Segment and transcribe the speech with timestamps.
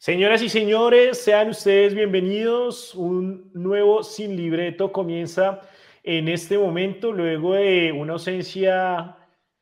[0.00, 2.94] Señoras y señores, sean ustedes bienvenidos.
[2.94, 5.60] Un nuevo Sin Libreto comienza
[6.02, 9.14] en este momento, luego de una ausencia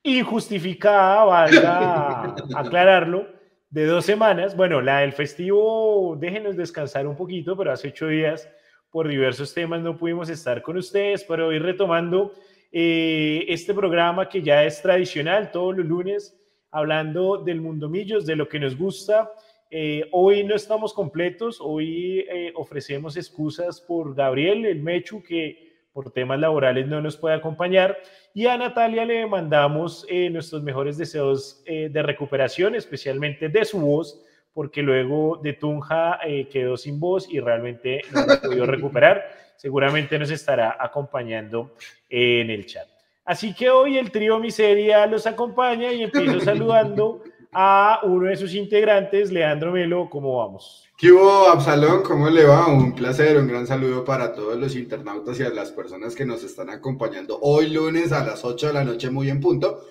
[0.04, 3.27] injustificada, valga aclararlo,
[3.68, 4.56] de dos semanas.
[4.56, 8.48] Bueno, la del festivo, déjenos descansar un poquito, pero hace ocho días
[8.92, 12.30] por diversos temas no pudimos estar con ustedes, pero hoy retomando
[12.70, 16.38] eh, este programa que ya es tradicional todos los lunes,
[16.70, 19.32] hablando del Mundo Millos, de lo que nos gusta
[19.70, 26.10] eh, hoy no estamos completos, hoy eh, ofrecemos excusas por Gabriel, el Mechu, que por
[26.10, 27.98] temas laborales no nos puede acompañar,
[28.32, 34.24] y a Natalia le mandamos eh, nuestros mejores deseos de recuperación, especialmente de su voz,
[34.54, 36.18] porque luego de Tunja
[36.50, 39.24] quedó sin voz y realmente no la podido recuperar.
[39.56, 41.74] Seguramente nos estará acompañando
[42.09, 42.88] en el chat.
[43.24, 48.54] Así que hoy el trío Miseria los acompaña y empiezo saludando a uno de sus
[48.54, 50.09] integrantes, Leandro Melo.
[50.10, 50.88] ¿Cómo vamos?
[50.96, 52.02] ¿Qué hubo, Absalón?
[52.02, 52.66] ¿Cómo le va?
[52.66, 56.43] Un placer, un gran saludo para todos los internautas y a las personas que nos
[56.43, 59.85] están acompañando hoy lunes a las 8 de la noche, muy en punto.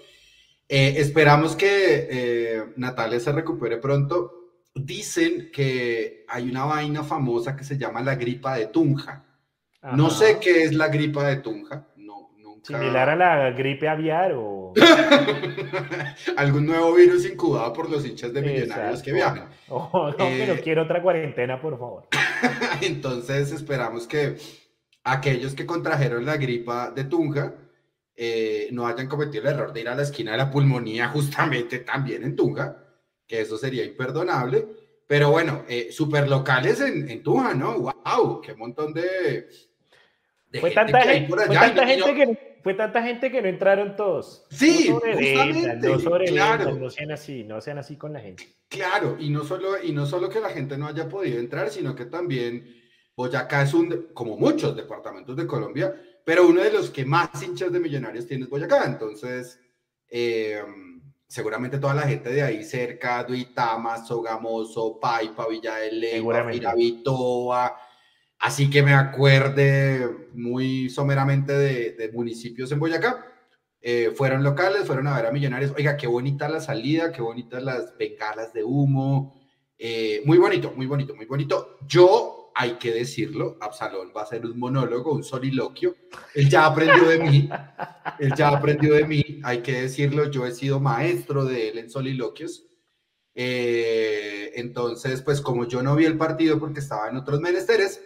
[0.67, 4.33] Eh, esperamos que eh, Natalia se recupere pronto.
[4.75, 9.23] Dicen que hay una vaina famosa que se llama la gripa de Tunja.
[9.93, 11.86] No sé qué es la gripa de Tunja.
[12.67, 14.73] Similar a la gripe aviar o...
[16.35, 19.49] Algún nuevo virus incubado por los hinchas de millonarios que viajan.
[19.69, 22.07] Oh, no, pero eh, quiero otra cuarentena, por favor.
[22.81, 24.37] Entonces esperamos que
[25.03, 27.53] aquellos que contrajeron la gripa de Tunja
[28.15, 31.79] eh, no hayan cometido el error de ir a la esquina de la pulmonía justamente
[31.79, 32.77] también en Tunja,
[33.27, 34.65] que eso sería imperdonable.
[35.05, 37.79] Pero bueno, eh, super locales en, en Tunja, ¿no?
[37.79, 38.39] ¡Wow!
[38.39, 39.49] ¡Qué montón de...
[40.59, 44.45] fue tanta gente, fue tanta gente que fue tanta gente que no entraron todos.
[44.49, 45.87] Sí, no justamente.
[45.87, 46.75] No claro.
[46.75, 48.45] no sean así, no sean así con la gente.
[48.67, 51.95] Claro, y no solo y no solo que la gente no haya podido entrar, sino
[51.95, 52.67] que también
[53.15, 57.71] Boyacá es un como muchos departamentos de Colombia, pero uno de los que más hinchas
[57.71, 59.59] de Millonarios tiene es Boyacá, entonces
[60.09, 67.79] em, seguramente toda la gente de ahí cerca, Duitama, Sogamoso, Paipa, Villa de Leyva, Firavitoa,
[68.39, 73.25] Así que me acuerde muy someramente de, municipios en Boyacá.
[73.81, 75.73] Eh, fueron locales, fueron a ver a Millonarios.
[75.75, 79.39] Oiga, qué bonita la salida, qué bonitas las bengalas de humo.
[79.77, 81.77] Eh, muy bonito, muy bonito, muy bonito.
[81.87, 85.95] Yo, hay que decirlo, Absalón va a ser un monólogo, un soliloquio.
[86.33, 87.49] Él ya aprendió de mí,
[88.19, 91.89] él ya aprendió de mí, hay que decirlo, yo he sido maestro de él en
[91.89, 92.65] soliloquios.
[93.35, 98.01] Eh, entonces, pues como yo no vi el partido porque estaba en otros menesteres,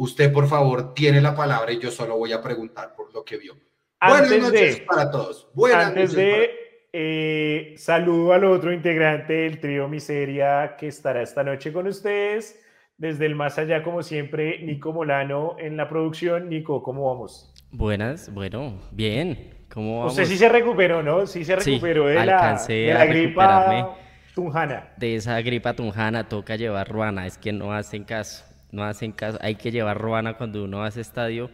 [0.00, 3.36] Usted, por favor, tiene la palabra y yo solo voy a preguntar por lo que
[3.36, 3.54] vio.
[4.00, 5.50] Buenas noches para todos.
[5.52, 6.50] Buenas antes de
[6.90, 12.58] eh, saludo al otro integrante del trío Miseria que estará esta noche con ustedes.
[12.96, 16.48] Desde el más allá, como siempre, Nico Molano en la producción.
[16.48, 17.52] Nico, ¿cómo vamos?
[17.70, 19.66] Buenas, bueno, bien.
[19.70, 20.12] ¿Cómo vamos?
[20.14, 21.26] Usted sí se recuperó, ¿no?
[21.26, 23.98] Sí se recuperó de, la, de la gripa
[24.34, 24.94] tunjana.
[24.96, 29.38] De esa gripa tunjana toca llevar ruana, es que no hacen caso no hacen caso,
[29.40, 31.50] hay que llevar ruana cuando uno hace estadio.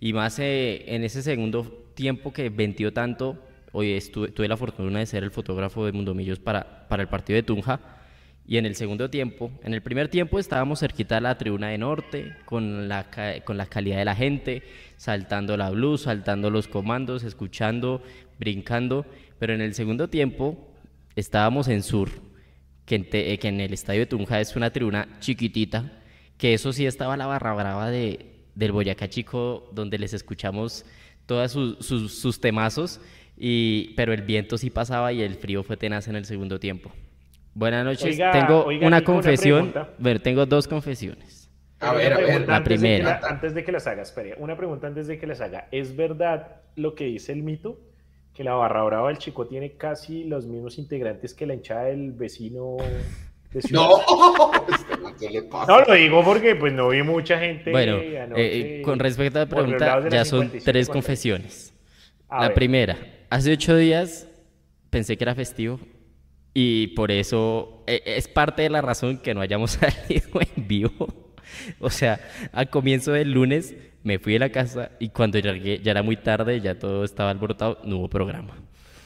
[0.00, 3.36] Y más eh, en ese segundo tiempo que ventió tanto,
[3.72, 7.36] hoy estuve, tuve la fortuna de ser el fotógrafo de Mundomillos para, para el partido
[7.36, 7.80] de Tunja.
[8.46, 11.76] Y en el segundo tiempo, en el primer tiempo estábamos cerquita de la tribuna de
[11.76, 13.10] norte con la,
[13.44, 14.62] con la calidad de la gente,
[14.96, 18.02] saltando la blues, saltando los comandos, escuchando,
[18.38, 19.04] brincando,
[19.38, 20.72] pero en el segundo tiempo
[21.14, 22.08] estábamos en sur,
[22.86, 25.92] que en, que en el estadio de Tunja es una tribuna chiquitita,
[26.38, 30.86] que eso sí estaba la barra brava de, del Boyacá Chico, donde les escuchamos
[31.26, 33.00] todos sus, temazos,
[33.36, 36.90] y, pero el viento sí pasaba y el frío fue tenaz en el segundo tiempo.
[37.54, 41.50] Buenas noches, tengo una confesión, ver, tengo dos confesiones.
[41.80, 43.20] A ver, a ver, la primera.
[43.22, 45.68] antes de que las haga, espere, una pregunta antes de que las haga.
[45.70, 47.80] ¿Es verdad lo que dice el mito?
[48.34, 52.12] Que la barra brava del Chico tiene casi los mismos integrantes que la hinchada del
[52.12, 52.76] vecino
[53.70, 53.88] no,
[55.68, 57.70] no lo digo porque pues no vi mucha gente.
[57.70, 61.74] Bueno, eh, con respecto a la pregunta, ya son tres confesiones.
[62.30, 62.96] la primera,
[63.30, 64.28] hace ocho días
[64.90, 65.80] pensé que era festivo
[66.54, 71.32] y por eso eh, es parte de la razón que no hayamos salido en vivo.
[71.80, 72.20] O sea,
[72.52, 76.16] al comienzo del lunes me fui de la casa y cuando llegué ya era muy
[76.16, 78.54] tarde, ya todo estaba alborotado, no hubo programa.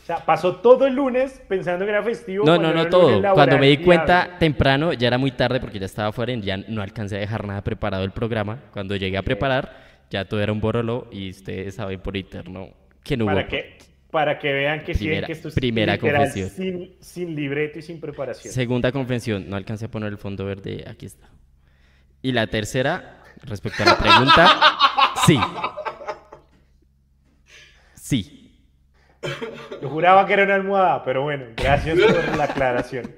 [0.02, 2.44] O sea, pasó todo el lunes pensando que era festivo.
[2.44, 3.22] No, no, no todo.
[3.34, 6.56] Cuando me di cuenta temprano, ya era muy tarde porque ya estaba fuera y ya
[6.56, 8.58] no alcancé a dejar nada preparado el programa.
[8.72, 9.76] Cuando llegué a preparar,
[10.10, 12.70] ya todo era un borolo y ustedes saben por interno
[13.04, 13.48] que no ¿Para hubo.
[13.48, 13.78] Qué,
[14.10, 16.50] para que vean que, sí, Primera- que esto es primera confesión.
[16.50, 18.52] sin, sin libreto y sin preparación.
[18.52, 21.28] Segunda confesión, no alcancé a poner el fondo verde, aquí está.
[22.20, 24.50] Y la tercera, respecto a la pregunta,
[25.26, 25.38] sí.
[27.94, 28.41] Sí.
[29.80, 33.14] Yo juraba que era una almohada, pero bueno, gracias por la aclaración.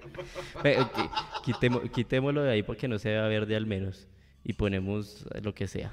[0.63, 1.11] Qui-
[1.45, 4.09] quitemo- quitémoslo de ahí porque no se vea verde al menos.
[4.45, 5.93] Y ponemos lo que sea.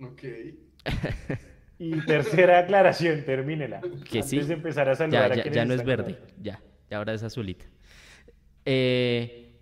[0.00, 0.22] Ok.
[1.76, 3.80] Y tercera aclaración, termínela.
[4.08, 4.38] Que Antes sí.
[4.38, 7.64] de empezar a Ya, saludar ya, no es verde, ya, ya ahora es azulita.
[8.64, 9.58] Eh,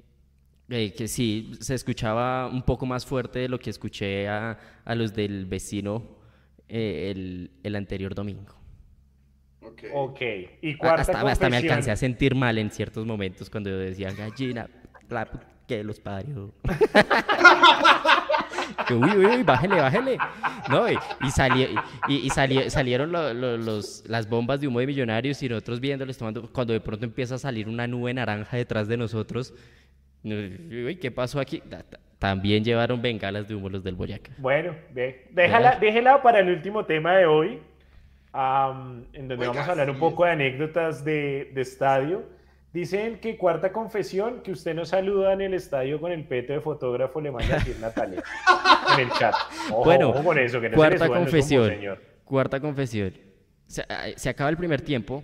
[0.69, 4.95] eh, que sí, se escuchaba un poco más fuerte de lo que escuché a, a
[4.95, 6.19] los del vecino
[6.69, 8.55] eh, el, el anterior domingo.
[9.65, 9.83] Ok.
[9.95, 10.21] Ok.
[10.63, 14.15] Y A- cuarta Hasta, hasta me alcancé a sentir mal en ciertos momentos cuando decían
[14.17, 14.69] gallina,
[15.09, 15.29] la
[15.69, 16.53] que los parió.
[18.91, 20.19] Uy, uy, uy, bájele, bájele.
[20.69, 21.69] No, y, y, sali-
[22.09, 25.81] y- y sali- salieron lo- lo- los, las bombas de humo de millonarios y nosotros
[25.81, 29.55] viéndoles tomando, cuando de pronto empieza a salir una nube naranja detrás de nosotros.
[30.23, 31.61] no, Uy, ¿qué pasó aquí?
[31.61, 34.33] Ta- ta- También llevaron bengalas de humo los del Boyacá.
[34.39, 34.75] Bueno,
[35.31, 37.61] déjala, déjela para el último tema de hoy,
[38.33, 40.01] am, en donde Oiga, vamos a hablar un sí.
[40.01, 42.23] poco de anécdotas de, de estadio.
[42.73, 46.61] Dicen que cuarta confesión, que usted nos saluda en el estadio con el peto de
[46.63, 48.23] fotógrafo, le manda a decir Natalia
[48.95, 49.35] en el chat.
[49.71, 51.69] Ojo, Bueno, ojo con eso, que no se le cuarta confesión.
[51.69, 52.03] señor.
[52.25, 53.13] Cuarta confesión.
[53.67, 55.23] Se, ah, se acaba el primer tiempo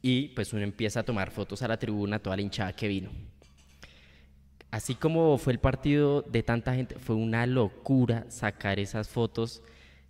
[0.00, 3.10] y pues uno empieza a tomar fotos a la tribuna, toda la hinchada que vino.
[4.70, 9.62] Así como fue el partido de tanta gente, fue una locura sacar esas fotos.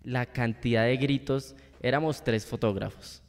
[0.03, 3.21] La cantidad de gritos, éramos tres fotógrafos.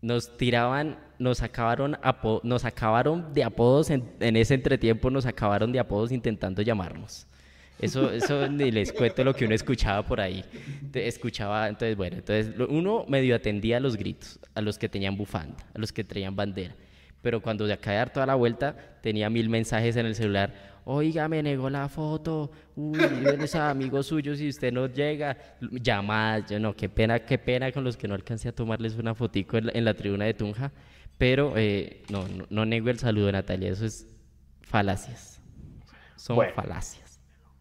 [0.00, 1.96] Nos tiraban, nos acabaron,
[2.42, 4.04] nos acabaron de apodos en,
[4.36, 7.26] ese entretiempo, nos acabaron de apodos intentando llamarnos.
[7.78, 10.44] Eso, eso ni les cuento lo que uno escuchaba por ahí.
[10.92, 15.64] Escuchaba, entonces, bueno, entonces uno medio atendía a los gritos, a los que tenían bufanda,
[15.72, 16.74] a los que traían bandera.
[17.22, 20.52] Pero cuando de dar toda la vuelta, tenía mil mensajes en el celular.
[20.84, 22.50] Oiga, me negó la foto.
[22.74, 25.36] Uy, eres amigo suyo si usted no llega.
[25.60, 29.14] Llamadas, yo no, qué pena, qué pena con los que no alcancé a tomarles una
[29.14, 30.72] fotico en la, en la tribuna de Tunja.
[31.16, 34.08] Pero eh, no, no, no nego el saludo, Natalia, eso es
[34.62, 35.40] falacias.
[36.16, 36.52] Son Bueno.
[36.54, 37.01] falacias.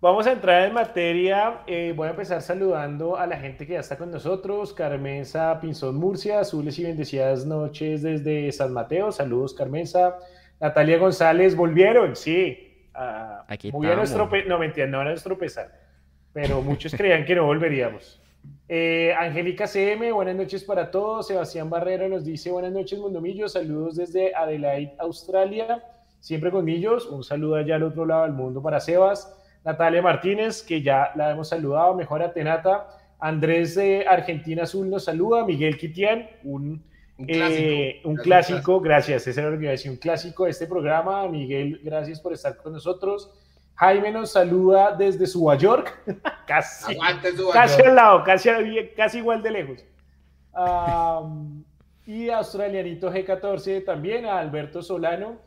[0.01, 1.61] Vamos a entrar en materia.
[1.67, 4.73] eh, voy a empezar saludando a la gente que ya está con nosotros.
[4.73, 9.11] Carmenza Pinzón Murcia, azules y bendecidas noches desde San Mateo.
[9.11, 10.17] Saludos, Carmenza.
[10.59, 12.87] Natalia González, volvieron, sí.
[12.95, 15.71] Ah, Aquí muy nuestro, no, mentira, no a nuestro pesar.
[16.33, 18.19] Pero muchos creían que no volveríamos.
[18.67, 21.27] Eh, Angélica CM, buenas noches para todos.
[21.27, 23.53] Sebastián Barrera nos dice buenas noches, Mundomillos.
[23.53, 25.83] Saludos desde Adelaide, Australia.
[26.19, 27.05] Siempre con Millos.
[27.05, 29.37] Un saludo allá al otro lado del mundo para Sebas.
[29.63, 31.95] Natalia Martínez, que ya la hemos saludado.
[31.95, 32.87] Mejor Tenata.
[33.19, 35.45] Andrés de Argentina Azul nos saluda.
[35.45, 36.83] Miguel Quitián, un,
[37.17, 38.09] Un eh, clásico.
[38.09, 38.81] un Gracias, clásico.
[38.81, 39.91] Gracias, ese era lo que iba a decir.
[39.91, 41.27] Un clásico de este programa.
[41.27, 43.31] Miguel, gracias por estar con nosotros.
[43.75, 46.03] Jaime nos saluda desde Nueva York.
[46.47, 47.29] casi Aguante
[47.85, 48.49] al lado, casi,
[48.95, 49.85] casi igual de lejos.
[52.05, 55.39] Y Australianito G14 también, a Alberto Solano.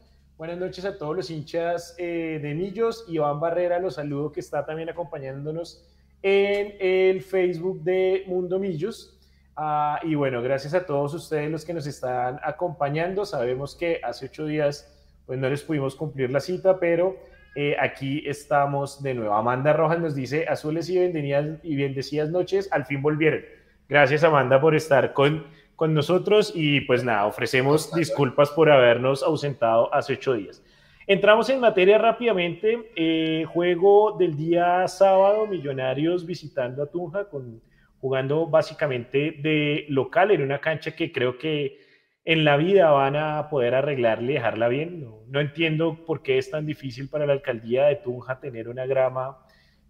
[0.45, 3.07] Buenas noches a todos los hinchas eh, de Millos.
[3.09, 5.83] Iván Barrera, los saludo que está también acompañándonos
[6.21, 9.19] en el Facebook de Mundo Millos.
[9.57, 13.25] Ah, y bueno, gracias a todos ustedes los que nos están acompañando.
[13.25, 17.17] Sabemos que hace ocho días pues no les pudimos cumplir la cita, pero
[17.55, 19.33] eh, aquí estamos de nuevo.
[19.33, 23.41] Amanda Rojas nos dice, azules y bendecidas, y bendecidas noches, al fin volvieron.
[23.89, 29.93] Gracias Amanda por estar con, con nosotros y pues nada, ofrecemos disculpas por habernos ausentado
[29.93, 30.63] hace ocho días.
[31.07, 32.91] Entramos en materia rápidamente.
[32.97, 37.61] eh, juego del día sábado, Millonarios visitando a Tunja, con,
[38.01, 41.79] jugando básicamente de local en una cancha que creo que
[42.25, 45.03] en la vida van a poder arreglarle y dejarla bien.
[45.03, 48.87] No, no entiendo por qué es tan difícil para la alcaldía de Tunja tener una
[48.87, 49.44] grama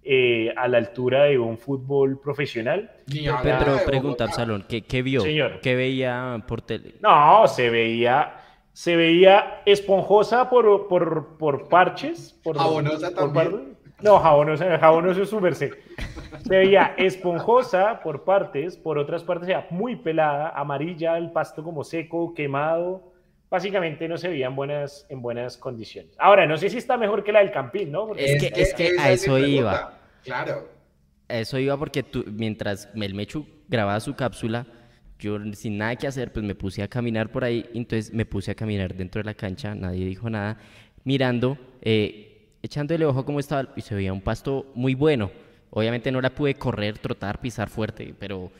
[0.04, 2.90] eh, a la altura de un fútbol profesional.
[3.06, 4.24] Pedro, de pregunta.
[4.24, 5.22] Absalón, ¿qué, qué vio?
[5.22, 5.60] Señor.
[5.60, 6.96] ¿Qué veía por tele?
[7.00, 8.34] No, se veía,
[8.72, 12.38] se veía esponjosa por, por, por parches.
[12.42, 13.74] Por, Jabonosa por también.
[14.02, 15.72] No, jabonosa, jabonoso es su merced.
[16.46, 21.84] Se veía esponjosa por partes, por otras partes veía muy pelada, amarilla, el pasto como
[21.84, 23.13] seco, quemado.
[23.50, 26.14] Básicamente no se veía en buenas, en buenas condiciones.
[26.18, 28.06] Ahora, no sé si está mejor que la del Campín, ¿no?
[28.08, 29.98] Porque- Es que- es que a eso iba.
[30.24, 30.68] Claro.
[31.28, 34.66] Eso iba porque tú, mientras el Mechu grababa su cápsula,
[35.18, 38.50] yo sin nada que hacer, pues me puse a caminar por ahí, entonces me puse
[38.50, 40.58] a caminar dentro de la cancha, nadie dijo nada,
[41.04, 45.30] mirando, eh, echándole ojo a cómo estaba, y se veía un pasto muy bueno.
[45.70, 48.50] Obviamente no la pude correr, trotar, pisar fuerte, pero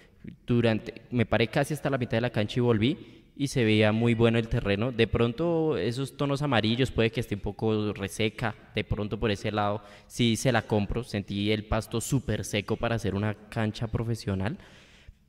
[0.47, 3.93] durante, me paré casi hasta la mitad de la cancha y volví y se veía
[3.93, 4.93] muy bueno el terreno.
[4.93, 9.51] De pronto esos tonos amarillos puede que esté un poco reseca, de pronto por ese
[9.51, 14.59] lado sí se la compro, sentí el pasto súper seco para hacer una cancha profesional,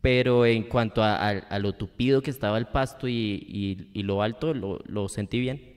[0.01, 5.09] pero en cuanto a, lo tupido que estaba el pasto y, lo alto, lo, lo,
[5.09, 5.73] sentí bien.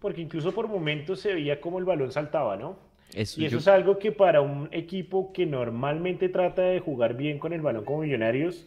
[0.00, 2.94] Porque incluso por momentos se veía como el balón saltaba, ¿no?
[3.14, 7.52] y eso es algo que para un equipo que normalmente trata de jugar bien con
[7.52, 8.66] el balón como Millonarios,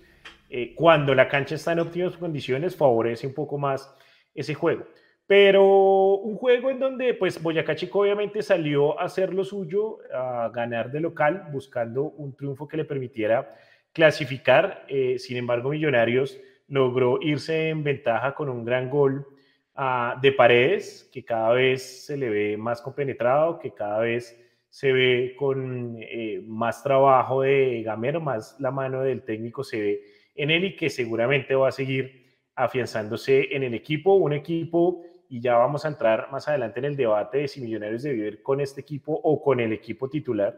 [0.50, 3.94] eh, cuando la cancha está en óptimas condiciones, favorece un poco más
[4.34, 4.86] ese juego.
[5.28, 10.50] Pero un juego en donde pues Boyacá Chico obviamente salió a hacer lo suyo, a
[10.54, 13.54] ganar de local, buscando un triunfo que le permitiera
[13.92, 14.86] clasificar.
[14.88, 16.40] Eh, sin embargo, Millonarios
[16.70, 19.28] logró irse en ventaja con un gran gol
[19.76, 24.94] ah, de Paredes, que cada vez se le ve más compenetrado, que cada vez se
[24.94, 30.02] ve con eh, más trabajo de Gamero, más la mano del técnico se ve
[30.38, 35.42] en él y que seguramente va a seguir afianzándose en el equipo, un equipo, y
[35.42, 38.62] ya vamos a entrar más adelante en el debate de si Millonarios debe vivir con
[38.62, 40.56] este equipo o con el equipo titular,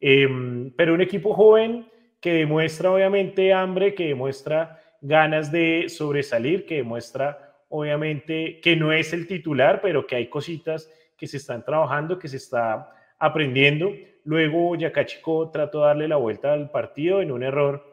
[0.00, 1.86] em, pero un equipo joven
[2.20, 9.12] que demuestra obviamente hambre, que demuestra ganas de sobresalir, que demuestra obviamente que no es
[9.12, 13.92] el titular, pero que hay cositas que se están trabajando, que se está aprendiendo.
[14.24, 17.87] Luego Yacachico trató de darle la vuelta al partido en un error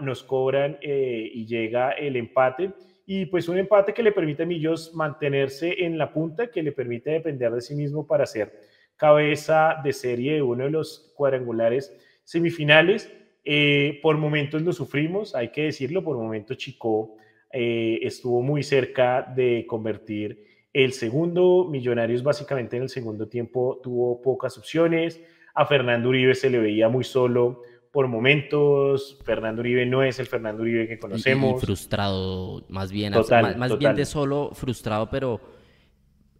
[0.00, 2.72] nos cobran eh, y llega el empate.
[3.06, 6.72] Y pues un empate que le permite a Millos mantenerse en la punta, que le
[6.72, 8.52] permite depender de sí mismo para ser
[8.96, 11.92] cabeza de serie de uno de los cuadrangulares
[12.22, 13.12] semifinales.
[13.44, 17.16] Eh, por momentos lo sufrimos, hay que decirlo, por momentos Chico
[17.52, 21.66] eh, estuvo muy cerca de convertir el segundo.
[21.68, 25.20] Millonarios básicamente en el segundo tiempo tuvo pocas opciones.
[25.54, 29.18] A Fernando Uribe se le veía muy solo por momentos.
[29.24, 31.62] Fernando Uribe no es el Fernando Uribe que conocemos.
[31.62, 33.14] Y, frustrado, más bien.
[33.56, 35.40] más, bien de solo frustrado, pero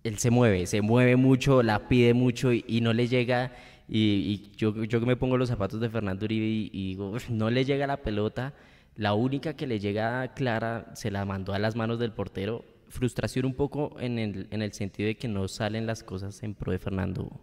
[0.04, 3.52] él se mueve, se mueve mucho, la pide mucho y, no le llega.
[3.88, 7.64] Y, yo, yo que me pongo los zapatos de Fernando Uribe y, digo, no le
[7.64, 8.54] llega la pelota.
[8.97, 12.64] La única que le llega clara se la mandó a las manos del portero.
[12.88, 16.54] Frustración un poco en el, en el sentido de que no salen las cosas en
[16.54, 17.40] pro de Fernando.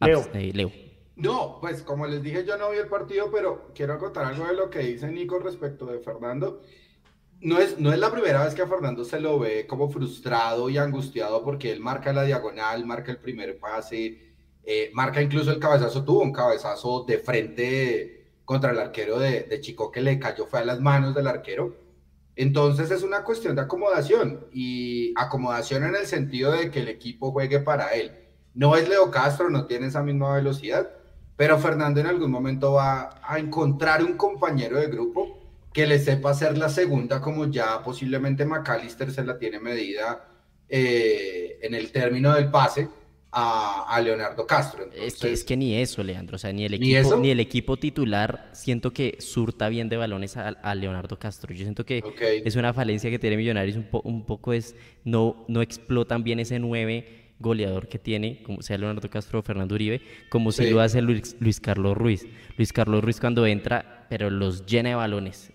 [0.00, 0.20] Leo.
[0.20, 0.70] Ah, eh, Leo.
[1.18, 4.54] No, pues como les dije, yo no vi el partido, pero quiero contar algo de
[4.54, 6.62] lo que dice Nico respecto de Fernando.
[7.40, 10.70] No es, no es la primera vez que a Fernando se lo ve como frustrado
[10.70, 14.32] y angustiado porque él marca la diagonal, marca el primer pase,
[14.62, 19.60] eh, marca incluso el cabezazo, tuvo un cabezazo de frente contra el arquero de, de
[19.60, 21.76] Chico que le cayó, fue a las manos del arquero.
[22.36, 27.32] Entonces es una cuestión de acomodación y acomodación en el sentido de que el equipo
[27.32, 28.12] juegue para él.
[28.54, 30.97] No es Leo Castro, no tiene esa misma velocidad,
[31.38, 35.38] pero Fernando en algún momento va a encontrar un compañero de grupo
[35.72, 40.28] que le sepa hacer la segunda, como ya posiblemente McAllister se la tiene medida
[40.68, 42.88] eh, en el término del pase
[43.30, 44.90] a, Leonardo Castro.
[44.92, 47.76] es, que, es que ni eso, Leandro, o sea, ni el, equipo, ¿Ni, el equipo
[47.76, 51.54] titular siento que surta bien de balones a, Leonardo Castro.
[51.54, 52.02] Yo siento que
[52.44, 56.58] es una falencia que tiene Millonarios, un, un poco es no, no explotan bien ese
[56.58, 61.00] 9 goleador que tiene, como sea Leonardo Castro o Fernando Uribe, como si lo hace
[61.00, 62.26] Luis, Luis, Carlos Ruiz.
[62.56, 65.52] Luis Carlos Ruiz cuando entra, pero los llena de balones.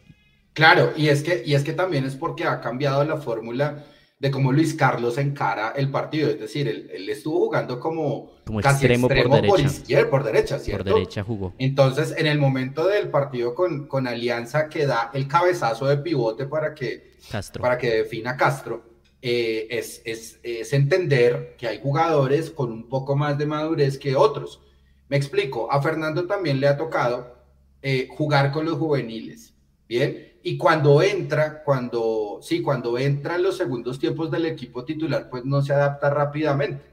[0.54, 3.86] Claro, y es que, y es que también es porque ha cambiado la fórmula
[4.20, 6.30] de cómo Luis Carlos encara el partido.
[6.30, 10.10] Es decir, él, estuvo jugando como, como casi extremo, por, derecha.
[10.10, 10.92] por derecha, ¿cierto?
[10.92, 11.54] Por derecha jugó.
[11.58, 16.46] Entonces, en el momento del partido con, con Alianza, que da el cabezazo de pivote
[16.46, 17.62] para que, Castro.
[17.62, 18.93] para que defina Castro
[19.26, 24.62] eh, es, es, entender que hay jugadores con un poco más de madurez que otros.
[25.08, 27.34] Me explico, a Fernando también le ha tocado
[27.82, 29.54] eh, jugar con los juveniles,
[29.88, 30.34] ¿bien?
[30.44, 35.46] Y cuando entra, cuando, sí, cuando entra en los segundos tiempos del equipo titular, pues
[35.46, 36.84] no se adapta rápidamente.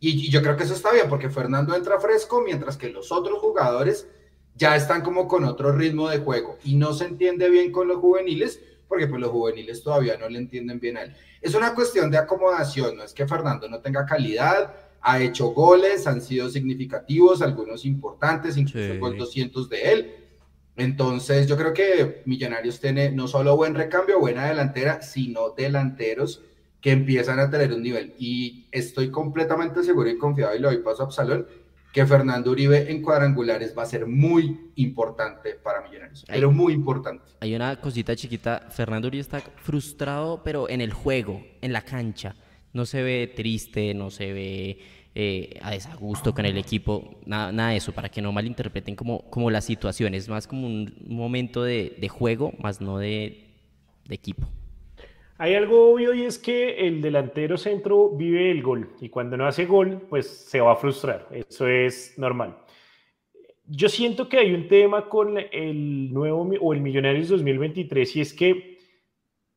[0.00, 3.38] Y yo creo que eso está bien, porque Fernando entra fresco, mientras que los otros
[3.38, 4.08] jugadores
[4.56, 7.98] ya están como con otro ritmo de juego y no se entiende bien con los
[7.98, 11.14] juveniles, porque pues los juveniles todavía no le entienden bien a él.
[11.40, 16.06] Es una cuestión de acomodación, no es que Fernando no tenga calidad, ha hecho goles,
[16.06, 18.98] han sido significativos, algunos importantes, incluso sí.
[18.98, 20.14] gol 200 de él.
[20.76, 26.42] Entonces yo creo que Millonarios tiene no solo buen recambio, buena delantera, sino delanteros
[26.80, 28.14] que empiezan a tener un nivel.
[28.18, 31.46] Y estoy completamente seguro y confiado, y lo doy paso a Absalón,
[31.96, 37.24] que Fernando Uribe en cuadrangulares va a ser muy importante para Millonarios, pero muy importante.
[37.40, 42.36] Hay una cosita chiquita, Fernando Uribe está frustrado, pero en el juego, en la cancha.
[42.74, 44.78] No se ve triste, no se ve
[45.14, 49.30] eh, a desagusto con el equipo, nada, nada, de eso, para que no malinterpreten como,
[49.30, 53.54] como la situación, es más como un momento de, de juego, más no de,
[54.06, 54.46] de equipo.
[55.38, 59.46] Hay algo obvio y es que el delantero centro vive el gol y cuando no
[59.46, 61.28] hace gol, pues se va a frustrar.
[61.30, 62.56] Eso es normal.
[63.66, 68.32] Yo siento que hay un tema con el nuevo o el Millonarios 2023 y es
[68.32, 68.78] que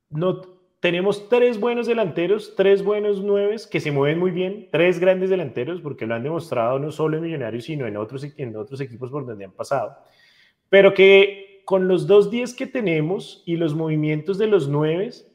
[0.09, 0.41] no
[0.81, 5.79] tenemos tres buenos delanteros, tres buenos nueves que se mueven muy bien, tres grandes delanteros
[5.79, 9.25] porque lo han demostrado no solo en Millonarios sino en otros en otros equipos por
[9.25, 9.95] donde han pasado.
[10.67, 15.28] Pero que con los dos 10 que tenemos y los movimientos de los nueves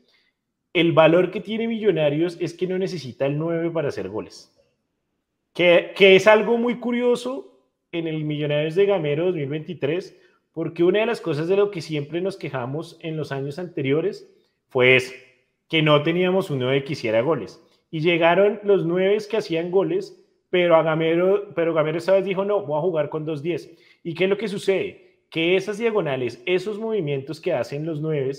[0.75, 4.53] el valor que tiene Millonarios es que no necesita el 9 para hacer goles.
[5.55, 7.63] Que, es algo muy curioso
[7.93, 10.21] en el Millonarios de Gamero 2023,
[10.53, 14.29] porque una de las cosas de lo que siempre nos quejamos en los años anteriores
[14.69, 14.99] fue
[15.69, 17.65] que no teníamos un 9 que hiciera goles.
[17.93, 22.45] Y llegaron los 9 que hacían goles, pero, a Gamero, pero Gamero esta vez dijo,
[22.45, 23.71] no, voy a jugar con 2-10.
[24.03, 25.19] ¿Y qué es lo que sucede?
[25.31, 28.33] Que esas diagonales, esos movimientos que hacen los 9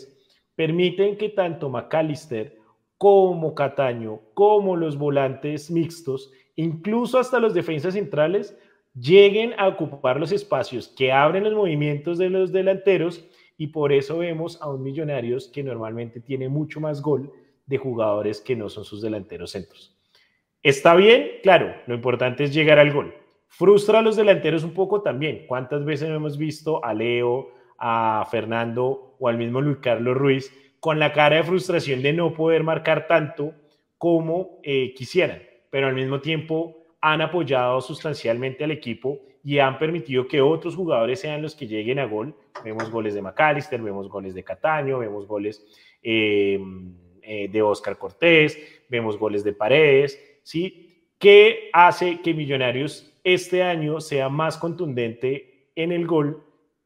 [0.55, 2.57] permiten que tanto McAllister
[2.97, 8.57] como Cataño, como los volantes mixtos, incluso hasta los defensas centrales,
[8.93, 14.19] lleguen a ocupar los espacios que abren los movimientos de los delanteros y por eso
[14.19, 17.31] vemos a un Millonarios que normalmente tiene mucho más gol
[17.65, 19.97] de jugadores que no son sus delanteros centros.
[20.63, 23.13] Está bien, claro, lo importante es llegar al gol.
[23.47, 25.45] Frustra a los delanteros un poco también.
[25.47, 30.99] ¿Cuántas veces hemos visto a Leo, a Fernando o al mismo Luis Carlos Ruiz con
[30.99, 33.53] la cara de frustración de no poder marcar tanto
[33.97, 40.27] como eh, quisieran, pero al mismo tiempo han apoyado sustancialmente al equipo y han permitido
[40.27, 42.35] que otros jugadores sean los que lleguen a gol.
[42.63, 45.65] Vemos goles de McAllister, vemos goles de Cataño, vemos goles
[46.01, 46.59] eh,
[47.21, 48.57] eh, de Oscar Cortés,
[48.89, 51.13] vemos goles de Paredes, ¿sí?
[51.17, 56.43] ¿Qué hace que Millonarios este año sea más contundente en el gol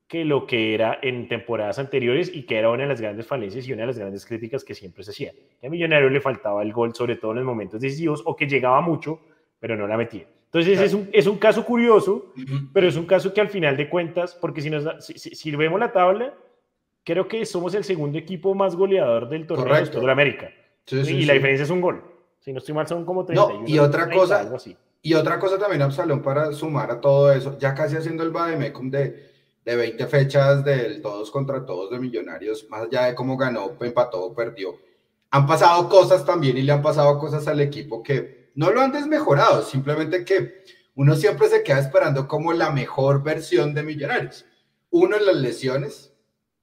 [0.10, 3.68] que lo que era en temporadas anteriores y que era una de las grandes falencias
[3.68, 5.32] y una de las grandes críticas que siempre se hacía.
[5.64, 8.82] A Millonario le faltaba el gol, sobre todo en los momentos decisivos, o que llegaba
[8.82, 9.22] mucho,
[9.60, 10.26] pero no la metía.
[10.46, 12.34] Entonces es, un, es un caso curioso,
[12.74, 15.92] pero es un caso que al final de cuentas, porque si, nos, si, vemos la
[15.92, 16.34] tabla,
[17.04, 20.50] creo que somos el segundo equipo más goleador del torneo de toda América.
[20.90, 22.04] y la diferencia es un gol.
[22.40, 23.66] Si no estoy mal, son como 31.
[23.68, 24.76] y otra cosa, algo así.
[25.04, 28.90] Y otra cosa también, Absalón, para sumar a todo eso, ya casi haciendo el Bademecum
[28.90, 29.29] de
[29.70, 34.24] de 20 fechas del todos contra todos de Millonarios, más allá de cómo ganó, empató
[34.24, 34.80] o perdió,
[35.30, 38.92] han pasado cosas también y le han pasado cosas al equipo que no lo han
[38.92, 40.64] desmejorado, simplemente que
[40.96, 44.44] uno siempre se queda esperando como la mejor versión de Millonarios.
[44.90, 46.14] Uno en las lesiones,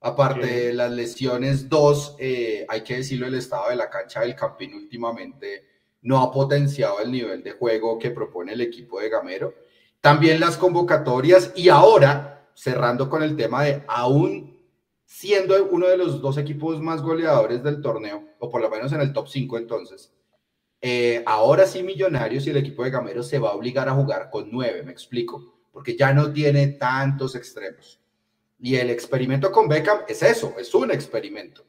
[0.00, 4.34] aparte de las lesiones, dos, eh, hay que decirlo, el estado de la cancha del
[4.34, 5.64] Campín últimamente
[6.02, 9.54] no ha potenciado el nivel de juego que propone el equipo de Gamero.
[10.00, 14.56] También las convocatorias y ahora cerrando con el tema de aún
[15.04, 19.02] siendo uno de los dos equipos más goleadores del torneo, o por lo menos en
[19.02, 20.12] el top 5 entonces,
[20.80, 24.30] eh, ahora sí Millonarios y el equipo de Gamero se va a obligar a jugar
[24.30, 28.00] con nueve, me explico, porque ya no tiene tantos extremos.
[28.58, 31.64] Y el experimento con Beckham es eso, es un experimento.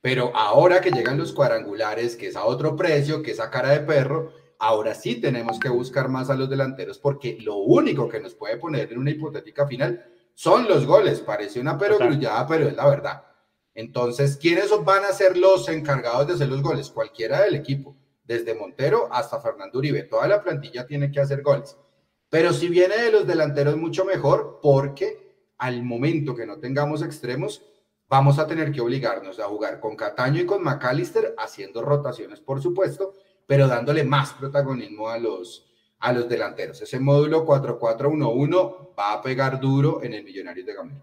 [0.00, 3.70] Pero ahora que llegan los cuadrangulares, que es a otro precio, que es a cara
[3.70, 8.20] de perro, ahora sí tenemos que buscar más a los delanteros porque lo único que
[8.20, 11.20] nos puede poner en una hipotética final son los goles.
[11.20, 13.24] Parece una perogrullada, pero es la verdad.
[13.74, 16.90] Entonces, ¿quiénes van a ser los encargados de hacer los goles?
[16.90, 20.02] Cualquiera del equipo, desde Montero hasta Fernando Uribe.
[20.02, 21.76] Toda la plantilla tiene que hacer goles.
[22.28, 25.22] Pero si viene de los delanteros, mucho mejor, porque
[25.58, 27.62] al momento que no tengamos extremos,
[28.08, 32.60] vamos a tener que obligarnos a jugar con Cataño y con McAllister, haciendo rotaciones, por
[32.60, 33.14] supuesto,
[33.46, 35.71] pero dándole más protagonismo a los,
[36.02, 36.82] a los delanteros.
[36.82, 41.02] Ese módulo 4-4-1-1 va a pegar duro en el Millonarios de Gamero.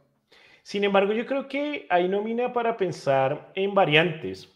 [0.61, 4.49] Sin embargo, yo creo que hay nómina para pensar en variantes.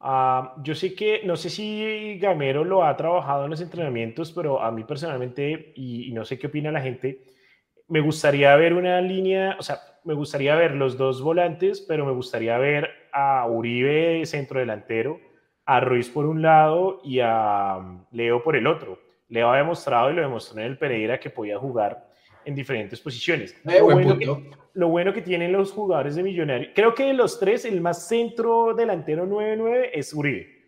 [0.00, 4.62] Ah, yo sé que, no sé si Gamero lo ha trabajado en los entrenamientos, pero
[4.62, 7.24] a mí personalmente, y, no sé qué opina la gente,
[7.88, 12.12] me gustaría ver una línea, o sea, me gustaría ver los dos volantes, pero me
[12.12, 15.18] gustaría ver a Uribe centro delantero,
[15.66, 20.14] a Ruiz por un lado y a Leo por el otro Leo ha demostrado y
[20.14, 22.08] lo demostró en el Pereira que podía jugar
[22.44, 23.54] en diferentes posiciones.
[23.66, 23.78] Eh,
[24.74, 28.08] lo, bueno que, tienen los jugadores de Millonarios, creo que de los tres, el más
[28.08, 30.58] centro delantero 9-9 es Uribe.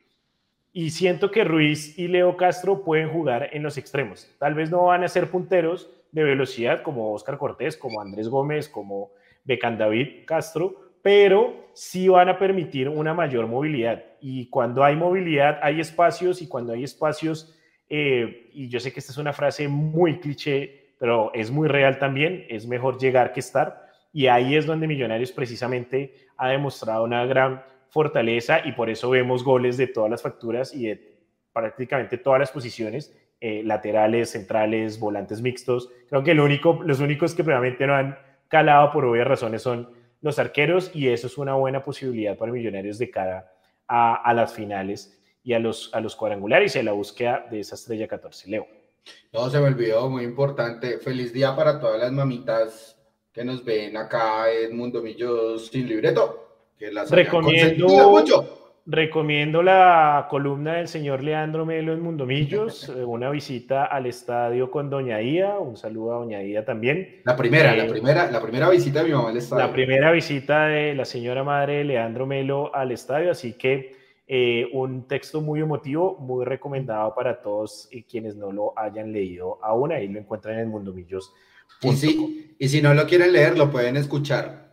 [0.73, 4.31] Y siento que Ruiz y Leo Castro pueden jugar en los extremos.
[4.39, 8.69] Tal vez no van a ser punteros de velocidad como Oscar Cortés, como Andrés Gómez,
[8.69, 9.11] como
[9.45, 14.05] Becan David Castro, pero sí van a permitir una mayor movilidad.
[14.21, 17.57] Y cuando hay movilidad, hay espacios y cuando hay espacios
[17.91, 21.99] eh, y yo sé que esta es una frase muy cliché, pero es muy real
[21.99, 27.27] también, es mejor llegar que estar, y ahí es donde Millonarios precisamente ha demostrado una
[27.27, 31.19] gran fortaleza y por eso vemos goles de todas las facturas y de
[31.53, 35.91] prácticamente todas las posiciones, eh, laterales, centrales, volantes mixtos.
[36.09, 40.39] Creo que único, los únicos que probablemente no han calado por obvias razones son los
[40.39, 43.51] arqueros y eso es una buena posibilidad para Millonarios de cara
[43.89, 47.75] a, las finales y a los, a los cuadrangulares y a la búsqueda de esa
[47.75, 48.51] estrella 14.
[48.51, 48.67] Leo.
[49.33, 50.99] No, se me olvidó, muy importante.
[50.99, 52.97] Feliz día para todas las mamitas
[53.33, 56.47] que nos ven acá en Mundo Millos sin libreto.
[56.77, 58.25] Que las recomiendo,
[58.87, 64.71] recomiendo la columna del señor Leandro Melo en Mundo Millos, eh, una visita al estadio
[64.71, 67.21] con Doña Ía, un saludo a Doña Ía también.
[67.25, 69.67] La primera, la eh, primera, la primera visita de mi mamá al estadio.
[69.67, 74.00] La primera visita de la señora madre Leandro Melo al estadio, así que
[74.33, 79.59] eh, un texto muy emotivo, muy recomendado para todos y quienes no lo hayan leído
[79.61, 81.35] aún, ahí lo encuentran en Mundo Millos
[81.83, 84.71] y si, y si no lo quieren leer, lo pueden escuchar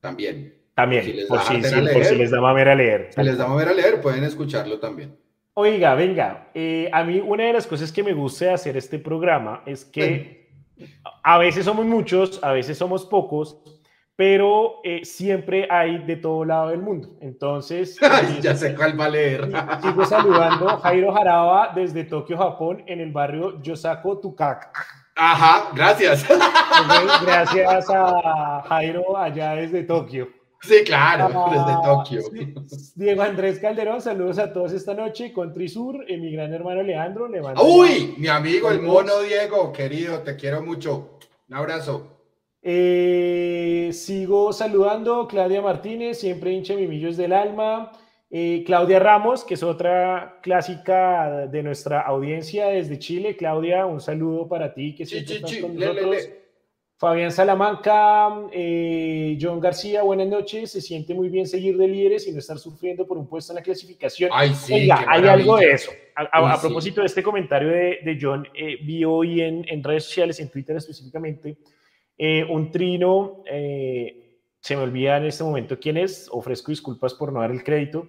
[0.00, 0.54] también.
[0.74, 3.10] También, por, si, les da mamera leer.
[3.14, 5.14] Si les da mamera leer, pueden escucharlo también.
[5.52, 8.98] Oiga, venga, eh, a mí una de las cosas que me gusta de hacer este
[8.98, 10.48] programa es que
[11.22, 13.58] a veces somos muchos, a veces somos pocos,
[14.20, 17.16] pero eh, siempre hay de todo lado del mundo.
[17.22, 17.98] Entonces,
[18.42, 19.50] ya sé cuál va a leer.
[19.80, 24.76] Sigo saludando Jairo Jaraba desde Tokio, Japón, en el barrio Yosako Tukak.
[25.16, 26.26] Ajá, gracias.
[27.22, 30.28] Gracias a Jairo allá desde Tokio.
[30.60, 32.20] Sí, claro, desde ah, Tokio.
[32.96, 37.26] Diego Andrés Calderón, saludos a todos esta noche con Trisur, eh, mi gran hermano Leandro.
[37.26, 41.18] Le Uy, mi amigo el mono Diego, querido, te quiero mucho.
[41.48, 42.19] Un abrazo.
[42.62, 47.92] Eh, sigo saludando Claudia Martínez, siempre hincha Mimillos del Alma.
[48.32, 53.36] Eh, Claudia Ramos, que es otra clásica de nuestra audiencia desde Chile.
[53.36, 56.28] Claudia, un saludo para ti, que siempre estás con nosotros.
[57.00, 60.70] Fabián Salamanca, eh, John García, buenas noches.
[60.70, 63.56] Se siente muy bien seguir de líderes y no estar sufriendo por un puesto en
[63.56, 64.30] la clasificación.
[64.32, 65.90] Ay, hay algo de eso.
[66.14, 70.50] A, propósito de este comentario de, John, eh, vi hoy en, en, redes sociales, en
[70.50, 71.56] Twitter específicamente,
[72.48, 73.42] un trino
[74.60, 78.08] se me olvida en este momento quién es, ofrezco disculpas por no dar el crédito,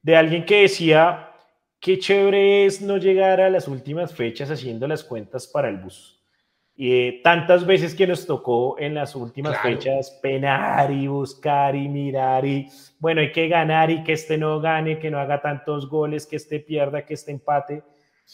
[0.00, 1.32] de alguien que decía,
[1.80, 6.14] qué chévere es no llegar a las últimas fechas haciendo las cuentas para el bus.
[6.76, 11.88] Y eh, tantas veces que nos tocó en las últimas fechas penar y buscar y
[11.88, 12.68] mirar y
[13.00, 16.36] bueno, hay que ganar y que este no gane, que no haga tantos goles, que
[16.36, 17.82] este pierda, que este empate.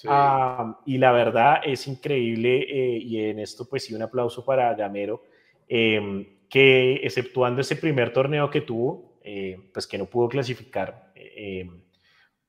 [0.06, 4.74] Ah, y la verdad es increíble eh, y en esto pues sí un aplauso para
[4.74, 5.22] Gamero.
[5.68, 11.68] Eh, que exceptuando ese primer torneo que tuvo, eh, pues que no pudo clasificar, eh,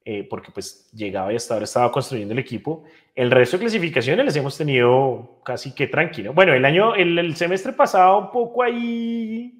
[0.05, 2.83] eh, porque pues llegaba y hasta ahora estaba construyendo el equipo,
[3.15, 6.33] el resto de clasificaciones les hemos tenido casi que tranquilo.
[6.33, 9.59] Bueno, el año, el, semestre pasado un poco ahí,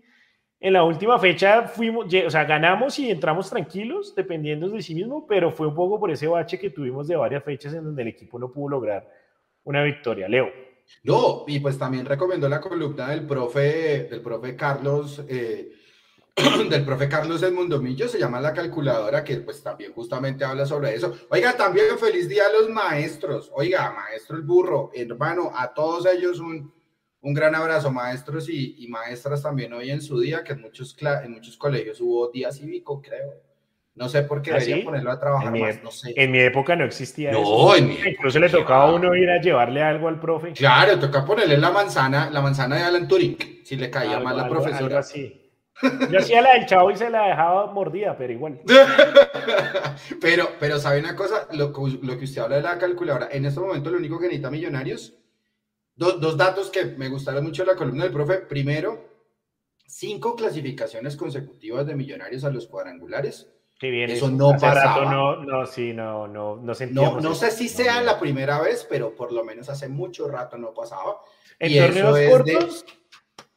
[0.66, 5.28] en la última fecha fuimos, o sea, ganamos y entramos tranquilos, dependiendo de sí mismo,
[5.28, 8.08] pero fue un poco por ese bache que tuvimos de varias fechas en donde el
[8.08, 9.08] equipo no pudo lograr
[9.64, 10.28] una victoria.
[10.28, 10.48] Leo.
[11.04, 15.72] No, y pues también recomiendo la columna del profe, del profe Carlos, eh,
[16.68, 20.96] del profe Carlos Edmundo Millo, se llama La Calculadora, que pues también justamente habla sobre
[20.96, 21.14] eso.
[21.30, 23.52] Oiga, también feliz día a los maestros.
[23.54, 26.74] Oiga, maestro el burro, hermano, a todos ellos un,
[27.26, 30.96] un gran abrazo, maestros y, y, maestras también hoy en su día, que en muchos,
[31.24, 33.42] en muchos colegios hubo día cívico, creo.
[33.96, 36.14] No sé por qué ¿Ah, debería ponerlo a trabajar más, no sé.
[36.16, 37.76] En mi época no existía no, eso.
[37.78, 40.52] En mi Incluso le tocaba a uno ir a llevarle algo al profe.
[40.52, 44.48] Claro, toca ponerle la manzana, la manzana de Alan Turing, si le caía mal la
[44.48, 44.86] profesora.
[44.86, 45.52] Algo así.
[46.12, 48.62] Yo hacía la del chavo y se la dejaba mordida, pero igual.
[50.22, 53.60] pero, pero sabe una cosa, lo, lo, que usted habla de la calculadora, en este
[53.60, 55.18] momento lo único que necesita Millonarios,
[55.96, 58.40] dos datos que me gustaron mucho de la columna del profe.
[58.40, 59.10] Primero,
[59.86, 63.48] cinco clasificaciones consecutivas de Millonarios a los cuadrangulares
[63.82, 65.12] eso no pasaba.
[65.12, 69.34] no, no, sí, no, no, no No, sé si sea la primera vez, pero por
[69.34, 71.18] lo menos hace mucho rato no pasaba.
[71.60, 72.86] En torneos cortos,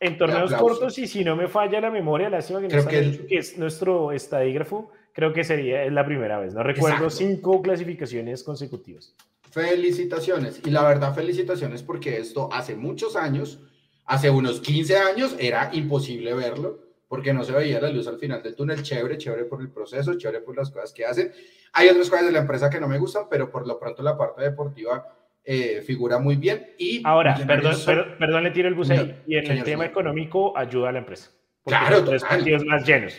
[0.00, 3.38] en torneos cortos, y si no me falla la memoria, lástima que, no que, que
[3.38, 6.52] es nuestro estadígrafo, creo que sería la primera vez.
[6.52, 9.14] No recuerdo cinco clasificaciones consecutivas.
[9.58, 10.60] Felicitaciones.
[10.64, 13.60] Y la verdad, felicitaciones porque esto hace muchos años,
[14.04, 18.42] hace unos 15 años, era imposible verlo porque no se veía la luz al final
[18.42, 18.82] del túnel.
[18.82, 21.32] Chévere, chévere por el proceso, chévere por las cosas que hacen.
[21.72, 24.16] Hay otras cosas de la empresa que no me gustan, pero por lo pronto la
[24.16, 25.06] parte deportiva
[25.42, 26.74] eh, figura muy bien.
[26.78, 27.74] Y Ahora, perdón,
[28.18, 29.22] perdón, le tiro el bus ahí.
[29.26, 31.30] y en el tema económico ayuda a la empresa.
[31.64, 32.20] Claro, total.
[32.20, 33.14] partidos más llenos.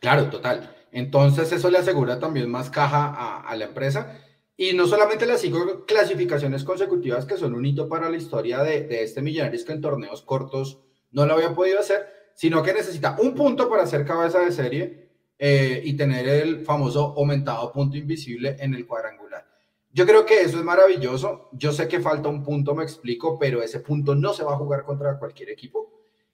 [0.00, 0.70] Claro, total.
[0.92, 4.23] Entonces eso le asegura también más caja a, a la empresa.
[4.56, 8.82] Y no solamente las cinco clasificaciones consecutivas que son un hito para la historia de,
[8.86, 13.16] de este Millonarios que en torneos cortos no lo había podido hacer, sino que necesita
[13.20, 15.04] un punto para ser cabeza de serie
[15.38, 19.44] eh, y tener el famoso aumentado punto invisible en el cuadrangular.
[19.92, 21.48] Yo creo que eso es maravilloso.
[21.52, 24.56] Yo sé que falta un punto, me explico, pero ese punto no se va a
[24.56, 25.92] jugar contra cualquier equipo.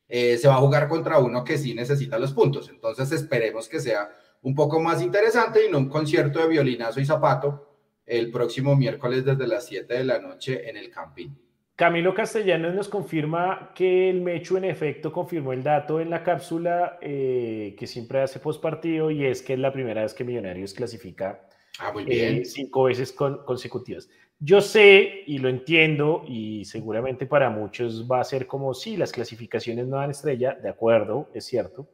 [0.09, 2.69] Eh, se va a jugar contra uno que sí necesita los puntos.
[2.69, 4.11] Entonces esperemos que sea
[4.43, 7.70] un poco más interesante y no un concierto de violinazo y zapato
[8.11, 11.31] el próximo miércoles desde las 7 de la noche en el Camping.
[11.77, 16.99] Camilo Castellanos nos confirma que el Mechu en efecto confirmó el dato en la cápsula
[17.01, 20.75] eh, que siempre hace post partido y es que es la primera vez que Millonarios
[20.75, 22.39] clasifica ah, muy bien.
[22.39, 24.11] Eh, cinco veces consecutivas.
[24.39, 29.13] Yo sé y lo entiendo y seguramente para muchos va a ser como si las
[29.13, 31.89] clasificaciones no dan estrella, de acuerdo, es cierto,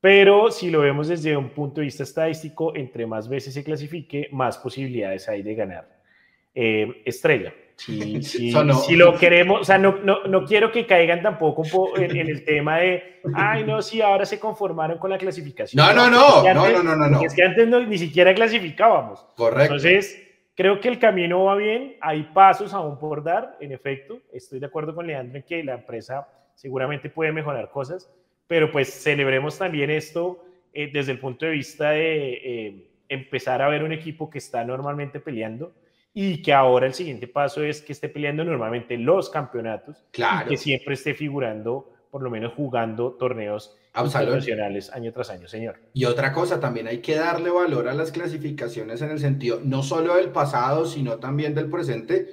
[0.00, 4.28] pero si lo vemos desde un punto de vista estadístico, entre más veces se clasifique,
[4.32, 5.88] más posibilidades hay de ganar
[6.54, 7.52] eh, estrella.
[7.76, 12.28] Si, si, lo queremos, o sea, no, no, no, quiero que caigan tampoco en, en,
[12.28, 15.82] el tema de, ay, no, sí, ahora se conformaron con la clasificación.
[15.82, 19.26] No, no, no, no, no, no, no, Es que antes ni siquiera clasificábamos.
[19.36, 19.62] Correcto.
[19.62, 20.22] Entonces,
[20.54, 24.66] creo que el camino va bien, hay pasos aún por dar, en efecto, estoy de
[24.66, 28.10] acuerdo con Leandro en que la empresa seguramente puede mejorar cosas,
[28.50, 33.68] pero pues celebremos también esto eh, desde el punto de vista de eh, empezar a
[33.68, 35.72] ver un equipo que está normalmente peleando
[36.12, 40.46] y que ahora el siguiente paso es que esté peleando normalmente los campeonatos claro.
[40.46, 45.78] y que siempre esté figurando, por lo menos jugando torneos internacionales año tras año, señor.
[45.94, 49.84] Y otra cosa, también hay que darle valor a las clasificaciones en el sentido no
[49.84, 52.26] solo del pasado, sino también del presente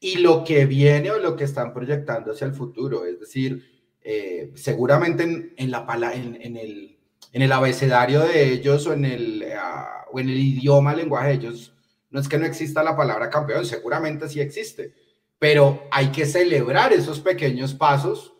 [0.00, 3.06] y lo que viene o lo que están proyectando hacia el futuro.
[3.06, 3.71] Es decir,
[4.04, 6.98] eh, seguramente en, en la, en, en, el,
[7.32, 11.34] en el abecedario de ellos o en el, uh, o en el idioma, lenguaje de
[11.34, 11.74] ellos,
[12.10, 14.94] no es que no exista la palabra campeón, seguramente sí existe,
[15.38, 18.34] pero hay que celebrar esos pequeños pasos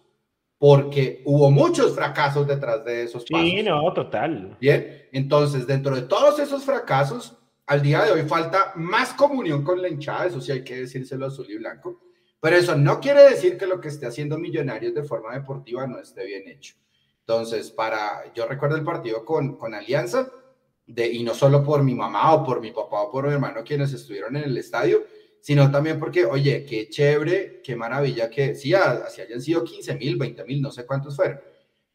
[0.58, 3.46] porque hubo muchos fracasos detrás de esos pasos.
[3.46, 4.56] Sí, no, total.
[4.60, 9.82] Bien, entonces dentro de todos esos fracasos, al día de hoy falta más comunión con
[9.82, 12.00] la hinchada, eso sí hay que decírselo azul y blanco,
[12.42, 16.00] pero eso no quiere decir que lo que esté haciendo Millonarios de forma deportiva no
[16.00, 16.74] esté bien hecho.
[17.20, 20.28] Entonces, para, yo recuerdo el partido con, con Alianza,
[20.88, 23.92] y no solo por mi mamá o por mi papá o por mi hermano quienes
[23.92, 25.04] estuvieron en el estadio,
[25.40, 30.16] sino también porque, oye, qué chévere, qué maravilla que, sí, así hayan sido 15 mil,
[30.16, 31.40] 20 mil, no sé cuántos fueron,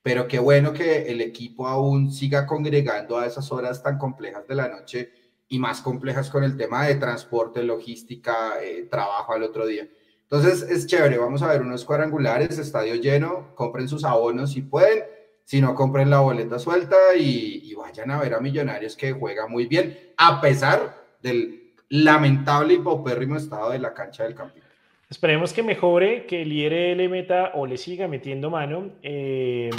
[0.02, 4.56] pero qué bueno que el equipo aún siga congregando a esas horas tan complejas de
[4.56, 5.12] la noche
[5.50, 9.90] y más complejas con el tema de transporte, logística, eh, trabajo al otro día.
[10.30, 15.04] Entonces es chévere, vamos a ver unos cuadrangulares, estadio lleno, compren sus abonos si pueden
[15.48, 19.66] si no compren la boleta suelta y, vayan a ver a Millonarios que juega muy
[19.66, 24.56] bien, a pesar del lamentable y paupérrimo estado de la cancha del campo.
[25.10, 28.90] Esperemos que mejore, que el IRL meta o le siga metiendo mano.
[29.02, 29.70] Eh,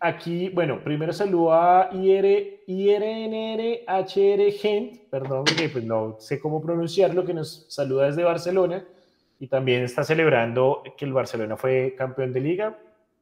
[0.00, 7.26] aquí, bueno, primero saludo a IR, IRNRHR Gent, perdón, que pues no sé cómo pronunciarlo,
[7.26, 8.82] que nos saluda desde Barcelona
[9.38, 12.78] y también está celebrando que el Barcelona fue campeón de liga.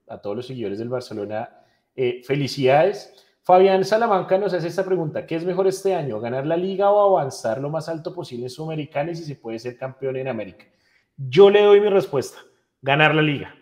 [0.08, 1.48] A todos los seguidores del Barcelona,
[1.96, 3.24] eh, felicidades.
[3.42, 7.18] Fabián Salamanca nos hace esta pregunta, ¿qué es mejor este año, ganar la liga o
[7.18, 10.64] avanzar lo más alto posible en Sudamericana y si se puede ser campeón en América?
[11.16, 12.38] Yo le doy mi respuesta,
[12.80, 13.54] ganar la liga.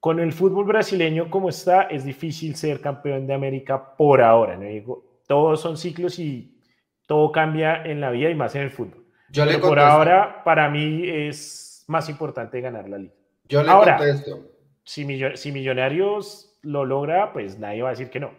[0.00, 4.56] Con el fútbol brasileño como está, es difícil ser campeón de América por ahora.
[4.56, 4.64] ¿no?
[4.64, 6.58] Digo, todos son ciclos y
[7.06, 9.04] todo cambia en la vida y más en el fútbol.
[9.30, 13.14] Yo le por ahora, para mí es más importante ganar la liga.
[13.48, 14.50] Yo le ahora, contesto.
[14.82, 18.32] Si, si Millonarios lo logra, pues nadie va a decir que no.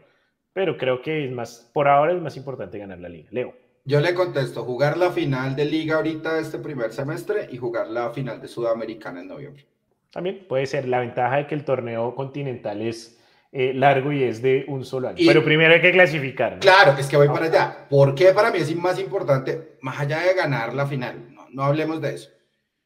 [0.52, 3.30] Pero creo que es más, por ahora es más importante ganar la liga.
[3.32, 3.54] Leo.
[3.86, 8.12] Yo le contesto, jugar la final de liga ahorita este primer semestre y jugar la
[8.12, 9.66] final de Sudamericana en noviembre.
[10.10, 13.20] También puede ser la ventaja de que el torneo continental es
[13.52, 15.18] eh, largo y es de un solo año.
[15.26, 16.54] Pero primero hay que clasificar.
[16.54, 16.60] ¿no?
[16.60, 17.88] Claro, es que voy para allá.
[17.90, 21.34] ¿Por qué para mí es más importante, más allá de ganar la final?
[21.34, 22.30] No, no hablemos de eso.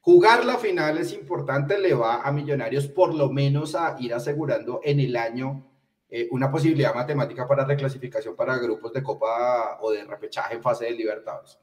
[0.08, 4.80] Jugar la final es importante, le va a Millonarios por lo menos a ir asegurando
[4.82, 5.70] en el año
[6.10, 10.86] eh, una posibilidad matemática para reclasificación para grupos de Copa o de repechaje en fase
[10.86, 11.60] de Libertadores.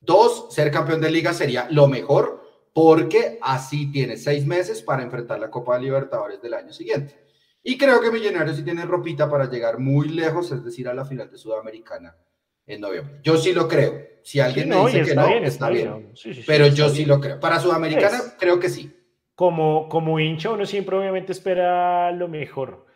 [0.00, 5.40] Dos, ser campeón de liga sería lo mejor porque así tiene seis meses para enfrentar
[5.40, 7.24] la Copa de Libertadores del año siguiente.
[7.64, 11.04] Y creo que Millonarios sí tiene ropita para llegar muy lejos, es decir, a la
[11.04, 12.16] final de Sudamericana
[12.66, 13.20] en noviembre.
[13.22, 14.14] Yo sí lo creo.
[14.22, 16.12] Si alguien me dice que no, está, bien.
[16.46, 17.38] pero yo sí lo creo.
[17.38, 18.90] Para Sudamericana, pues, creo que sí.
[19.34, 22.86] Como, como hincha, uno siempre obviamente espera lo mejor.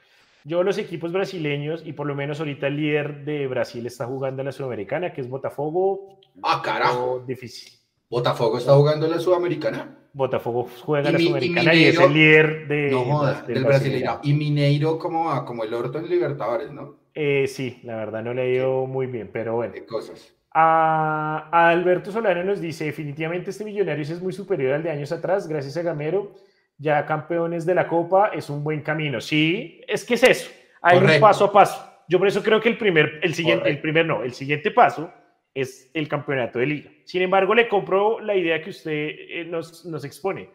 [0.45, 4.41] Yo los equipos brasileños, y por lo menos ahorita el líder de Brasil está jugando
[4.41, 6.19] en la Sudamericana, que es Botafogo.
[6.43, 7.23] Ah, carajo.
[7.27, 7.75] Difícil.
[8.09, 9.99] Botafogo está jugando la Sudamericana.
[10.15, 14.21] Botafogo juega la Sudamericana y, es el líder de, no, del, brasileño.
[14.23, 16.97] Y Mineiro como, como el orto en Libertadores, ¿no?
[17.15, 19.73] Eh, sí, la verdad no le ha ido muy bien, pero bueno.
[19.73, 20.35] De cosas.
[20.51, 25.47] A, Alberto Solano nos dice, definitivamente este Millonarios es muy superior al de años atrás,
[25.47, 26.35] gracias a Gamero,
[26.79, 29.21] ya campeones de la Copa, es un buen camino.
[29.21, 31.85] Sí, es que es eso, hay un paso a paso.
[32.09, 35.13] Yo por eso creo que el primer, el siguiente, el primer no, el siguiente paso
[35.55, 36.91] es el campeonato de liga.
[37.05, 40.51] Sin embargo, le compro la idea que usted eh, nos, nos expone,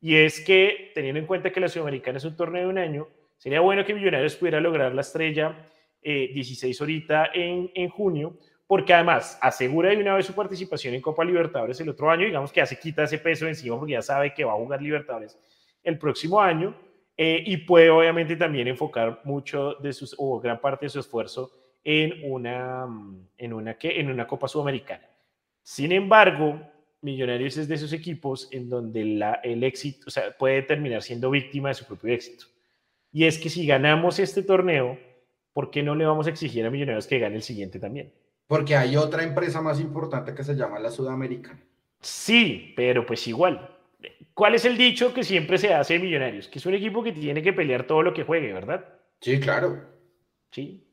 [0.00, 3.08] y es que teniendo en cuenta que la Sudamericana es un torneo de un año,
[3.38, 5.56] sería bueno que Millonarios pudiera lograr la estrella
[6.02, 11.00] 16 eh, ahorita en, en junio, porque además asegura de una vez su participación en
[11.00, 14.02] Copa Libertadores el otro año, digamos que ya se quita ese peso encima porque ya
[14.02, 15.38] sabe que va a jugar Libertadores
[15.82, 16.74] el próximo año
[17.16, 21.50] eh, y puede obviamente también enfocar mucho de sus, o gran parte de su esfuerzo
[21.82, 22.86] en una,
[23.36, 25.08] en una, en una Copa Sudamericana.
[25.62, 26.60] Sin embargo,
[27.00, 31.30] Millonarios es de esos equipos en donde la, el éxito, o sea, puede terminar siendo
[31.30, 32.46] víctima de su propio éxito.
[33.12, 34.98] Y es que si ganamos este torneo,
[35.58, 38.12] ¿por qué no le vamos a exigir a Millonarios que gane el siguiente también?
[38.46, 41.58] Porque hay otra empresa más importante que se llama la Sudamericana.
[42.00, 43.68] Sí, pero pues igual.
[44.34, 46.46] ¿Cuál es el dicho que siempre se hace de Millonarios?
[46.46, 48.84] Que es un equipo que tiene que pelear todo lo que juegue, ¿verdad?
[49.20, 49.80] Sí, claro.
[50.52, 50.86] Sí.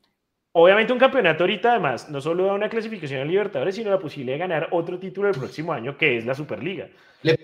[0.50, 4.34] Obviamente un campeonato ahorita además no solo da una clasificación a Libertadores, sino la posibilidad
[4.34, 6.88] de ganar otro título el próximo año, que es la Superliga.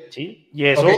[0.09, 0.49] Sí.
[0.53, 0.89] Y eso,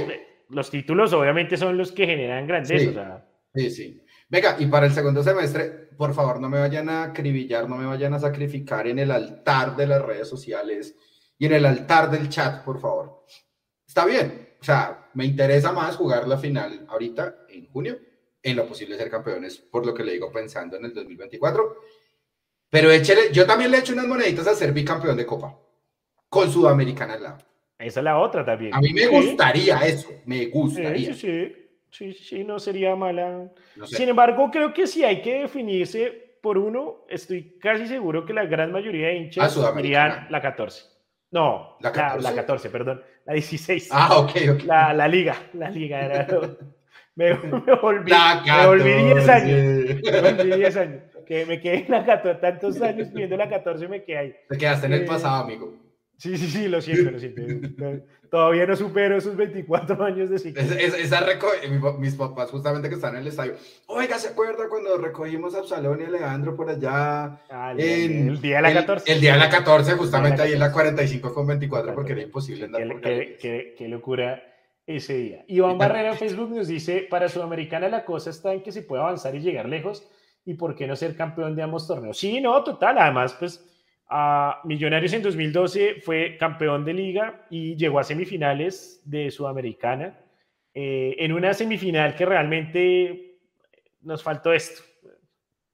[0.49, 3.27] los títulos obviamente son los que generan grandeza.
[3.55, 4.01] Sí, sí.
[4.29, 7.87] Venga, y para el segundo semestre, por favor, no me vayan a acribillar, no me
[7.87, 10.97] vayan a sacrificar en el altar de las redes sociales
[11.39, 13.25] y en el altar del chat, por favor.
[13.87, 17.99] Está bien, o sea, me interesa más jugar la final ahorita, en junio,
[18.43, 21.77] en lo posible ser campeones, por lo que le digo pensando en el 2024.
[22.71, 25.57] Pero échele, yo también le echo unas moneditas a ser bicampeón de Copa,
[26.29, 27.39] con Sudamericana al lado.
[27.79, 28.75] Esa es la otra también.
[28.75, 31.15] A mí me gustaría eso, me gustaría.
[31.15, 31.64] Sí, sí,
[31.95, 32.13] sí.
[32.13, 33.51] Sí, no sería mala.
[33.85, 38.45] Sin embargo, creo que si hay que definirse por uno, estoy casi seguro que la
[38.45, 40.85] gran mayoría de hinchas serían la 14.
[41.31, 42.71] No, la 14?
[42.71, 43.89] perdón, la 16.
[43.91, 44.63] Ah, ok, ok.
[44.65, 46.27] La, la liga, la liga era...
[47.17, 50.03] me, me, volví, me volví 10 años.
[50.05, 51.03] Me volví 10 años.
[51.27, 54.35] Que me quedé en la 14, tantos años viendo la 14 me quedé ahí.
[54.49, 55.75] Te quedaste en el eh, pasado, amigo.
[56.17, 57.43] Sí, sí, sí, lo siento, lo siento.
[58.31, 60.63] Todavía no supero esos 24 años de ciclo.
[60.63, 61.25] esa
[61.99, 63.55] mis papás justamente que están en el estadio.
[63.87, 67.41] Oiga, ¿se acuerda cuando recogimos a Absalón y Alejandro por allá?
[67.49, 69.13] Ah, el día de la 14.
[69.13, 72.65] El, día de la 14, justamente ahí en la 45 con 24, porque era imposible
[72.65, 74.43] andar por qué, qué, qué, locura
[74.85, 75.45] ese día.
[75.47, 79.03] Iván Barrera en Facebook nos dice, para Sudamericana la cosa está en que se puede
[79.03, 80.09] avanzar y llegar lejos,
[80.45, 82.19] y por qué no ser campeón de ambos torneos.
[82.19, 83.65] Sí, no, total, además, pues
[84.09, 90.21] a Millonarios en 2012 fue campeón de liga y llegó a semifinales de Sudamericana.
[90.75, 93.39] Eh, en una semifinal que realmente
[94.03, 94.83] nos faltó esto.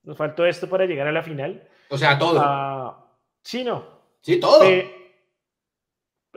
[0.03, 1.69] Nos faltó esto para llegar a la final.
[1.89, 2.41] O sea, todo.
[2.43, 3.13] Ah,
[3.43, 4.01] sí, no.
[4.21, 4.65] Sí, todo.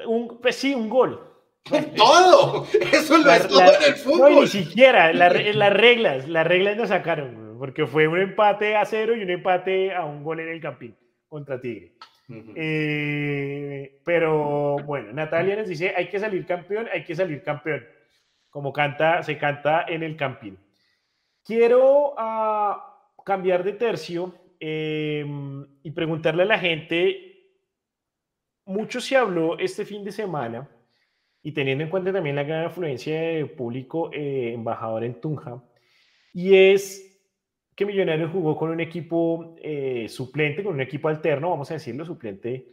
[0.08, 1.29] un, pues sí, un gol.
[1.95, 2.67] todo.
[2.91, 4.34] Eso lo es todo en el fútbol.
[4.34, 5.13] No, ni siquiera.
[5.13, 9.93] las reglas, las reglas nos sacaron, porque fue un empate a cero y un empate
[9.93, 10.97] a un gol en el Campín
[11.34, 11.93] contra Tigre.
[12.56, 17.84] Eh, pero bueno, Natalia nos dice, hay que salir campeón, hay que salir campeón,
[18.52, 20.60] como canta, se canta en el campín.
[21.43, 27.50] Quiero ah, cambiar de tercio em, y preguntarle a la gente,
[28.65, 30.69] mucho se habló este fin de semana
[31.41, 35.63] y teniendo en cuenta también la gran afluencia de público eh, embajador en Tunja,
[36.32, 37.03] y es
[37.76, 42.06] que Millonarios jugó con un equipo eh, suplente, con un equipo alterno, vamos a decirlo,
[42.06, 42.68] suplente,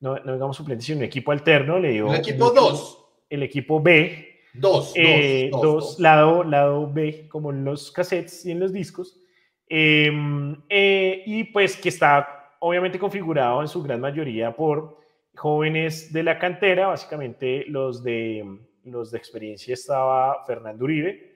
[0.00, 2.12] no, no digamos suplente, sino un equipo alterno, le dio...
[2.12, 3.06] El equipo 2.
[3.30, 4.40] El equipo B.
[4.54, 4.92] 2.
[4.94, 9.20] Eh, dos, lado, lado B, como en los cassettes y en los discos.
[9.68, 14.98] Em, eh, y pues que está obviamente configurado en su gran mayoría por
[15.34, 21.33] jóvenes de la cantera, básicamente los de, los de experiencia estaba Fernando Uribe,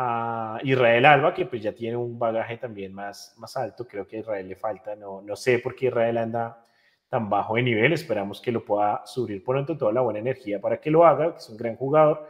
[0.00, 3.84] a Israel Alba, que pues ya tiene un bagaje también más, más alto.
[3.84, 6.64] Creo que a Israel le falta, no, no sé por qué Israel anda
[7.08, 7.92] tan bajo de nivel.
[7.92, 11.38] Esperamos que lo pueda subir pronto, toda la buena energía para que lo haga, que
[11.38, 12.28] es un gran jugador.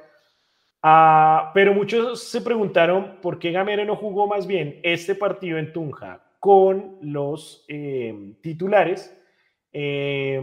[0.83, 5.71] Ah, pero muchos se preguntaron por qué Gamero no jugó más bien este partido en
[5.71, 9.15] Tunja con los eh, titulares
[9.75, 10.41] eh,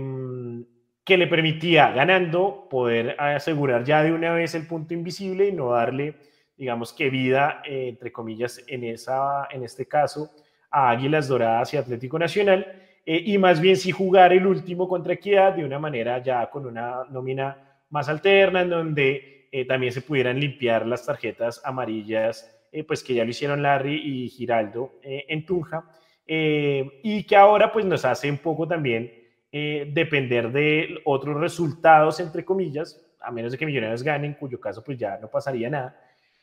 [1.04, 5.72] que le permitía, ganando, poder asegurar ya de una vez el punto invisible y no
[5.72, 6.18] darle
[6.58, 10.32] digamos que vida, eh, entre comillas, en, esa, en este caso,
[10.72, 12.82] a Águilas Doradas y Atlético Nacional.
[13.06, 16.66] eh, y más bien sí jugar el último contra Equidad de una manera ya con
[16.66, 22.84] una nómina más alterna, en donde eh, también se pudieran limpiar las tarjetas amarillas, eh,
[22.84, 25.86] pues que ya lo hicieron Larry y Giraldo en Tunja,
[26.28, 29.14] y que ahora pues nos hace un poco también
[29.52, 34.84] depender de otros resultados, entre comillas, a menos de que Millonarios ganen, en cuyo caso
[34.84, 35.96] pues ya no pasaría nada,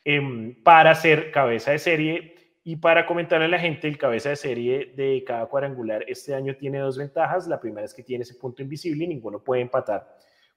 [0.05, 2.35] em, para ser cabeza de serie
[2.65, 6.55] y para comentarle a la gente, el cabeza de serie de cada cuadrangular este año
[6.57, 7.49] tiene dos ventajas.
[7.49, 10.07] La primera es que tiene ese punto invisible y ninguno puede empatar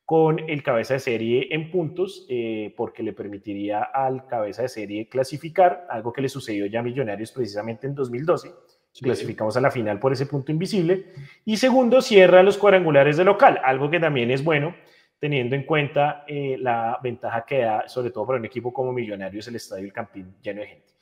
[0.05, 5.09] con el cabeza de serie en puntos, eh, porque le permitiría al cabeza de serie
[5.09, 8.51] clasificar, algo que le sucedió ya a Millonarios precisamente en 2012.
[9.01, 11.07] Clasificamos a la final por ese punto invisible.
[11.43, 14.75] Y segundo, cierra los cuadrangulares de local, algo que también es bueno,
[15.19, 19.47] teniendo en cuenta eh, la ventaja que da, sobre todo para un equipo como Millonarios,
[19.47, 20.93] el Estadio El Campín lleno de gente.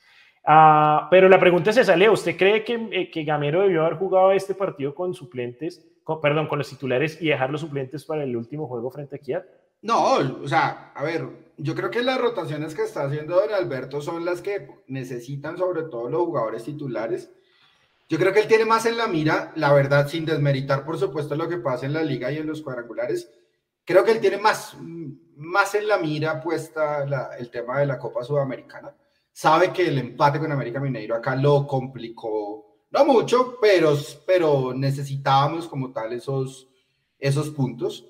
[0.46, 3.98] Ah, pero la pregunta es esa, Leo, ¿usted cree que, eh, que, Gamero debió haber
[3.98, 5.86] jugado este partido con suplentes,
[6.20, 9.44] perdón, con los titulares y dejar los suplentes para el último juego frente a Kiat?
[9.80, 14.00] No, o sea, a ver, yo creo que las rotaciones que está haciendo Don Alberto
[14.00, 17.30] son las que necesitan sobre todo los jugadores titulares.
[18.08, 21.36] Yo creo que él tiene más en la mira, la verdad, sin desmeritar, por supuesto,
[21.36, 23.30] lo que pasa en la liga y en los cuadrangulares.
[23.84, 24.76] Creo que él tiene más,
[25.36, 27.04] más en la mira puesta
[27.38, 28.94] el tema de la Copa Sudamericana
[29.34, 35.66] sabe que el empate con América Mineiro acá lo complicó, no mucho, pero, pero necesitábamos
[35.66, 36.68] como tal esos,
[37.18, 38.06] esos puntos.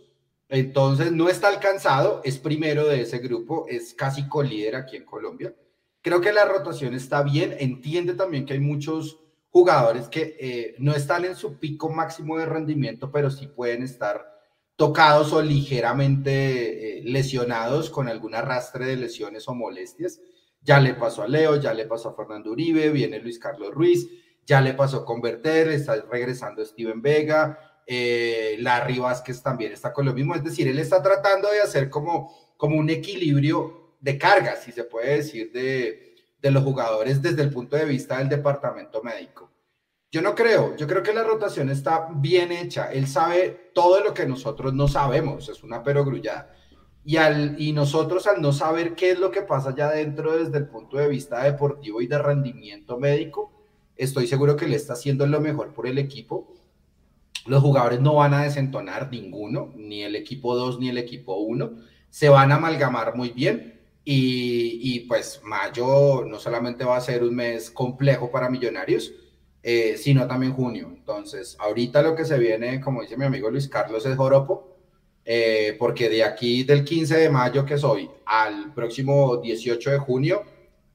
[0.50, 5.54] Entonces no está alcanzado, es primero de ese grupo, es casi colíder aquí en Colombia.
[6.02, 9.18] Creo que la rotación está bien, entiende también que hay muchos
[9.48, 14.33] jugadores que eh, no están en su pico máximo de rendimiento, pero sí pueden estar
[14.76, 20.20] tocados o ligeramente eh, lesionados con algún arrastre de lesiones o molestias.
[20.62, 24.08] Ya le pasó a Leo, ya le pasó a Fernando Uribe, viene Luis Carlos Ruiz,
[24.46, 30.06] ya le pasó con Berter, está regresando Steven Vega, eh, Larry Vázquez también está con
[30.06, 30.34] lo mismo.
[30.34, 34.84] Es decir, él está tratando de hacer como, como un equilibrio de cargas, si se
[34.84, 39.53] puede decir, de, de los jugadores desde el punto de vista del departamento médico.
[40.14, 42.92] Yo no creo, yo creo que la rotación está bien hecha.
[42.92, 46.54] Él sabe todo lo que nosotros no sabemos, es una perogrullada.
[47.04, 50.56] Y, al, y nosotros al no saber qué es lo que pasa allá adentro desde
[50.58, 53.50] el punto de vista deportivo y de rendimiento médico,
[53.96, 56.46] estoy seguro que le está haciendo lo mejor por el equipo.
[57.46, 61.72] Los jugadores no van a desentonar ninguno, ni el equipo 2 ni el equipo 1.
[62.10, 67.24] Se van a amalgamar muy bien y, y, pues mayo no solamente va a ser
[67.24, 69.12] un mes complejo para millonarios,
[69.66, 70.92] eh, sino también junio.
[70.94, 74.74] Entonces, ahorita lo que se viene, como dice mi amigo Luis Carlos, es joropo
[75.24, 80.42] eh, porque de aquí del 15 de mayo que soy al próximo 18 de junio,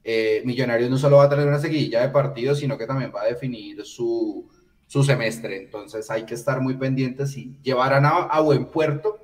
[0.04, 3.24] eh, Millonarios no solo va a tener una seguidilla de partidos, sino que también va
[3.24, 4.48] a definir su,
[4.86, 5.58] su semestre.
[5.58, 9.19] Entonces hay que estar muy pendientes y llevarán a, buen puerto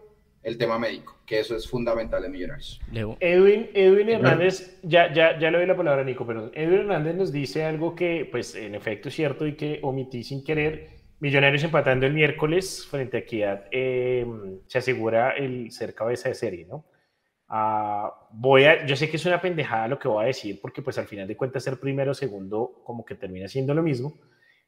[0.46, 2.80] el tema médico, que eso es fundamental en Millonarios.
[3.20, 7.16] Edwin, Edwin Hernández, ya, ya, ya le doy la palabra a Nico, pero Edwin Hernández
[7.16, 11.64] nos dice algo que, pues, en efecto es cierto y que omití sin querer Millonarios
[11.64, 16.86] empatando el miércoles frente a Equidad em, se asegura el ser cabeza de serie, ¿no?
[17.48, 20.84] Ah, voy a, yo sé que es una pendejada lo que voy a decir, porque
[20.84, 24.14] pues al final de cuentas ser primero o segundo como que termina siendo lo mismo,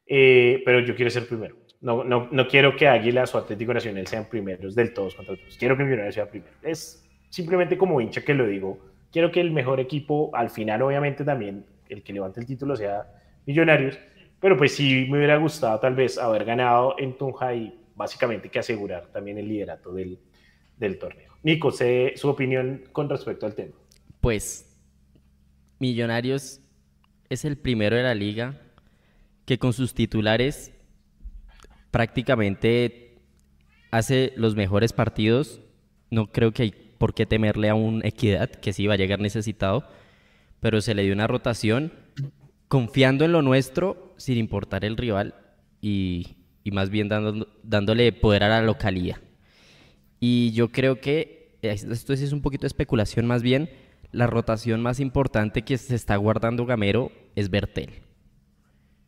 [0.07, 1.55] eh, pero yo quiero ser primero.
[1.81, 5.57] No, no, no quiero que Águilas o Atlético Nacional sean primeros del todos contra todos.
[5.57, 6.53] Quiero que Millonarios sea primero.
[6.63, 8.79] Es simplemente como hincha que lo digo.
[9.11, 13.07] Quiero que el mejor equipo, al final obviamente también el que levante el título sea
[13.45, 13.97] Millonarios,
[14.39, 18.59] pero pues sí me hubiera gustado tal vez haber ganado en Tunja y básicamente que
[18.59, 20.19] asegurar también el liderato del,
[20.77, 21.33] del torneo.
[21.43, 23.73] Nico, sé su opinión con respecto al tema.
[24.19, 24.77] Pues
[25.79, 26.59] Millonarios
[27.29, 28.59] es el primero de la liga
[29.45, 30.73] que con sus titulares
[31.97, 33.15] prácticamente
[33.89, 35.61] hace los mejores partidos.
[36.11, 39.19] No creo que hay por qué temerle a un Equidad, que sí va a llegar
[39.19, 39.83] necesitado,
[40.59, 41.91] pero se le dio una rotación
[42.67, 45.33] confiando en lo nuestro sin importar el rival
[45.81, 46.35] y,
[46.71, 47.09] más bien
[47.63, 49.19] dándole poder a la localía.
[50.19, 53.71] Y yo creo que, esto es un poquito de especulación más bien,
[54.11, 58.06] la rotación más importante que se está guardando Gamero es Bertel.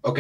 [0.01, 0.19] Ok,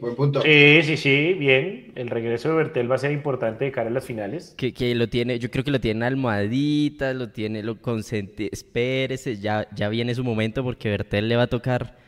[0.00, 0.40] buen punto.
[0.40, 1.92] Sí, sí, sí, bien.
[1.94, 4.54] El regreso de Bertel va a ser importante de cara a las finales.
[4.56, 9.36] Que, que lo tiene, yo creo que lo tiene almohadita, lo tiene, lo consente, espérese,
[9.36, 11.98] ya, ya viene su momento porque Bertel le va a tocar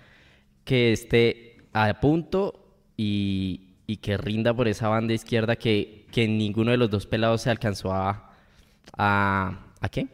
[0.65, 3.69] que esté a punto y,
[4.01, 7.93] que rinda por esa banda izquierda que, que ninguno de los dos pelados se alcanzó
[7.93, 8.31] a...
[8.97, 10.07] ¿A, ¿a qué?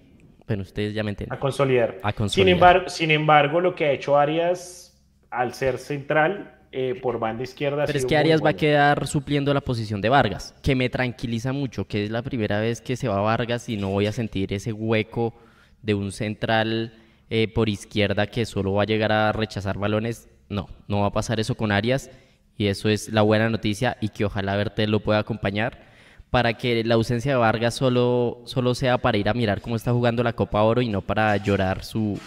[0.49, 1.37] Bueno, ustedes ya me entienden.
[1.37, 2.01] A consolidar.
[2.29, 7.45] Sin, embargo, sin embargo, lo que ha hecho Arias al ser central eh, por banda
[7.45, 7.87] izquierda.
[7.87, 11.53] Pero es que Arias va a quedar supliendo la posición de Vargas, que me tranquiliza
[11.53, 14.53] mucho, que es la primera vez que se va Vargas y no voy a sentir
[14.53, 15.35] ese hueco
[15.83, 16.93] de un central
[17.31, 20.29] eh, por izquierda que solo va a llegar a rechazar balones.
[20.49, 22.11] No, no va a pasar eso con Arias
[22.57, 25.87] y eso es la buena noticia y que ojalá Bertel lo pueda acompañar
[26.31, 29.93] para que la ausencia de Vargas solo, solo sea para ir a mirar cómo está
[29.93, 32.21] jugando la Copa Oro y no para llorar su,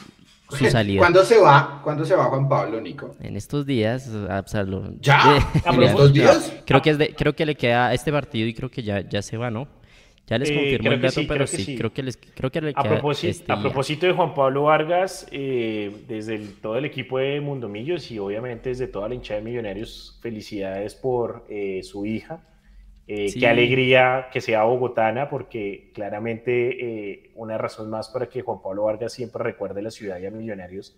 [0.52, 0.99] su salida.
[0.99, 1.82] ¿Cuándo se va?
[1.84, 3.16] ¿Cuándo se va Juan Pablo, Nico?
[3.20, 4.97] En estos días, Absalom.
[4.99, 5.39] ¿Ya?
[5.66, 6.54] ¿En estos días?
[6.66, 9.22] Creo que, es de, creo que le queda este partido y creo que ya, ya
[9.22, 9.68] se va, ¿no?
[10.28, 12.82] Ya les eh, confirmo el dato, pero sí, creo que les creo que le a
[12.82, 17.41] queda propósito, este a propósito de Juan Pablo Vargas, eh, desde todo el equipo de
[17.41, 22.43] Mundomillos y obviamente desde toda la hinchada de Millonarios, felicidades por eh, su hija.
[23.34, 29.14] Qué alegría que sea bogotana, porque claramente una razón más para que Juan Pablo Vargas
[29.14, 30.97] siempre recuerde la ciudad y a Millonarios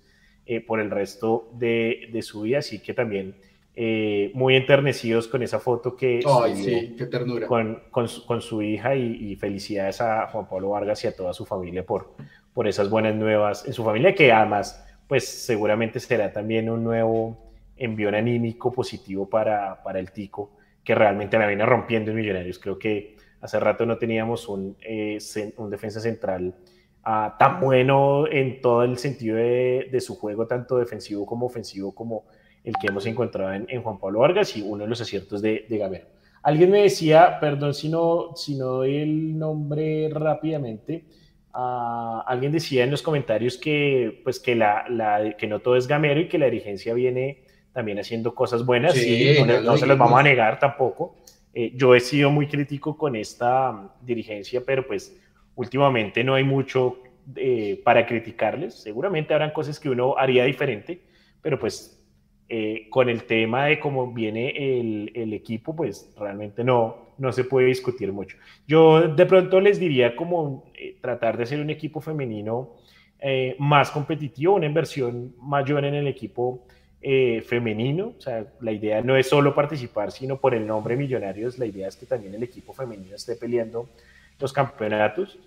[0.67, 2.59] por el resto de, de su vida.
[2.59, 3.35] Así que también
[3.75, 6.21] eh, muy enternecidos con esa foto que
[6.53, 7.47] sí, qué ternura.
[7.47, 11.33] Con, con, su, con su hija y, felicidades a Juan Pablo Vargas y a toda
[11.33, 12.13] su familia por,
[12.53, 17.35] por esas buenas nuevas en su familia, que además, pues seguramente será también un nuevo
[17.75, 20.51] envión anímico positivo para, para el Tico,
[20.83, 22.59] que realmente la viene rompiendo en Millonarios.
[22.59, 25.17] Creo que hace rato no teníamos un, eh,
[25.57, 26.55] un defensa central
[27.03, 31.93] ah, tan bueno en todo el sentido de, de su juego, tanto defensivo como ofensivo,
[31.93, 32.25] como
[32.63, 35.77] el que hemos encontrado en, Juan Pablo Vargas y uno de los aciertos de, de
[35.77, 36.07] Gamero.
[36.41, 41.05] Alguien me decía, perdón si no, si no doy el nombre rápidamente,
[41.53, 45.87] uh, alguien decía en los comentarios que, pues que, la, la, que no todo es
[45.87, 47.43] Gamero y que la dirigencia viene
[47.73, 51.15] también haciendo cosas buenas y no, se los vamos a negar tampoco.
[51.53, 55.19] Eh, yo he sido muy crítico con esta dirigencia, pero pues
[55.55, 56.99] últimamente no hay mucho
[57.35, 58.75] eh, para criticarles.
[58.75, 61.01] Seguramente habrán cosas que uno haría diferente,
[61.41, 62.03] pero pues
[62.49, 67.45] eh, con el tema de cómo viene el, el, equipo, pues realmente no, no se
[67.45, 68.37] puede discutir mucho.
[68.67, 72.75] Yo de pronto les diría como eh, tratar de ser un equipo femenino
[73.19, 76.67] eh, más competitivo, una inversión mayor en el equipo
[77.45, 78.13] femenino.
[78.17, 81.87] O sea, la idea no es solo participar, sino por el nombre Millonarios, la idea
[81.87, 83.89] es que también el equipo femenino esté peleando
[84.39, 85.37] los campeonatos.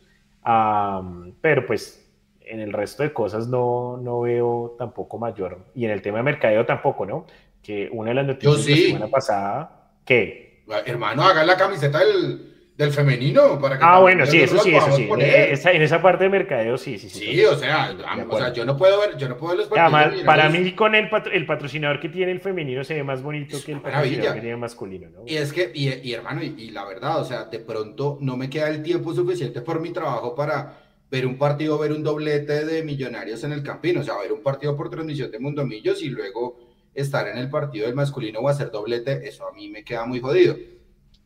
[1.41, 2.03] pero pues
[2.41, 5.59] en el resto de cosas no, no veo tampoco mayor.
[5.75, 7.27] Y en el tema de mercadeo tampoco, ¿no?
[7.63, 10.65] Que una de las noticias de la semana pasada, ¿qué?
[10.85, 14.93] Hermano, haga la camiseta del, del femenino para que Ah, bueno, sí, eso sí, eso
[14.93, 15.09] sí.
[15.11, 17.21] En esa, parte de mercadeo, sí, sí, sí.
[17.21, 17.97] Sí, o sea,
[18.29, 20.95] o sea, yo no puedo ver, yo no puedo ver los Además, para mí con
[20.95, 24.41] el, el patrocinador que tiene el femenino se ve más bonito que el patrocinador que
[24.41, 25.23] tiene el masculino, ¿no?
[25.27, 28.37] Y es que, y, y hermano, y, y la verdad, o sea, de pronto no
[28.37, 32.67] me queda el tiempo suficiente por mi trabajo para ver un partido, ver un doblete
[32.67, 36.03] de millonarios en el Campín, o sea, ver un partido por transmisión de Mundo Millos
[36.03, 36.59] y luego
[36.93, 40.21] estar en el partido del masculino o hacer doblete, eso a mí me queda muy
[40.21, 40.57] jodido.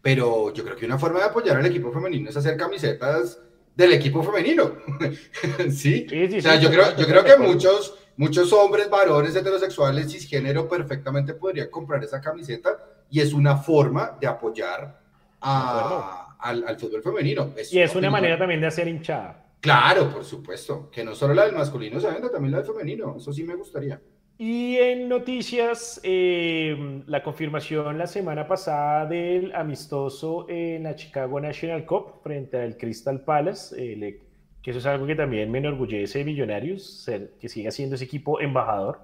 [0.03, 3.39] Pero yo creo que una forma de apoyar al equipo femenino es hacer camisetas
[3.75, 4.73] del equipo femenino.
[5.71, 6.07] ¿Sí?
[6.37, 11.69] o sea, yo creo, yo creo que muchos, muchos hombres, varones, heterosexuales, cisgénero, perfectamente podrían
[11.69, 12.79] comprar esa camiseta
[13.11, 15.01] y es una forma de apoyar
[15.41, 17.53] al, fútbol femenino.
[17.71, 19.47] y es una manera también de hacer hinchada.
[19.61, 20.91] Claro, por supuesto.
[20.91, 23.17] Que no solo la del masculino se venda, también la del femenino.
[23.19, 24.01] Eso sí me gustaría.
[24.43, 31.85] Y en noticias, eh, la confirmación la semana pasada del amistoso en la Chicago National
[31.85, 34.19] Cup frente al Crystal Palace, eh,
[34.63, 37.07] que eso es algo que también me enorgullece de Millonarios,
[37.39, 39.01] que siga siendo ese equipo embajador.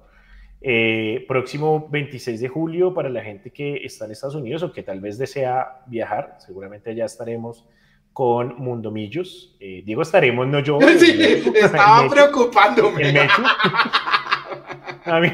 [0.63, 4.83] Eh, próximo 26 de julio para la gente que está en Estados Unidos o que
[4.83, 7.69] tal vez desea viajar, seguramente ya estaremos
[8.15, 9.55] con Mundomillos.
[9.61, 10.79] Eh, Diego estaremos, no yo.
[10.99, 13.29] Sí, estaba preocupándome.
[15.11, 15.29] a, mí,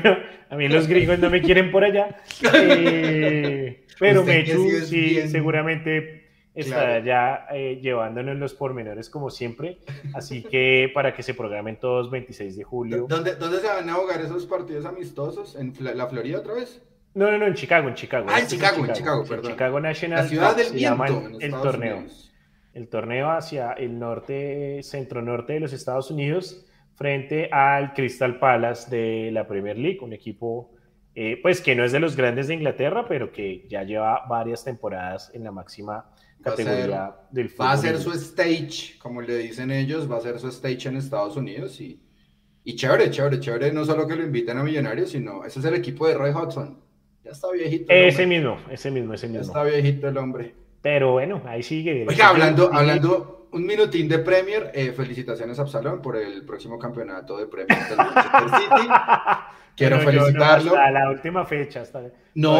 [0.50, 2.16] a mí los gringos no me quieren por allá.
[2.54, 6.22] Eh, pero Mechu sí, seguramente
[6.54, 9.78] estará ya eh, llevándonos los pormenores como siempre.
[10.14, 13.06] Así que para que se programen todos 26 de julio.
[13.08, 15.56] ¿Dónde, ¿Dónde se van a jugar esos partidos amistosos?
[15.56, 16.82] ¿En la Florida otra vez?
[17.14, 18.26] No, no, no, en Chicago, en Chicago.
[18.30, 19.52] Ah, en Chicago, en Chicago, perdón.
[19.52, 20.18] Chicago National.
[20.24, 22.04] La ciudad del viento, el torneo
[22.74, 26.64] el torneo hacia el norte, centro-norte de los Estados Unidos,
[26.94, 30.72] frente al Crystal Palace de la Premier League, un equipo
[31.14, 34.64] eh, pues que no es de los grandes de Inglaterra, pero que ya lleva varias
[34.64, 36.10] temporadas en la máxima
[36.42, 37.66] categoría del fútbol.
[37.66, 40.96] Va a ser su stage, como le dicen ellos, va a ser su stage en
[40.96, 42.00] Estados Unidos y,
[42.64, 45.74] y chévere, chévere, chévere, no solo que lo inviten a Millonarios, sino ese es el
[45.74, 46.80] equipo de Roy Hudson.
[47.22, 47.92] Ya está viejito.
[47.92, 49.42] Ese mismo, ese mismo, ese mismo.
[49.42, 50.54] Ya está viejito el hombre.
[50.80, 52.06] Pero bueno, ahí sigue.
[52.08, 54.70] Oiga, hablando, hablando, un minutín de Premier.
[54.74, 58.88] Eh, felicitaciones a Absalón por el próximo campeonato de Premier del Manchester City.
[59.76, 60.70] Quiero Pero yo no, felicitarlo.
[60.72, 61.80] hasta la última fecha.
[61.80, 62.02] Hasta...
[62.34, 62.58] No.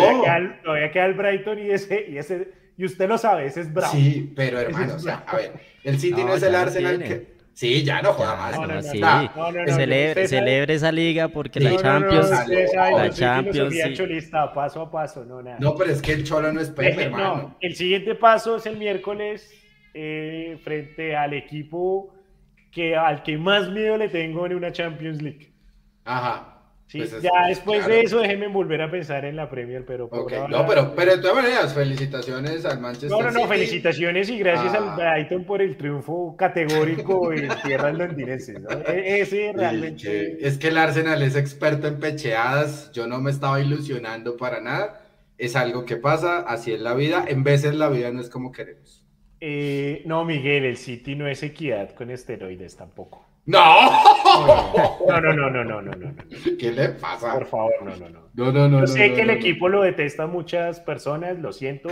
[0.64, 3.93] Todavía queda, el- Brighton y ese, y ese, y usted lo sabe, ese es bravo.
[3.93, 5.53] Sí, pero hermano, o sea, a ver,
[5.84, 7.32] el City no, No, es el Arsenal que.
[7.55, 8.57] Sí, ya no joda más.
[8.57, 8.99] No, no, no, sí.
[8.99, 11.66] no, no, no, no, Celebre, celebre esa liga porque Sí.
[11.66, 13.93] la No, no, no, Champions, la Champions, sí.
[13.93, 15.59] cholista, paso a paso, no, nada.
[15.61, 17.34] No, pero es que el Cholo no es Pep, Deje- hermano.
[17.36, 19.53] no, el siguiente paso es el miércoles
[19.95, 22.14] eh, frente al equipo
[22.70, 25.53] que, al que más miedo le tengo en una Champions League.
[26.05, 26.49] Ajá.
[26.86, 27.95] Sí, Pues es- ya después claro.
[27.95, 30.95] de eso déjenme volver a pensar en la Premier, pero por Ok, ahora- no, pero,
[30.95, 33.49] pero de todas maneras, felicitaciones al Manchester No, no, no, City.
[33.49, 34.78] felicitaciones y gracias Ah.
[34.78, 38.61] al Brighton por el triunfo categórico en tierras londinenses.
[38.61, 38.68] ¿no?
[38.93, 40.47] E- Ese realmente...
[40.47, 42.93] es que el Arsenal es experto en pecheadas.
[42.93, 45.01] Yo no me estaba ilusionando para nada.
[45.38, 47.24] Es algo que pasa, así es la vida.
[47.26, 49.01] En veces la vida no es como queremos.
[49.45, 53.24] Eh, no, Miguel, el City no es equidad con esteroides tampoco.
[53.47, 53.59] ¡No!
[55.09, 56.14] No, no, no, no, no, no, no, no.
[56.61, 57.32] ¿Qué le pasa?
[57.34, 58.20] Por favor, no, no, no.
[58.34, 58.76] No, no, no.
[58.78, 61.88] Yo no, sé no, que el no, equipo lo detesta muchas personas, lo siento.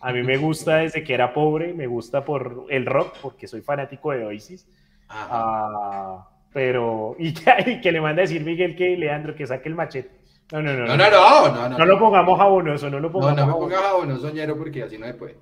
[0.00, 3.62] A mí me gusta desde que era pobre, me gusta por el rock, porque soy
[3.62, 4.66] fanático de Oasis.
[4.66, 4.74] no.
[5.08, 9.70] Ah, pero, y que, y que le manda a decir Miguel que Leandro que saque
[9.70, 10.10] el machete.
[10.52, 10.86] No, no, no.
[10.86, 11.78] No, no, no, no, no.
[11.78, 13.60] No lo pongamos jabonoso, no lo No, pongamos no me jabonoso.
[13.60, 15.36] pongas jabón, no soñero, porque así no se puede.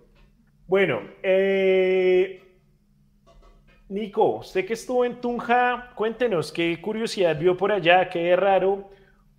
[0.69, 2.43] Bueno, eh,
[3.89, 8.91] Nico, usted que estuvo en Tunja, cuéntenos qué curiosidad vio por allá, qué raro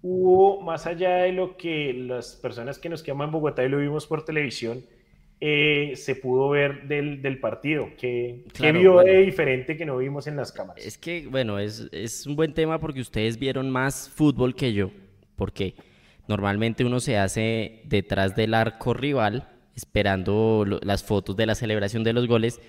[0.01, 3.77] hubo más allá de lo que las personas que nos quedan en Bogotá y lo
[3.77, 4.83] vimos por televisión,
[5.39, 7.89] eh, se pudo ver del, del partido.
[7.95, 10.83] ¿Qué, qué Claro, vio de diferente que no vimos en las cámaras?
[10.83, 14.89] Es que, bueno, es, es un buen tema porque ustedes vieron más fútbol que yo,
[15.35, 15.75] porque
[16.27, 19.47] normalmente uno se hace detrás del arco rival
[19.83, 22.59] esperando lo- las fotos de la celebración de los goles.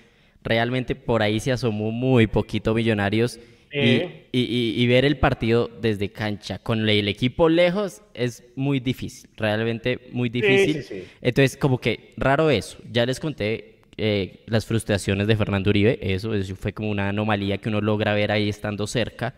[0.43, 3.37] Realmente por ahí se asomó muy poquito Millonarios
[3.71, 4.27] y- Eh.
[4.31, 9.29] y, y- y ver el partido desde cancha con el equipo lejos es muy difícil,
[9.37, 10.83] realmente muy difícil.
[10.83, 11.03] sí, sí.
[11.21, 12.77] Entonces, como que raro eso.
[12.91, 15.99] Ya les conté eh, las frustraciones de Fernando Uribe.
[16.01, 19.35] Eso, eso fue como una anomalía que uno logra ver ahí estando cerca.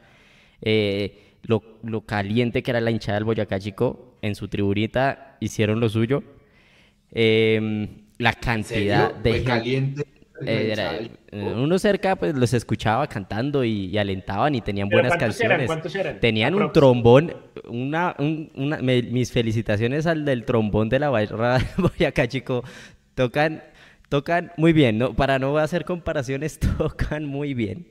[0.62, 4.16] Eh, lo, lo caliente que era la hinchada del Boyacá Chico.
[4.22, 6.24] En su tribunita hicieron lo suyo.
[7.14, 7.88] Em,
[8.18, 10.04] la ¿En cantidad de caliente.
[10.46, 11.00] eh, era-
[11.32, 15.50] eh, uno cerca pues los escuchaba cantando y, y alentaban y tenían buenas ¿cuántos eran?
[15.50, 15.68] canciones.
[15.68, 16.20] ¿Cuántos eran?
[16.20, 17.34] Tenían un trombón,
[17.70, 22.64] una, un- una- me- mis felicitaciones al del trombón de la barra de Boyacá, chico.
[23.16, 23.64] Tocan,
[24.10, 25.16] tocan muy bien, ¿no?
[25.16, 27.88] Para no hacer comparaciones, tocan muy bien.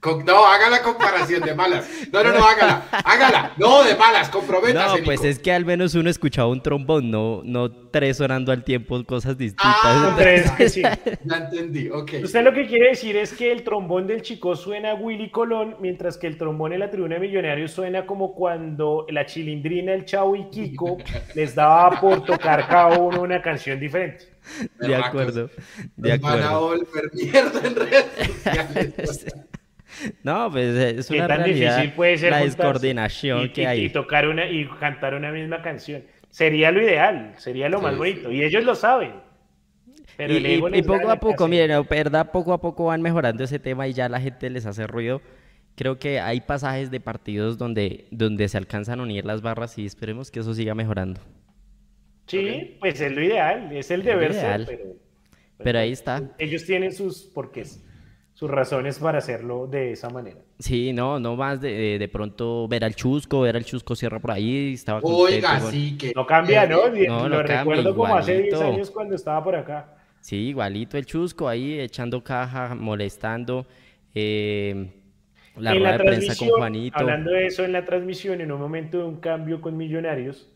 [0.00, 1.88] Con- No, haga la comparación de malas.
[2.12, 2.84] No, no, no, hágala.
[3.04, 3.52] Hágala.
[3.56, 4.98] No, de malas, comprométase.
[5.00, 5.30] No, pues Nico.
[5.30, 9.36] es que al menos uno escuchaba un trombón, no, no tres sonando al tiempo, cosas
[9.36, 9.74] distintas.
[9.82, 10.82] Ah, Tres, sí.
[10.82, 12.12] Ya entendí, ok.
[12.22, 15.76] Usted lo que quiere decir es que el trombón del chico suena a Willy Colón,
[15.80, 20.04] mientras que el trombón en la tribuna de Millonarios suena como cuando la chilindrina, el
[20.04, 20.98] Chavo y Kiko
[21.34, 24.26] les daba por tocar cada uno una canción diferente.
[24.78, 25.50] De acuerdo,
[25.96, 26.60] de Nos van a acuerdo.
[26.68, 29.26] volver mierda en redes sociales.
[30.22, 33.66] No, pues es ¿Qué una tan realidad difícil puede ser la descoordinación y, que y-
[33.66, 33.84] hay.
[33.86, 36.02] y tocar una y cantar una misma canción?
[36.30, 38.30] Sería lo ideal, sería lo más bonito.
[38.30, 39.12] Y ellos lo saben.
[40.16, 43.86] Pero Y, el poco a poco, miren, verdad, poco a poco van mejorando ese tema
[43.88, 45.22] y ya la gente les hace ruido.
[45.76, 49.86] Creo que hay pasajes de partidos donde, donde se alcanzan a unir las barras y
[49.86, 51.20] esperemos que eso siga mejorando.
[52.26, 54.84] Sí, pues es lo ideal, es el Es deber ser, pero
[55.62, 56.22] Pero ahí está.
[56.38, 57.82] ellos tienen sus porqués,
[58.38, 60.38] sus razones para hacerlo de esa manera.
[60.60, 64.30] Sí, no, no más de, de, pronto ver al Chusco, ver al Chusco Sierra por
[64.30, 66.12] ahí, estaba contento Oiga, con- sí que.
[66.14, 66.82] No cambia, ¿no?
[66.88, 68.72] No, lo no cambia, recuerdo como hace 10 igualito.
[68.74, 69.92] años cuando estaba por acá.
[70.20, 73.66] Sí, igualito el Chusco ahí echando caja, molestando.
[74.14, 74.92] eh,
[75.56, 76.96] la en rueda la de prensa con Juanito.
[76.96, 80.48] hablando de eso en la transmisión, en un momento de un cambio con Millonarios,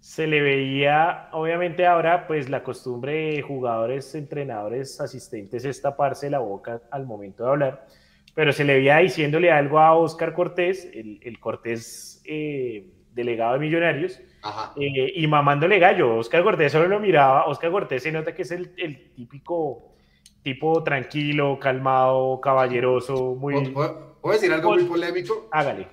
[0.00, 6.38] se le veía, obviamente ahora, pues la costumbre de jugadores, entrenadores, asistentes es taparse la
[6.38, 7.86] boca al momento de hablar,
[8.34, 13.58] pero se le veía diciéndole algo a Oscar Cortés, el, el Cortés eh, delegado de
[13.58, 14.20] Millonarios,
[14.76, 16.16] eh, y mamándole gallo.
[16.16, 17.46] Oscar Cortés solo lo miraba.
[17.46, 19.94] Oscar Cortés se nota que es el, el típico
[20.42, 23.54] tipo tranquilo, calmado, caballeroso, muy.
[23.54, 25.48] ¿Puedo, puedo- puedo decir algo muy polémico?
[25.50, 25.88] Hágale.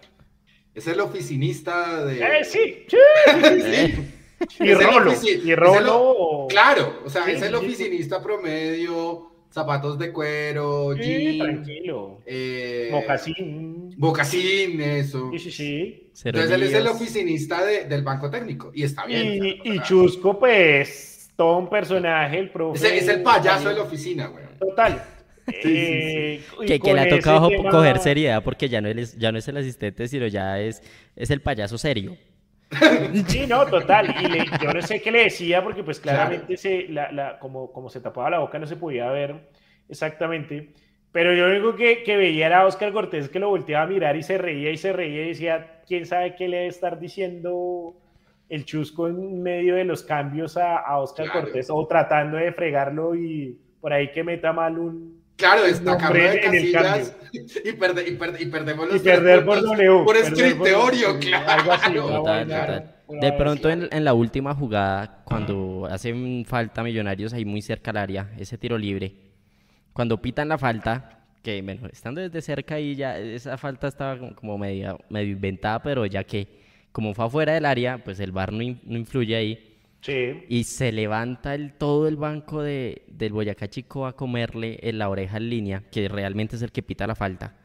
[0.76, 2.20] Es el oficinista de.
[2.20, 2.98] Eh, sí, sí,
[3.44, 3.94] sí, sí.
[4.60, 5.12] Eh, Y Rolo.
[5.12, 5.98] ofici- Y el Rolo.
[5.98, 7.66] o- Claro, o sea, Sí, es el sí, sí.
[7.66, 12.20] oficinista promedio, zapatos de cuero, Sí, jean, tranquilo.
[12.26, 13.96] eh, Mocasín.
[13.98, 15.30] Mocasín, eso.
[15.32, 16.12] Sí, sí, sí.
[16.26, 19.60] Entonces él es el oficinista de- del banco técnico y está bien.
[19.64, 22.78] Y, Chusco, pues, todo un personaje, el profe.
[22.78, 24.44] es, el- es el payaso de la oficina, güey.
[24.60, 25.02] Total.
[25.48, 29.48] Eh, Que, le ha tocado tema- coger seriedad porque ya no, es, ya no es
[29.48, 30.82] el asistente, sino ya es,
[31.16, 32.16] es el payaso serio.
[33.28, 34.14] Sí, no, total.
[34.22, 36.18] Y le- yo no sé qué le decía porque pues Claro.
[36.30, 39.36] claramente se, la, la- como, como se tapaba la boca no se podía ver
[39.88, 40.72] exactamente.
[41.12, 43.88] Pero yo lo único que, que veía era a Oscar Cortés que lo volteaba a
[43.88, 47.00] mirar y se reía y se reía y decía, ¿quién sabe qué le debe estar
[47.00, 47.94] diciendo
[48.50, 51.42] el chusco en medio de los cambios a, a Oscar Claro.
[51.44, 55.24] Cortés o tratando de fregarlo y por ahí que meta mal un...
[55.38, 59.04] Claro, destacarlo nombre de en el casillas y, perde- y, perde- y perdemos Y los
[59.04, 60.04] tres perder por puntos W.
[60.06, 61.50] por escritorio, W, claro.
[61.52, 62.92] Algo así, Total, total.
[63.22, 67.98] De pronto en, en la última jugada, cuando hacen falta Millonarios ahí muy cerca al
[67.98, 69.14] área, ese tiro libre,
[69.94, 74.58] cuando pitan la falta, que bueno, estando desde cerca ahí ya esa falta estaba como-
[74.58, 76.48] media, medio inventada, pero ya que
[76.92, 79.75] como fue afuera del área, pues el VAR no, in- no influye ahí.
[80.50, 85.10] Y se levanta el, todo el banco de, del Boyacá Chico a comerle en la
[85.10, 87.56] oreja en línea, que realmente es el que pita la falta.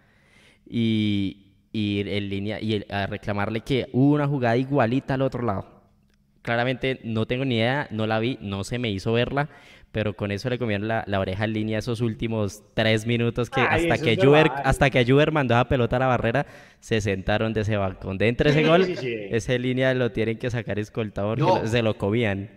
[0.67, 5.81] Y, y en línea, y a reclamarle que hubo una jugada igualita al otro lado.
[6.43, 9.51] Claramente no tengo ni idea, no la vi, no se me hizo verla,
[9.93, 13.61] pero con eso le comieron la, la oreja en línea esos últimos tres minutos que
[13.61, 16.47] Ay, hasta que Juber, hasta que Juber mandó esa pelota a la barrera,
[16.81, 18.17] se sentaron de ese balcón.
[18.19, 21.61] De entre ese gol, ese línea lo tienen que sacar escoltado porque No.
[21.63, 22.51] lo- se lo comían.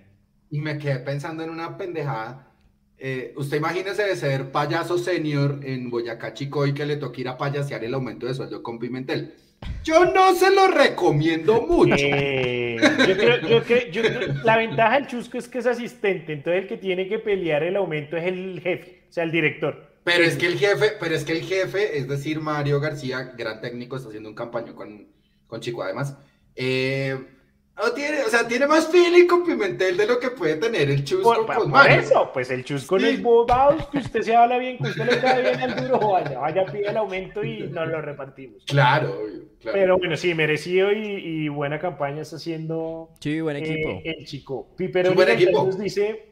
[0.52, 2.48] Y me quedé pensando en una pendejada.
[3.00, 7.28] Eh, usted imagínese de ser payaso senior en Boyacá Chico y que le toque ir
[7.28, 9.34] a payasear el aumento de sueldo con Pimentel.
[9.84, 11.94] Yo no se lo recomiendo mucho.
[11.98, 16.34] Eh, yo creo, yo creo- yo creo- la ventaja del Chusco es que es asistente,
[16.34, 19.92] entonces el que tiene que pelear el aumento es el jefe, o sea, el director.
[20.04, 23.62] Pero es que el jefe, pero es que el jefe, es decir, Mario García, gran
[23.62, 25.08] técnico, está haciendo un campaño con,
[25.48, 26.18] con Chico además.
[26.56, 27.18] eh,
[27.76, 31.04] no tiene, o sea, tiene más feeling con Pimentel de lo que puede tener el
[31.04, 33.14] Chusco Por, con por eso, pues el Chusco no Sí.
[33.16, 36.38] es bobado, que usted se habla bien, que usted le cae bien al duro, vaya,
[36.40, 38.64] vaya, pide el aumento y nos lo repartimos.
[38.68, 39.78] Claro, obvio, claro.
[39.78, 44.02] Pero bueno, sí, merecido y, y buena campaña está haciendo Sí, buen eh, equipo.
[44.04, 44.68] el chico.
[44.78, 45.64] Equipo.
[45.66, 46.28] nos dice,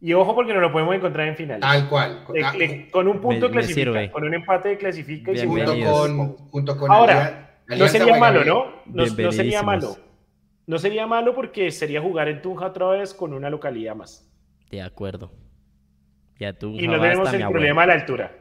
[0.00, 1.60] y ojo porque no lo podemos encontrar en finales.
[1.60, 2.24] Tal cual.
[2.32, 4.10] Le- Ah, le- con un punto Me- me clasifica, sirve.
[4.10, 8.16] con un empate clasifica y se junto con, junto con Ahora, Alia- No Alianza sería
[8.18, 8.44] malo.
[8.46, 8.64] ¿no?
[8.86, 9.96] No, no sería malo.
[10.70, 14.30] No sería malo porque sería jugar en Tunja otra vez con una localidad más.
[14.70, 15.32] De acuerdo.
[16.38, 18.38] Ya tú, Y no tenemos el problema de la altura.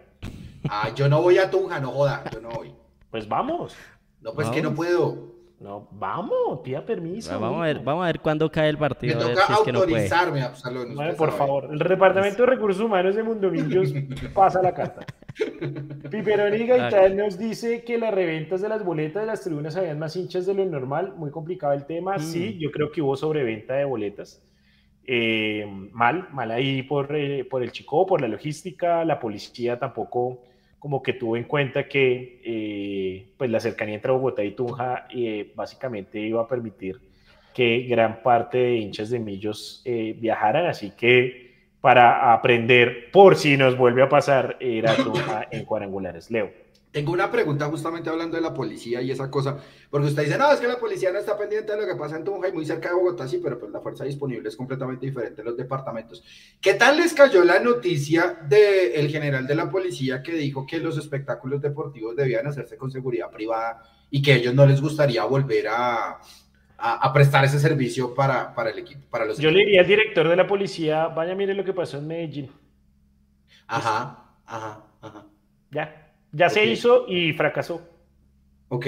[0.70, 2.72] Ah, yo no voy a Tunja, no joda, yo no voy.
[3.10, 3.76] Pues vamos.
[4.22, 5.39] No, pues que no puedo.
[5.60, 7.38] No, vamos, pida permiso.
[7.38, 9.20] Vamos a ver, vamos a ver cuándo cae el Me partido.
[9.20, 9.92] a ver toca si es que no puede.
[9.94, 10.96] autorizarme, Absalón.
[11.18, 11.38] Por sabe.
[11.38, 13.94] favor, el Departamento de Recursos Humanos de Mundomillos
[14.34, 15.06] pasa la carta.
[16.10, 20.16] Piperoni Gaitán nos dice que las reventas de las boletas de las tribunas habían más
[20.16, 21.14] hinchas de lo normal.
[21.18, 22.16] Muy complicado el tema.
[22.16, 22.22] Mm.
[22.22, 24.42] Sí, yo creo que hubo sobreventa de boletas.
[25.06, 29.04] Eh, mal, mal ahí por, eh, por el Chico, por la logística.
[29.04, 30.44] La policía tampoco
[30.80, 35.52] como que tuvo en cuenta que eh, pues la cercanía entre Bogotá y Tunja eh,
[35.54, 37.00] básicamente iba a permitir
[37.54, 41.50] que gran parte de hinchas de Millos eh, viajaran, así que
[41.82, 46.30] para aprender, por si nos vuelve a pasar, era Tunja en cuadrangulares.
[46.32, 46.52] Leo.
[46.92, 49.58] Tengo una pregunta justamente hablando de la policía y esa cosa,
[49.92, 52.18] porque usted dice, no, es que la policía no está pendiente de lo que pasa
[52.18, 55.06] en Tunja y muy cerca de Bogotá, sí, pero pues la fuerza disponible es completamente
[55.06, 56.24] diferente en los departamentos.
[56.60, 60.98] ¿Qué tal les cayó la noticia del general de la policía que dijo que los
[60.98, 65.68] espectáculos deportivos debían hacerse con seguridad privada y que a ellos no les gustaría volver
[65.68, 66.20] a, a,
[66.78, 70.28] a prestar ese servicio para, para el equipo, para los Yo le diría al director
[70.28, 72.52] de la policía, vaya, mire lo que pasó en Medellín.
[73.68, 75.26] Ajá, ajá, ajá.
[75.72, 77.88] Ya, ya se hizo y fracasó.
[78.70, 78.88] Ok.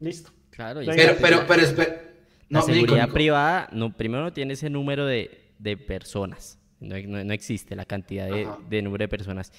[0.00, 0.30] Listo.
[0.50, 2.02] Claro, y Pero, pero, la- pero, espera.
[2.48, 3.14] la No, Nico, seguridad Nico.
[3.14, 6.58] privada, no, primero no tiene ese número de, de personas.
[6.80, 9.52] No, no- no existe la cantidad de, de número de personas.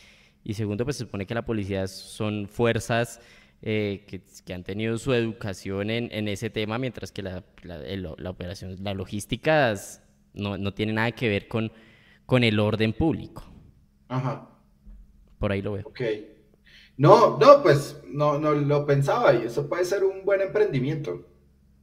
[0.44, 3.20] Y segundo, pues se supone que la policía son fuerzas
[3.62, 8.16] eh, que, que han tenido su educación en, en ese tema, mientras que la, la-
[8.18, 10.02] la operación, la logística es-
[10.34, 11.72] no, no tiene nada que ver con,
[12.26, 13.44] con el orden público.
[14.10, 14.50] Ajá.
[15.40, 15.88] Por ahí lo veo.
[15.88, 16.02] Ok.
[16.98, 21.26] No, no, pues no, no lo pensaba y eso puede ser un buen emprendimiento.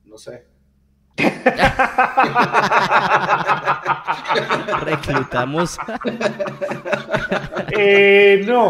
[0.04, 0.46] No sé.
[4.84, 5.78] Reclutamos.
[7.76, 8.68] Eh, no,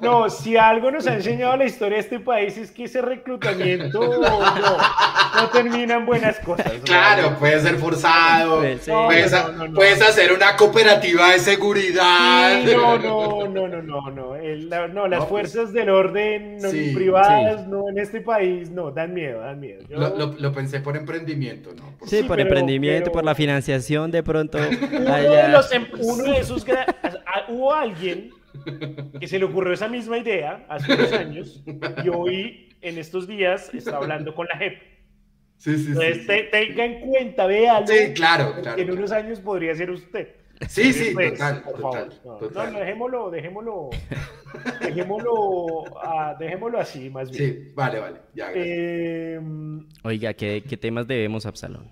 [0.00, 4.00] no, si algo nos ha enseñado la historia de este país es que ese reclutamiento
[4.00, 6.72] no, no termina en buenas cosas.
[6.84, 8.60] Claro, puede ser forzado.
[8.60, 8.90] Pues, sí.
[8.90, 9.74] No, Puedes, no, no, no.
[9.74, 12.60] puedes hacer una cooperativa de seguridad.
[12.64, 15.90] Sí, no, no, no, no, no, no, El- la- no, las No, pues, fuerzas del
[15.90, 19.82] orden no, sí, privadas, no, en este país, no, dan miedo, dan miedo.
[19.88, 21.96] Yo- Lo, lo- lo pensé por emprendimiento emprendimiento, ¿no?
[21.98, 24.58] Por sí, por emprendimiento, por la financiación de pronto.
[24.92, 26.64] Uno, de, los, em, uno de esos...
[27.48, 28.30] Hubo alguien
[29.20, 31.62] que se le ocurrió esa misma idea hace unos años
[32.04, 34.82] y hoy, en estos días, está hablando con la JEP.
[35.58, 37.86] Sí, sí, Entonces, tenga en cuenta, véalo.
[37.86, 38.76] Sí, claro, claro.
[38.76, 40.28] Que en unos años podría ser usted.
[40.68, 42.52] Sí, sí, pues, total, por total, favor.
[42.52, 43.90] No, No, dejémoslo, dejémoslo,
[44.80, 45.32] dejémoslo,
[45.82, 47.54] uh, dejémoslo así, más bien.
[47.66, 48.20] Sí, vale, vale.
[48.34, 49.40] Ya, eh,
[50.02, 51.88] Oiga, ¿qué, ¿qué, temas debemos, Absalón?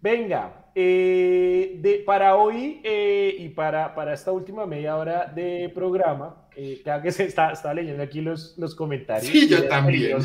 [0.00, 6.41] Venga, eh, de, para hoy eh, y para, para esta última media hora de programa,
[6.54, 9.26] eh, cada que se está, está, leyendo aquí los, los comentarios.
[9.26, 10.18] Sí, yo también.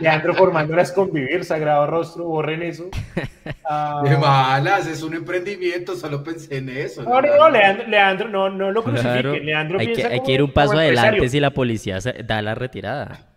[0.00, 2.88] Leandro formándolas convivir, Sagrado Rostro, borren eso.
[3.64, 7.02] Ah, de malas, es un emprendimiento, solo pensé en eso.
[7.02, 9.46] No, no, no, Leandro, Leandro, no, no lo crucifiquen.
[9.46, 13.31] Leandro hay, que, hay que ir un paso adelante si la policía da la retirada.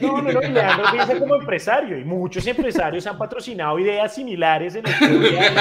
[0.00, 4.84] No, no, no, Leandro piensa como empresario y muchos empresarios han patrocinado ideas similares en
[4.84, 5.52] la historia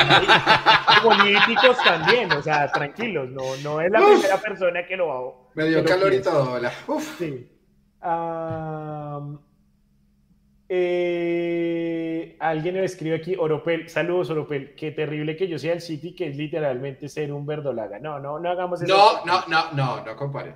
[1.04, 5.50] políticos también, o sea, tranquilos, no, no es la primera persona que lo hago.
[5.54, 7.18] Me dio calor y todo, Uf.
[7.20, 7.50] Sí.
[10.68, 16.16] Eh, alguien me escribe aquí, Oropel, saludos Oropel, qué terrible que yo sea el City,
[16.16, 18.00] que es literalmente ser un verdolaga.
[18.00, 18.96] No, no, no hagamos eso.
[18.96, 20.54] No, no, no, no, no compare.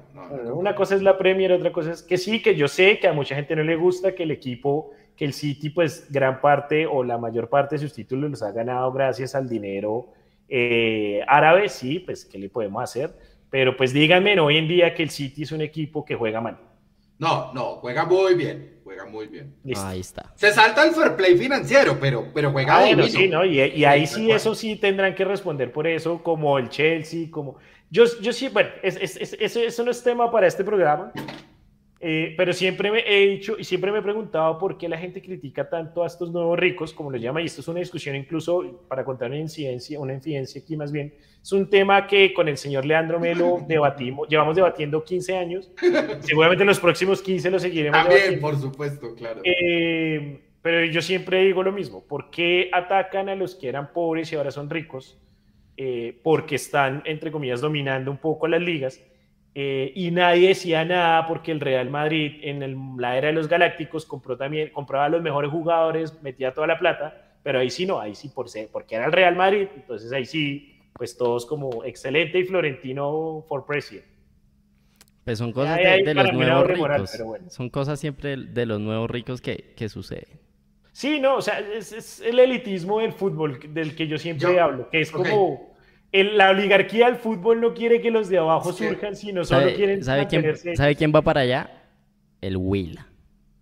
[0.54, 3.14] una cosa es la Premier, otra cosa es que sí, que yo sé que a
[3.14, 7.04] mucha gente no le gusta que el equipo, que el City, pues gran parte o
[7.04, 10.14] la mayor parte de sus títulos los ha ganado gracias al dinero
[10.50, 13.14] eh, árabe, sí, pues ¿qué le podemos hacer?
[13.52, 16.58] Pero pues díganme hoy en día que el City es un equipo que juega mal.
[17.20, 19.54] No, no, juega muy bien juega muy bien.
[19.78, 20.34] Ahí está.
[20.34, 23.46] Se salta el fair play financiero, pero, pero juega ah, sí, ¿no?
[23.46, 27.58] Y, ahí sí, eso sí tendrán que responder por eso, como el Chelsea, como...
[27.92, 31.12] Yo, yo sí, bueno, eso no es tema para este programa,
[32.02, 35.22] eh, pero siempre me he dicho y siempre me he preguntado por qué la gente
[35.22, 38.86] critica tanto a estos nuevos ricos, como lo llama, y esto es una discusión incluso
[38.88, 41.14] para contar una incidencia, una incidencia aquí más bien.
[41.42, 45.72] Es un tema que con el señor Leandro Melo debatimos, llevamos debatiendo 15 años,
[46.22, 48.00] seguramente en los próximos 15 lo seguiremos.
[48.02, 49.42] También, por supuesto, claro.
[49.44, 54.32] Eh, pero yo siempre digo lo mismo, ¿por qué atacan a los que eran pobres
[54.32, 55.18] y ahora son ricos?
[55.76, 59.02] Eh, porque están, entre comillas, dominando un poco las ligas
[59.62, 64.06] eh, y nadie decía nada porque el Real Madrid en la era de los Galácticos
[64.06, 68.16] compró también, compraba los mejores jugadores, metía toda la plata, pero ahí sí no, ahí
[68.16, 72.40] sí por ser, porque era el Real Madrid, entonces ahí sí, pues todos como excelente
[72.40, 74.06] y Florentino for president.
[75.26, 77.20] Pues son cosas de, los nuevos ricos.
[77.50, 80.40] Son cosas siempre de los nuevos ricos que, que suceden.
[80.94, 85.02] Sí, no, o sea, es, el elitismo del fútbol del que yo siempre hablo, que
[85.02, 85.69] es como
[86.12, 90.28] la oligarquía del fútbol no quiere que los de abajo surjan, sino solo quieren ¿sabe
[90.28, 91.70] quién, ¿Sabe quién va para allá?
[92.42, 93.00] El Will.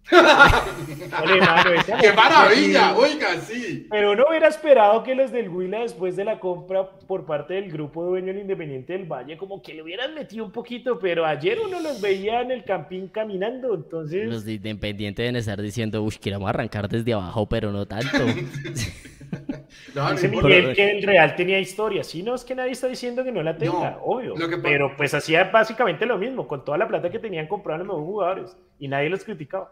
[0.10, 2.96] ¡Qué maravilla!
[2.96, 3.88] Oiga, sí.
[3.90, 7.72] Pero no hubiera esperado que los del Huila, después de la compra por parte del
[7.72, 11.60] grupo dueño del Independiente del Valle, como que le hubieran metido un poquito, pero ayer
[11.60, 14.30] uno los veía en el campín caminando, entonces...
[14.30, 18.18] Los de Independiente deben estar diciendo, uy, queremos arrancar desde abajo, pero no tanto.
[19.96, 22.04] no, Dice Miguel que el Real tenía historia.
[22.04, 24.36] Sí, no es que nadie está diciendo que no la tenga, obvio.
[24.62, 28.12] Pero pues hacía básicamente lo mismo, con toda la plata que tenían comprando los nuevos
[28.12, 29.72] jugadores y nadie los criticaba.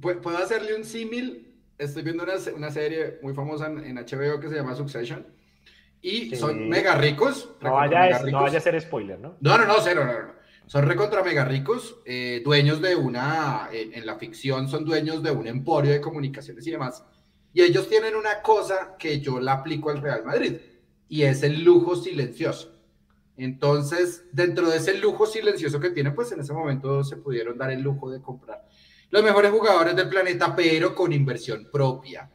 [0.00, 1.50] Puedo hacerle un símil.
[1.76, 5.26] Estoy viendo una, una, serie muy famosa en, HBO que se llama Succession.
[6.00, 7.50] Y son mega ricos.
[7.60, 9.36] No vaya, no vaya, a ser spoiler, ¿no?
[9.40, 10.34] No, no, no, cero, no, no.
[10.66, 15.46] Son recontra mega ricos, eh, dueños de una, en la ficción son dueños de un
[15.46, 17.04] emporio de comunicaciones y demás
[17.54, 20.56] y ellos tienen una cosa que yo la aplico al Real Madrid
[21.08, 22.72] y es el lujo silencioso.
[23.36, 27.70] Entonces, dentro de ese lujo silencioso que tienen, pues en ese momento se pudieron dar
[27.70, 28.64] el lujo de comprar
[29.14, 32.28] los mejores jugadores del planeta, pero con inversión propia.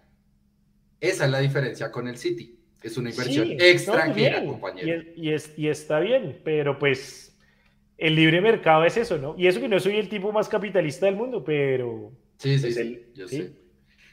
[1.01, 2.57] Esa es la diferencia con el City.
[2.81, 5.03] Es una inversión extranjera, compañero.
[5.13, 7.37] Y, es, y está bien, pero pues
[7.97, 9.35] el libre mercado es eso, ¿no?
[9.37, 12.13] Y eso que no soy el tipo más capitalista del mundo, pero...
[12.37, 13.51] Sí, sí, sí, yo sé.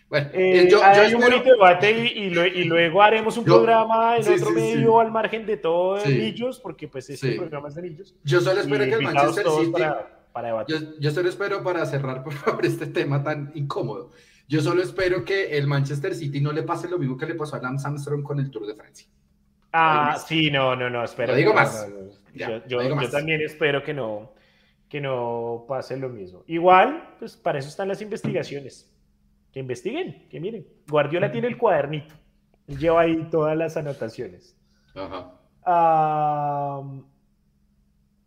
[0.08, 4.52] Bueno, eh, yo, hay un bonito debate y, y, luego haremos un programa en otro
[4.52, 8.14] medio al margen de todo ellos, porque pues este programa es de ellos.
[8.22, 9.72] Yo solo espero que el Manchester City...
[10.32, 10.96] Para, debatir.
[11.00, 14.10] Yo, solo espero para cerrar, por favor, este tema tan incómodo.
[14.46, 17.56] Yo solo espero que el Manchester City no le pase lo mismo que le pasó
[17.56, 19.08] a Lance Armstrong con el Tour de Francia.
[19.72, 21.34] Ah, sí, no, no, no, espero.
[21.34, 21.88] digo más.
[22.34, 24.34] yo, yo también espero que no,
[24.88, 26.44] que no pase lo mismo.
[26.46, 28.92] Igual, pues para eso están las investigaciones
[29.56, 30.66] que investiguen, que miren.
[30.86, 32.14] Guardiola tiene el cuadernito,
[32.66, 34.54] lleva ahí todas las anotaciones.
[34.94, 35.32] Ajá.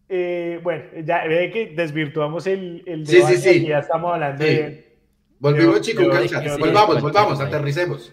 [0.10, 4.98] Eh, bueno, ya ve que desvirtuamos el, el debate, sí, sí, ya estamos hablando de...
[5.38, 6.08] Volvimos, chicos,
[6.58, 8.12] volvamos, volvamos, aterricemos.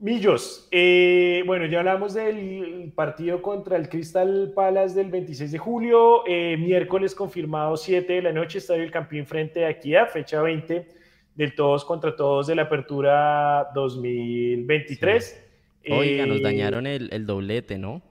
[0.00, 6.26] Millos, eh, bueno, ya hablamos del partido contra el Crystal Palace del 26 de julio,
[6.26, 10.98] eh, miércoles confirmado 7 de la noche, Estadio El Campín frente a Kia, fecha 20
[11.34, 15.46] del todos contra todos de la apertura 2023.
[15.90, 18.02] Oiga, nos dañaron el, doblete, ¿no?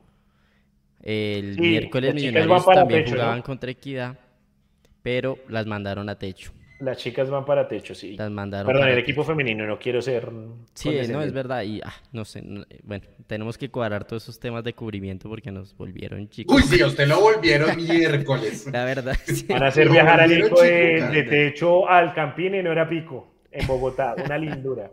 [1.01, 4.19] El miércoles Millonarios también jugaban contra Equidad,
[5.01, 6.51] pero las mandaron a techo.
[6.79, 8.15] Las chicas van para techo, sí.
[8.15, 8.71] Las mandaron.
[8.71, 10.29] Perdón, el equipo femenino, no quiero ser.
[10.73, 11.63] Sí, no, es verdad.
[11.63, 12.41] Y ah, no sé,
[12.83, 16.55] bueno, tenemos que cuadrar todos esos temas de cubrimiento porque nos volvieron chicos.
[16.55, 18.67] Uy, sí, usted lo volvieron miércoles.
[18.71, 19.17] La verdad.
[19.49, 24.15] Van a hacer viajar al hijo de, techo al Campín en hora pico, en Bogotá.
[24.23, 24.89] Una lindura.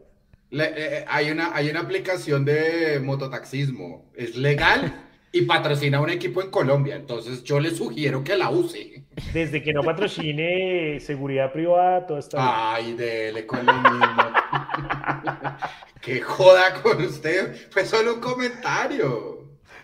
[0.51, 4.11] Eh, eh, hay, una, hay una aplicación de mototaxismo.
[4.16, 5.05] Es legal
[5.37, 6.97] y patrocina un equipo en Colombia.
[6.97, 9.05] Entonces yo le sugiero que la use.
[9.32, 13.99] Desde que no patrocine seguridad privada, todo está Ay, dele con lo mismo.
[16.01, 17.55] que joda con usted.
[17.70, 19.37] Fue solo un comentario.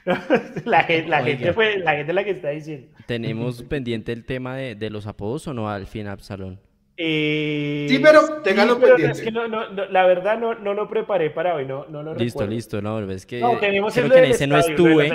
[0.64, 2.88] la, gente, la gente fue la gente la que está diciendo.
[3.07, 6.61] ¿Tenemos pendiente el tema de, de los apodos o no al fin, Absalón?
[6.97, 9.32] Eh, sí, pero téngalo pendiente.
[9.90, 13.24] la verdad no, no, lo preparé para hoy, no, no lo Listo, listo, no, es
[13.24, 15.09] que, no, tenemos el en ese no estuve,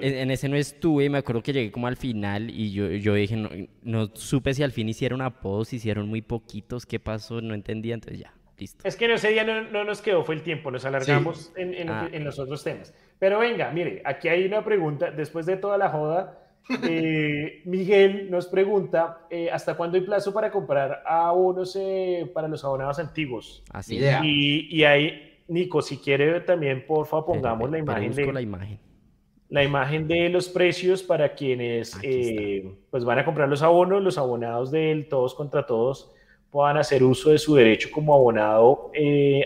[0.00, 3.12] en, ese no estuve, y me acuerdo que llegué como al final y yo, yo
[3.12, 3.50] dije, no,
[3.82, 8.20] no supe si al fin hicieron apodos, hicieron muy poquitos, qué pasó, no entendía, entonces
[8.20, 8.88] ya, listo.
[8.88, 11.90] Es que en ese día no, nos quedó, fue el tiempo, nos alargamos en, en,
[11.90, 12.08] ah.
[12.10, 12.94] en los otros temas.
[13.18, 16.45] Pero venga, mire, aquí hay una pregunta, después de toda la joda,
[16.82, 22.64] eh, Miguel nos pregunta, eh, ¿hasta cuándo hay plazo para comprar abonos eh, para los
[22.64, 23.62] abonados antiguos?
[23.70, 28.32] Así y, y ahí, Nico, si quiere también, por favor, pongamos la imagen de...
[28.32, 28.78] la imagen.
[29.48, 31.96] La imagen de los precios para quienes
[32.90, 36.12] pues van a comprar los abonos, los abonados del todos contra todos
[36.50, 38.90] puedan hacer uso de su derecho como abonado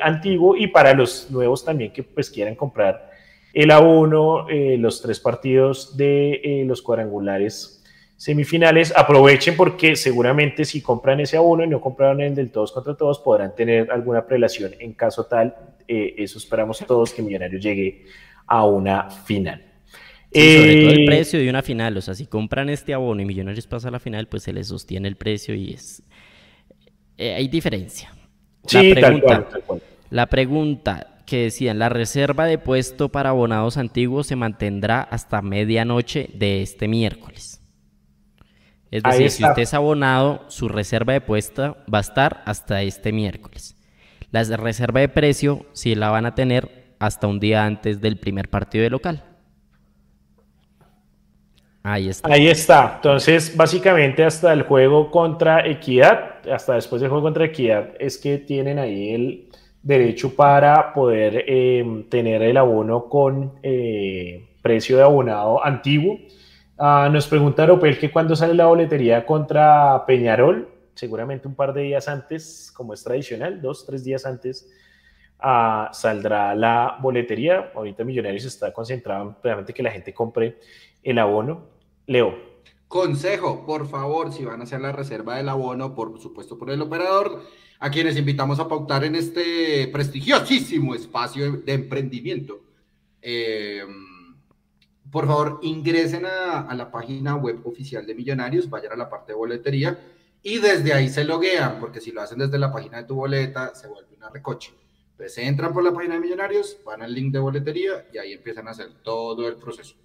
[0.01, 3.10] antiguo y para los nuevos también que pues quieran comprar
[3.53, 7.83] el A1, eh, los tres partidos de eh, los cuadrangulares
[8.17, 8.93] semifinales.
[8.97, 13.19] Aprovechen porque seguramente si compran ese A1 y no compraron el del todos contra todos,
[13.19, 14.73] podrán tener alguna prelación.
[14.79, 15.55] En caso tal,
[15.89, 18.05] eh, eso esperamos todos que Millonarios llegue
[18.47, 19.65] a una final.
[20.33, 23.67] sobre todo el precio de una final, o sea, si compran este abono y Millonarios
[23.67, 26.03] pasa a la final, pues se les sostiene el precio y es...
[27.19, 28.13] hay diferencia.
[28.67, 29.49] Sí, pregunta,
[30.11, 36.29] La pregunta, que decían, la reserva de puesto para abonados antiguos se mantendrá hasta medianoche
[36.35, 37.63] de este miércoles.
[38.91, 43.13] Es decir, si usted es abonado, su reserva de puesto va a estar hasta este
[43.13, 43.77] miércoles.
[44.33, 48.51] La reserva de precio sí la van a tener hasta un día antes del primer
[48.51, 49.23] partido de local.
[51.85, 52.33] Ahí está.
[52.33, 52.95] Ahí está.
[52.97, 58.39] Entonces, básicamente hasta el juego contra Equidad, hasta después del juego contra Equidad, es que
[58.39, 59.51] tienen ahí el,
[59.83, 66.19] derecho para poder eh, tener el abono con eh, precio de abonado antiguo.
[66.79, 71.83] Ah, nos pregunta Aropel que cuando sale la boletería contra Peñarol, seguramente un par de
[71.83, 74.71] días antes, como es tradicional, dos, tres días antes,
[75.39, 77.71] ah, saldrá la boletería.
[77.75, 80.59] Ahorita Millonarios está concentrado en que la gente compre
[81.03, 81.67] el abono.
[82.07, 82.35] Leo.
[82.89, 86.83] Consejo, por favor, si van a hacer la reserva del abono, por supuesto por el
[86.83, 87.43] operador,
[87.81, 92.61] a quienes invitamos a pautar en este prestigiosísimo espacio de, emprendimiento.
[93.23, 93.83] Eh,
[95.11, 99.39] por favor, ingresen a, la página web oficial de Millonarios, vayan a la parte de
[99.39, 99.99] boletería
[100.43, 103.75] y desde ahí se loguean, porque si lo hacen desde la página de tu boleta,
[103.75, 104.73] se vuelve una recoche.
[105.13, 108.69] Entonces entran por la página de Millonarios, van al link de boletería y ahí empiezan
[108.69, 109.97] a hacer todo el proceso.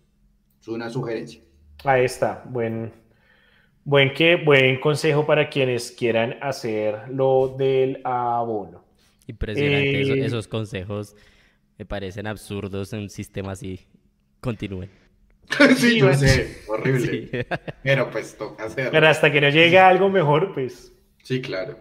[0.60, 1.42] Es una sugerencia.
[1.84, 2.92] Ahí está, buen,
[3.86, 8.84] Buen, que, buen consejo para quienes quieran hacer lo del abono.
[9.28, 11.16] Impresionante, eh, esos consejos
[11.78, 13.80] me parecen absurdos en un sistema así.
[14.40, 14.90] Continúen.
[15.78, 17.46] sí, yo sé, horrible.
[17.84, 18.90] Pero pues toca hacerlo.
[18.92, 20.92] Pero hasta que no llegue algo mejor, pues.
[21.22, 21.78] Sí, claro.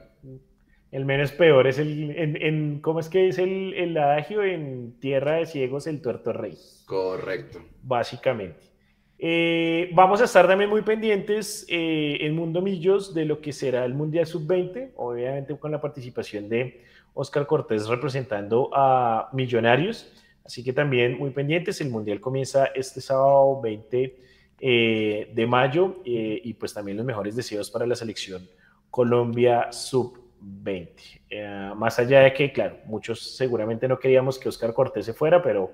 [0.92, 2.10] El menos peor es el.
[2.16, 4.44] En, ¿Cómo es que es el, el adagio?
[4.44, 6.58] En tierra de ciegos, el tuerto rey.
[6.84, 7.60] Correcto.
[7.82, 8.73] Básicamente.
[9.18, 13.84] Eh, vamos a estar también muy pendientes eh, en Mundo Millos de lo que será
[13.84, 16.82] el Mundial Sub-20, obviamente con la participación de
[17.14, 20.12] Oscar Cortés representando a Millonarios.
[20.44, 24.16] Así que también muy pendientes, el Mundial comienza este sábado 20
[24.60, 28.46] eh, de mayo y pues también los mejores deseos para la selección
[28.90, 31.74] Colombia Sub-20.
[31.76, 35.72] más allá de que, claro, muchos seguramente no queríamos que Oscar Cortés se fuera, pero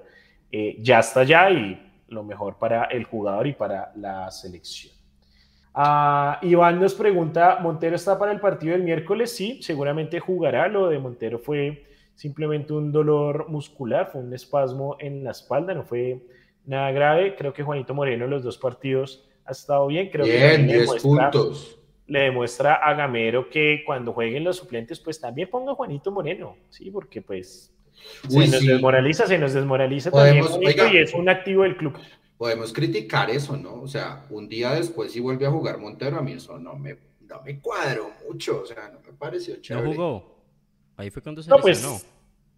[0.78, 4.94] ya está allá y lo mejor para el jugador y para la selección.
[5.72, 9.34] Ah, Iván nos pregunta, ¿Montero está para el partido del miércoles?
[9.34, 10.68] Sí, seguramente jugará.
[10.68, 11.84] Lo de Montero fue
[12.14, 16.20] simplemente un dolor muscular, fue un espasmo en la espalda, no fue
[16.66, 17.36] nada grave.
[17.36, 20.10] Creo que Juanito Moreno en los dos partidos ha estado bien.
[20.10, 21.76] Creo bien, que 10 puntos.
[22.06, 26.90] Le demuestra a Gamero que cuando jueguen los suplentes, pues también ponga Juanito Moreno, ¿sí?
[26.90, 27.72] Porque pues
[28.28, 30.44] se nos desmoraliza, se nos desmoraliza también
[30.92, 31.98] y es un activo del club.
[32.36, 33.74] Podemos criticar eso, ¿no?
[33.82, 36.96] O sea, un día después si vuelve a jugar Montero, a mí eso no me,
[37.20, 39.88] no me cuadro mucho, o sea, no me pareció chévere.
[39.88, 40.40] ¿No jugó?
[40.96, 41.98] Ahí fue cuando se pues, lesionó.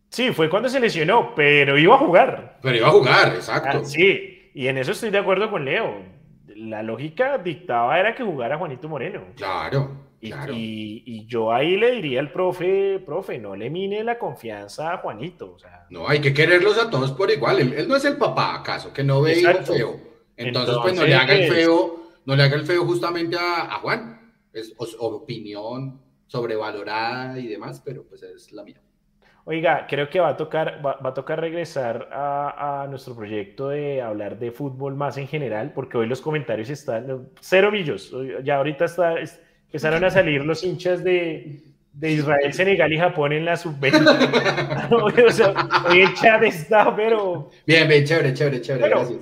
[0.09, 2.59] sí, fue cuando se lesionó, pero iba a jugar.
[2.62, 3.78] Pero iba a jugar, exacto.
[3.82, 5.97] Ah, sí, y en eso estoy de acuerdo con Leo.
[6.55, 9.24] La lógica dictaba era que jugara Juanito Moreno.
[9.36, 10.11] Claro.
[10.24, 15.54] Y, yo ahí le diría al profe, profe, no le mine la confianza a Juanito.
[15.54, 17.58] O sea, no, hay que quererlos a todos por igual.
[17.58, 18.92] Él, no es el papá, ¿acaso?
[18.92, 20.00] Que no ve hijo feo.
[20.36, 24.32] Entonces, pues no le haga el feo, no le haga el feo justamente a, Juan.
[24.52, 28.80] Es opinión sobrevalorada y demás, pero pues es la mía.
[29.44, 34.38] Oiga, creo que va a tocar, va, a tocar regresar a, nuestro proyecto de hablar
[34.38, 38.14] de fútbol más en general, porque hoy los comentarios están cero millos.
[38.44, 39.16] Ya ahorita está,
[39.72, 41.62] empezaron a salir los hinchas de,
[42.02, 45.24] Israel, Senegal y Japón en la sub-20.
[45.26, 45.54] o sea,
[45.88, 47.48] hoy el chat está, pero...
[47.66, 49.20] Bien, bien, chévere, chévere, chévere, gracias.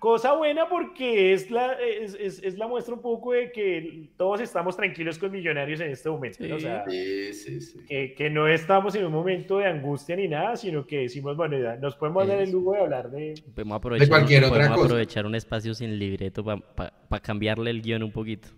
[0.00, 4.76] cosa buena porque es la, es, es, la muestra un poco de que todos estamos
[4.76, 6.38] tranquilos con millonarios en este momento.
[6.42, 10.26] Sí, o sea, sí, sí, que, que, no estamos en un momento de angustia ni
[10.26, 13.76] nada, sino que decimos, bueno, ya, nos podemos dar el lujo de hablar de, podemos
[13.76, 18.10] aprovechar, de cualquier otra podemos aprovechar un espacio sin libreto para cambiarle el guion un
[18.10, 18.48] poquito.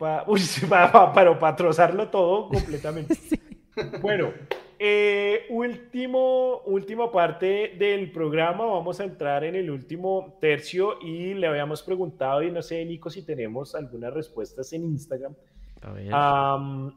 [0.00, 0.24] Para,
[1.12, 3.14] para, para, trozarlo todo completamente.
[4.02, 4.32] Bueno,
[4.78, 11.46] eh, último, última parte del programa, vamos a entrar en el último tercio y le
[11.46, 15.34] habíamos preguntado, y no sé, Nico, si tenemos algunas respuestas en Instagram,
[16.12, 16.90] a,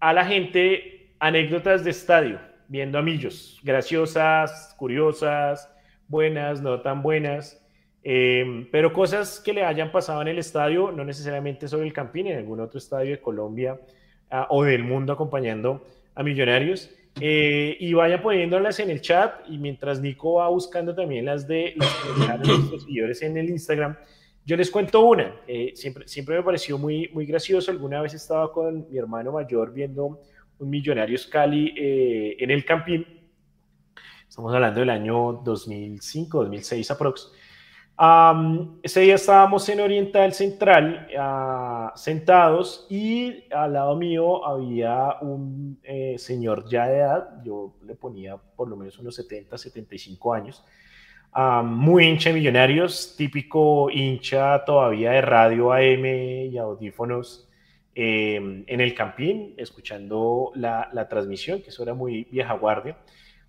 [0.00, 5.72] a la gente anécdotas de estadio, viendo a Millos, graciosas, curiosas,
[6.08, 7.63] buenas, no tan buenas.
[8.06, 12.26] Em, pero cosas que le hayan pasado en el estadio, no necesariamente sobre el Campín,
[12.26, 13.80] en algún otro estadio de Colombia
[14.30, 16.90] ah, o del mundo acompañando a Millonarios.
[17.18, 21.74] Eh, y vayan poniéndolas en el chat y mientras Nico va buscando también las de
[21.76, 23.96] los seguidores en el Instagram,
[24.44, 25.36] yo les cuento una.
[25.46, 27.70] Eh, siempre, siempre me pareció muy, muy gracioso.
[27.70, 30.20] Alguna vez estaba con mi hermano mayor viendo
[30.58, 33.06] un Millonarios Cali eh, en el Campín.
[34.28, 37.32] Estamos hablando del año 2005, 2006 aprox
[38.82, 46.16] ese día estábamos en Oriental Central ah, sentados y al lado mío había un eh,
[46.18, 50.64] señor ya de edad, yo le ponía por lo menos unos 70, 75 años,
[51.64, 57.48] muy hincha de millonarios, típico hincha todavía de radio AM y audífonos
[57.94, 62.96] em, en el campín, escuchando la, la transmisión, que eso era muy vieja guardia.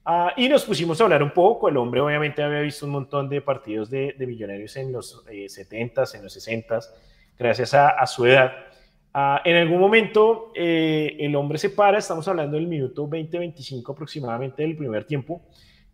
[0.07, 1.67] Ah, y nos pusimos a hablar un poco.
[1.67, 6.17] El hombre obviamente había visto un montón de partidos de, millonarios en los 70s, eh,
[6.17, 6.89] en los 60s,
[7.39, 8.53] gracias a, su edad.
[9.15, 14.61] Ah, en algún momento eh, el hombre se para, estamos hablando del minuto 20-25 aproximadamente
[14.61, 15.41] del primer tiempo.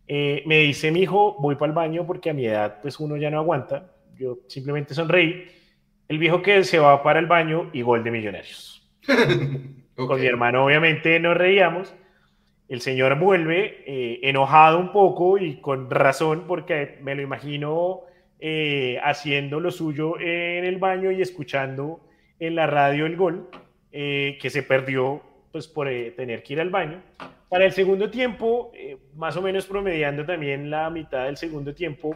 [0.06, 3.16] Eh, me dice mi hijo, voy para el baño porque a mi edad pues uno
[3.16, 3.94] ya no aguanta.
[4.18, 5.46] Yo simplemente sonreí.
[6.10, 8.92] El viejo que se va para el baño y gol de millonarios.
[9.96, 11.94] Con mi hermano obviamente nos reíamos
[12.72, 18.04] el señor vuelve eh, enojado un poco y con razón, porque me lo imagino
[18.40, 22.00] eh, haciendo lo suyo en el baño y escuchando
[22.40, 23.50] en la radio el gol,
[23.92, 27.02] eh, que se perdió pues, por tener que ir al baño.
[27.50, 28.72] Para el segundo tiempo,
[29.18, 32.16] más o menos promediando también la mitad del segundo tiempo,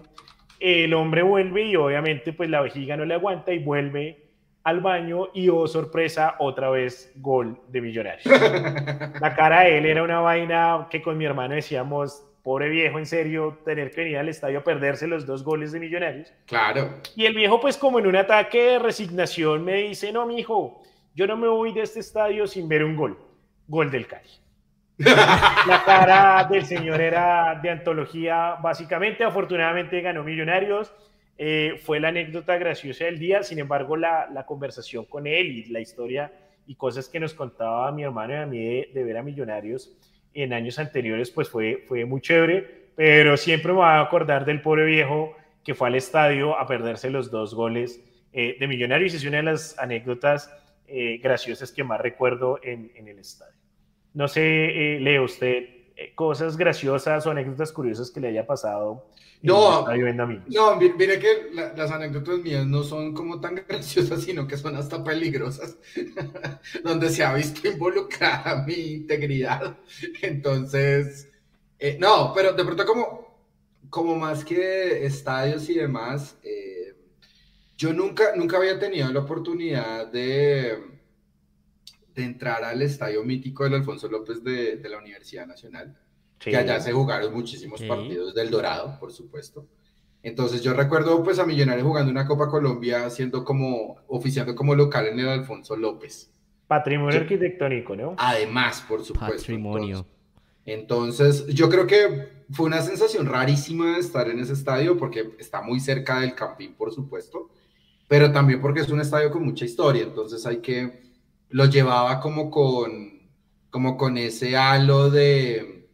[0.62, 4.24] el hombre vuelve y obviamente pues la vejiga no le aguanta y vuelve
[4.65, 8.25] al baño y, oh sorpresa, otra vez gol de Millonarios.
[9.21, 13.05] La cara de él era una vaina que con mi hermano decíamos, pobre viejo, en
[13.05, 16.33] serio, tener que venir al estadio a perderse los dos goles de Millonarios.
[16.47, 16.95] Claro.
[17.15, 20.81] Y el viejo, pues como en un ataque de resignación, me dice, no, mi hijo,
[21.13, 23.19] yo no me voy de este estadio sin ver un gol.
[23.67, 24.29] Gol del Cali.
[24.97, 29.23] La cara del señor era de antología, básicamente.
[29.23, 30.91] Afortunadamente ganó Millonarios
[31.38, 35.82] eh, fue la anécdota graciosa del día, sin embargo la, conversación con él y la
[35.82, 36.32] historia
[36.66, 39.95] y cosas que nos contaba mi hermano y a mí de, ver a Millonarios
[40.34, 44.86] en años anteriores, pues fue, muy chévere, pero siempre me va a acordar del pobre
[44.86, 48.02] viejo que fue al estadio a perderse los dos goles
[48.32, 49.14] eh, de Millonarios.
[49.14, 50.53] Es una de las anécdotas
[50.88, 53.57] eh, graciosas que más recuerdo en, el estadio.
[54.14, 55.74] No sé, Leo, usted eh,
[56.15, 59.05] cosas graciosas o anécdotas curiosas que le haya pasado.
[59.41, 64.76] No, no, mire que las anécdotas mías no son como tan graciosas, sino que son
[64.76, 65.77] hasta peligrosas,
[66.84, 69.77] donde se ha visto involucrada mi integridad.
[70.22, 71.30] Entonces,
[71.77, 73.38] eh, no, pero de pronto como,
[73.89, 76.95] como más que estadios y demás, eh,
[77.77, 80.94] yo nunca, nunca había tenido la oportunidad de
[82.15, 85.95] de entrar al estadio mítico del Alfonso López de, la Universidad Nacional,
[86.39, 89.67] que allá se jugaron muchísimos partidos del Dorado, por supuesto.
[90.23, 95.07] Entonces yo recuerdo pues a Millonarios jugando una Copa Colombia, siendo como, oficiando como local
[95.07, 96.31] en el Alfonso López.
[96.67, 98.15] Patrimonio arquitectónico, ¿no?
[98.17, 99.35] Además, por supuesto.
[99.37, 100.07] Patrimonio.
[100.65, 105.79] Entonces, yo creo que fue una sensación rarísima estar en ese estadio porque está muy
[105.79, 107.51] cerca del Campín, por supuesto,
[108.07, 111.05] pero también porque es un estadio con mucha historia, entonces hay que
[111.49, 113.30] lo llevaba como con,
[113.69, 115.88] como con ese halo de,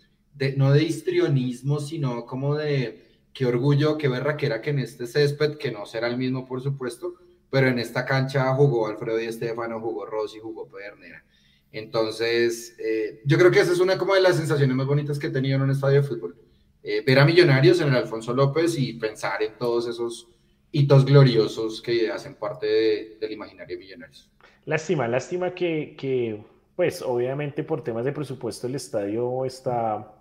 [0.58, 5.72] no de histrionismo, sino como de qué orgullo, qué berraquera que en este césped, que
[5.72, 7.16] no será el mismo por supuesto,
[7.50, 11.24] pero en esta cancha jugó Alfredo Di Estefano, jugó Rossi, jugó Pedernera.
[11.72, 15.28] Entonces, eh, yo creo que esa es una como de las sensaciones más bonitas que
[15.28, 16.36] he tenido en un estadio de fútbol.
[16.84, 20.28] Eh, ver a Millonarios en el Alfonso López y pensar en todos esos
[20.72, 24.32] hitos gloriosos que hacen parte del imaginario de Millonarios.
[24.66, 26.44] Lástima, lástima que,
[26.76, 30.14] pues obviamente por temas de presupuesto el estadio está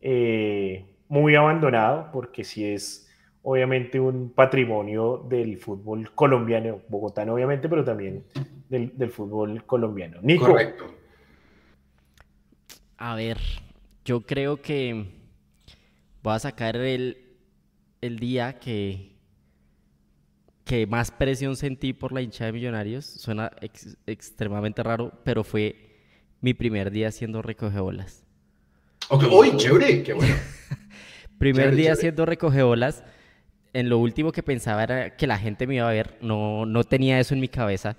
[0.00, 3.08] eh, muy abandonado, porque sí es
[3.42, 8.24] obviamente un patrimonio del fútbol colombiano, bogotano obviamente, pero también
[8.68, 10.20] del, fútbol colombiano.
[10.22, 10.46] Nico.
[10.46, 10.94] Correcto.
[12.98, 13.38] A ver,
[14.04, 15.06] yo creo que
[16.22, 17.16] voy a sacar el,
[18.02, 19.09] el día que
[20.70, 23.50] que más presión sentí por la hincha de Millonarios, suena
[24.06, 25.74] extremadamente raro, pero fue
[26.40, 28.22] mi primer día haciendo recogebolas.
[29.10, 30.04] ¡Uy, chévere!
[30.04, 30.32] ¡Qué bueno!
[31.38, 33.02] primer día haciendo recogebolas,
[33.72, 36.84] en lo último que pensaba era que la gente me iba a ver, no, no
[36.84, 37.96] tenía eso en mi cabeza.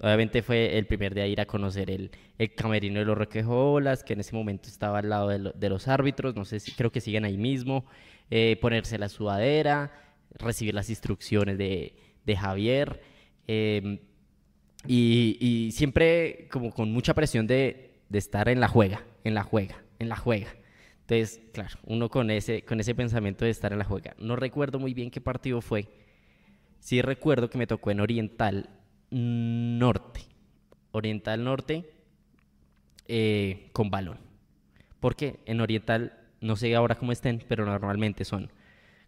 [0.00, 4.14] Obviamente fue el primer día ir a conocer el, el camerino de los recogeolas, que
[4.14, 7.26] en ese momento estaba al lado de, los árbitros, no sé si creo que siguen
[7.26, 7.84] ahí mismo,
[8.30, 9.92] eh, ponerse la sudadera,
[10.38, 13.00] recibir las instrucciones de, de Javier.
[13.46, 14.00] Em,
[14.86, 20.08] y, siempre como con mucha presión de, estar en la juega, en la juega, en
[20.08, 20.54] la juega.
[21.02, 24.14] Entonces, claro, uno con ese, con ese pensamiento de estar en la juega.
[24.18, 25.88] No recuerdo muy bien qué partido fue.
[26.80, 28.68] Sí recuerdo que me tocó en Oriental
[29.10, 30.20] Norte.
[30.90, 31.90] Oriental Norte
[33.06, 34.18] eh, con balón.
[34.98, 38.50] Porque en Oriental, no sé ahora cómo estén, pero normalmente son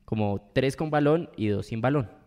[0.05, 2.18] como tres con balón y dos sin balón.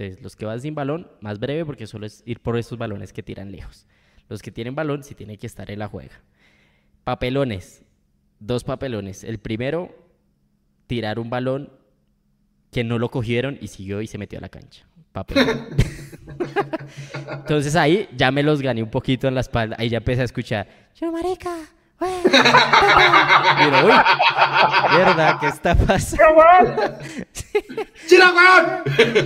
[0.00, 3.12] Entonces, los que van sin balón, más breve porque solo es ir por esos balones
[3.12, 3.86] que tiran lejos.
[4.30, 6.22] Los que tienen balón sí tienen que estar en la juega.
[7.04, 7.82] Papelones,
[8.38, 9.24] dos papelones.
[9.24, 9.94] El primero,
[10.86, 11.70] tirar un balón
[12.70, 14.86] que no lo cogieron y siguió y se metió a la cancha.
[15.12, 15.68] Papelón.
[17.30, 19.76] Entonces ahí ya me los gané un poquito en la espalda.
[19.78, 21.54] Ahí ya empecé a escuchar, yo marica,
[22.00, 23.92] Mira, uy,
[24.96, 26.24] mierda, ¿qué está pasando?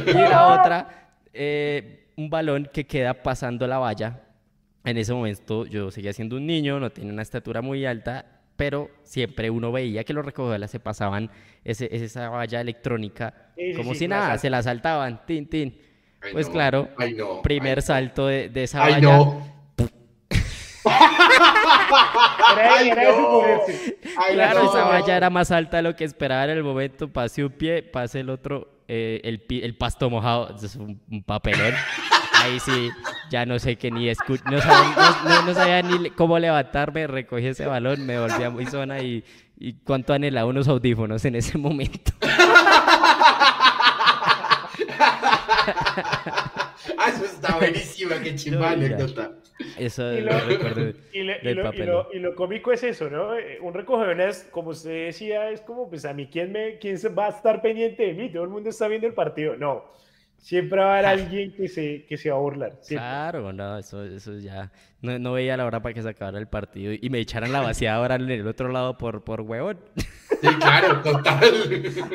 [0.07, 0.89] Mira otra,
[1.33, 4.21] eh, un balón que queda pasando la valla.
[4.85, 8.27] En ese momento yo seguía siendo un niño, no tenía una estatura muy alta,
[8.57, 11.31] pero siempre uno veía que los recogedores se pasaban
[11.65, 15.79] ese, esa valla electrónica como si nada, se la saltaban, tin, tin.
[16.33, 16.89] pues claro,
[17.43, 19.19] primer salto de, esa valla.
[24.33, 27.13] claro, esa valla era más alta de lo que esperaba en el momento.
[27.13, 31.75] Pase un pie, pase el otro, eh, el, el, pasto mojado, es un, papelón.
[32.43, 32.91] Ahí sí,
[33.31, 38.05] ya no sé qué ni escuchar, no, no, sabía ni cómo levantarme, recogí ese balón,
[38.05, 39.25] me volví a muy zona y,
[39.57, 42.13] y cuánto anhelaba unos audífonos en ese momento.
[47.05, 49.33] ah, eso está buenísima, qué chimba anécdota.
[49.79, 50.33] Eso y lo,
[52.13, 53.37] y, lo, cómico es eso, ¿no?
[53.37, 57.27] Eh, un es, como usted decía, es como, pues a mí, ¿quién, me, ¿quién va
[57.27, 58.31] a estar pendiente de mí?
[58.31, 59.57] Todo el mundo está viendo el partido.
[59.57, 59.85] No,
[60.39, 62.73] siempre va a haber alguien que se, que se va a burlar.
[62.87, 64.73] Claro, no, eso, eso ya.
[65.01, 67.61] No, no, veía la hora para que se acabara el partido y me echaran la
[67.61, 69.79] vaciada en el otro lado por, por huevón.
[69.97, 71.41] Sí, claro, total.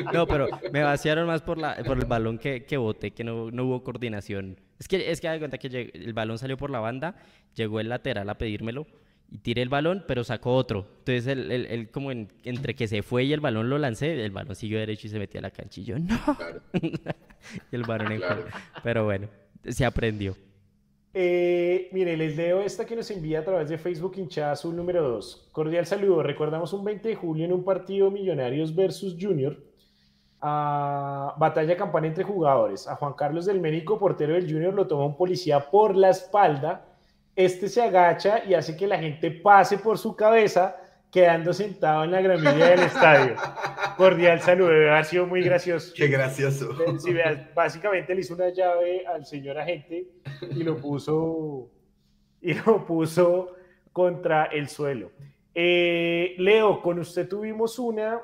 [0.12, 3.50] No, pero me vaciaron más por, la, por el balón que, que boté, que no,
[3.50, 4.56] no hubo coordinación.
[4.80, 7.14] Es que, es que da cuenta que el balón salió por la banda,
[7.54, 8.86] llegó el lateral a pedírmelo
[9.30, 10.86] y tiré el balón, pero sacó otro.
[11.00, 14.78] Entonces, él, como entre que se fue y el balón lo lancé, el balón siguió
[14.78, 15.80] derecho y se metió a la cancha.
[15.80, 16.18] Y yo, no.
[16.72, 18.22] y el balón en
[18.82, 19.28] Pero bueno,
[19.68, 20.34] se aprendió.
[21.12, 25.08] Eh, mire, les leo esta que nos envía a través de Facebook hinchada azul número
[25.08, 25.50] 2.
[25.52, 26.22] Cordial saludo.
[26.22, 29.69] Recordamos un 20 de julio en un partido Millonarios versus Junior.
[30.40, 32.88] A batalla campana entre jugadores.
[32.88, 36.84] A Juan Carlos del Médico, portero del Junior, lo toma un policía por la espalda.
[37.36, 40.76] Este se agacha y hace que la gente pase por su cabeza
[41.10, 43.34] quedando sentado en la gramilla del estadio.
[43.96, 45.92] Cordial saludo, ha sido muy gracioso.
[45.94, 46.70] Qué gracioso.
[47.54, 50.06] Básicamente le hizo una llave al señor agente
[50.50, 51.68] y lo puso
[52.40, 53.54] y lo puso
[53.92, 55.10] contra el suelo.
[55.54, 58.20] Eh, Leo, con usted tuvimos una,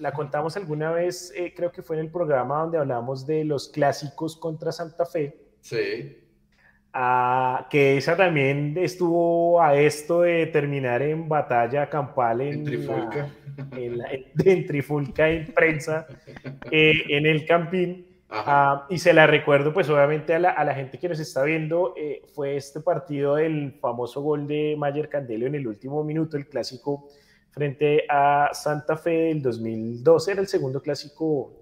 [0.00, 3.68] la contamos alguna vez, eh, creo que fue en el programa donde hablamos de los
[3.68, 5.36] clásicos contra Santa Fe.
[5.60, 6.16] Sí
[7.70, 13.28] que esa también estuvo a esto de terminar en batalla campal en, Trifulca,
[13.76, 16.06] en, Trifulca en prensa,
[16.70, 18.06] eh, en el Campín.
[18.32, 21.42] Ah, y se la recuerdo, pues obviamente a la, a la gente que nos está
[21.42, 26.36] viendo, eh, fue este partido del famoso gol de Mayer Candelo en el último minuto,
[26.36, 27.08] el clásico
[27.50, 31.52] frente a Santa Fe del 2012, era el segundo clásico,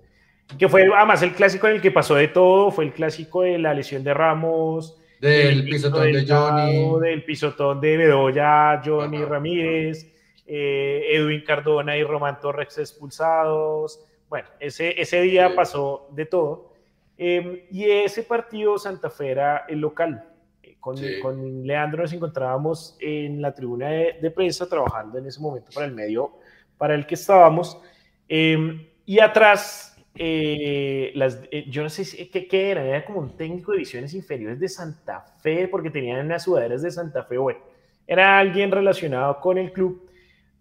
[0.58, 3.58] que fue además el clásico en el que pasó de todo, fue el clásico de
[3.58, 7.00] la lesión de Ramos, del pisotón de Johnny.
[7.00, 10.06] Del pisotón de Bedoya, Johnny Ramírez,
[10.46, 14.04] eh, Edwin Cardona y Román Torres expulsados.
[14.28, 16.72] Bueno, ese, ese día pasó de todo.
[17.16, 20.24] Em, y ese partido Santa Fe era el local.
[20.96, 25.70] Eh, con, con, Leandro nos encontrábamos en la tribuna de, prensa trabajando en ese momento
[25.74, 26.32] para el medio
[26.76, 27.78] para el que estábamos.
[28.28, 33.36] Em, y atrás eh, las, eh, yo no sé qué, qué, era, era como un
[33.36, 37.60] técnico de divisiones inferiores de Santa Fe, porque tenían las sudaderas de Santa Fe, bueno,
[38.06, 40.10] era alguien relacionado con el club,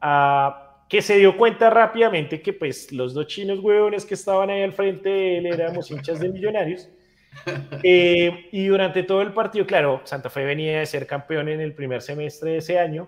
[0.02, 4.61] ah, que se dio cuenta rápidamente que pues los dos chinos huevones que estaban ahí
[4.61, 6.89] al frente de él éramos hinchas de millonarios,
[7.84, 11.73] eh, y durante todo el partido, claro, Santa Fe venía de ser campeón en el
[11.73, 13.07] primer semestre de ese año,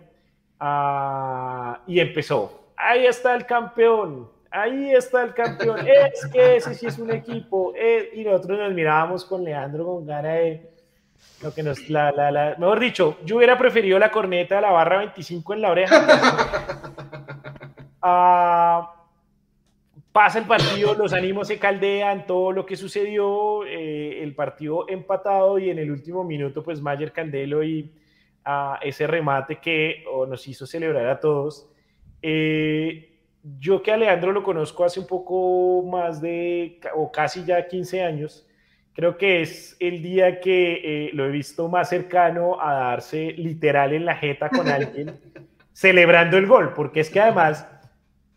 [0.60, 6.86] ah, y empezó, ahí está el campeón, ahí está el campeón, es que ese sí
[6.88, 7.74] es un equipo,
[8.14, 10.70] y nosotros nos mirábamos con Leandro con cara de
[11.42, 14.72] lo que nos, la, la, la, mejor dicho, yo hubiera preferido la corneta de la
[14.72, 16.86] barra 25 en la oreja.
[18.02, 18.99] Ah,
[20.12, 25.60] pasa el partido, los ánimos se caldean, todo lo que sucedió, eh, el partido empatado
[25.60, 27.92] y en el último minuto, pues Mayer Candelo y
[28.82, 31.70] ese remate que oh, nos hizo celebrar a todos.
[32.22, 33.18] Eh,
[33.60, 38.48] yo que Alejandro lo conozco hace un poco más de, o casi ya 15 años,
[38.94, 43.94] creo que es el día que eh, lo he visto más cercano a darse literal
[43.94, 45.20] en la jeta con alguien
[45.74, 47.66] celebrando el gol, porque es que además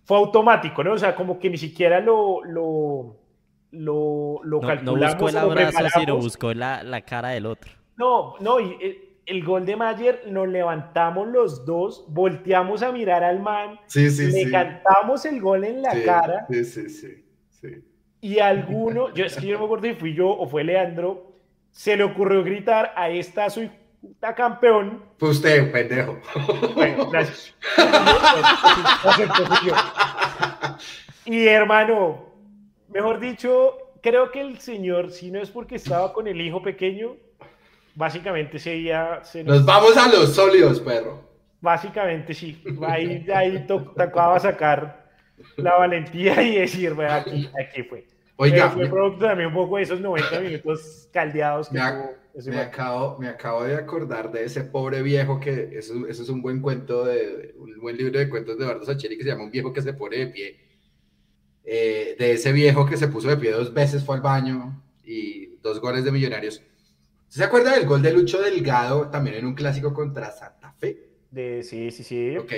[0.05, 0.93] fue automático, ¿no?
[0.93, 3.17] O sea, como que ni siquiera lo, lo,
[3.71, 5.01] lo, lo calculamos.
[5.01, 7.73] No buscó el abrazo, sino buscó la, la cara del otro.
[7.97, 8.77] No, no, y
[9.27, 15.25] el gol de Mayer, nos levantamos los dos, volteamos a mirar al man, le cantamos
[15.25, 16.47] el gol en la cara.
[16.51, 17.85] Sí, sí, sí,
[18.21, 21.33] Y alguno, yo es que yo no me acuerdo si fui yo o fue Leandro,
[21.71, 23.69] se le ocurrió gritar, ahí está su
[24.03, 25.03] puta campeón.
[25.19, 26.19] Fue usted, pendejo.
[26.75, 27.55] Bueno, gracias.
[31.25, 32.27] y hermano,
[32.89, 37.17] mejor dicho, creo que el señor, si no es porque estaba con el hijo pequeño,
[37.95, 39.21] Básicamente ese día...
[39.23, 39.65] Se nos...
[39.65, 41.23] vamos a los sólidos, perro.
[41.61, 42.63] Básicamente sí.
[42.87, 45.11] Ahí, ahí tocaba sacar
[45.57, 48.07] la valentía y decir, aquí, aquí fue.
[48.37, 53.19] Oiga, fue producto también un poco de esos 90 minutos caldeados que me, me acabo,
[53.19, 57.05] me acabo de acordar de ese pobre viejo que eso, eso es un buen cuento
[57.05, 59.83] de un buen libro de cuentos de Eduardo Sacheri que se llama Un viejo que
[59.83, 60.61] se pone de pie.
[61.65, 65.59] Eh, de ese viejo que se puso de pie dos veces fue al baño y
[65.63, 66.61] dos goles de millonarios
[67.33, 70.99] ¿Se acuerda del gol de Lucho Delgado también en un clásico contra Santa Fe?
[71.31, 72.37] De, sí, sí, sí.
[72.37, 72.53] Ok.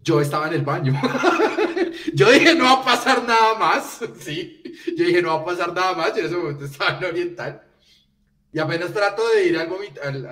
[0.00, 0.94] Yo estaba en el baño.
[2.14, 4.00] yo dije, no va a pasar nada más.
[4.20, 4.62] Sí.
[4.96, 6.14] Yo dije, no va a pasar nada más.
[6.14, 7.62] Yo en ese momento estaba en Oriental.
[8.52, 10.26] Y apenas trato de ir al,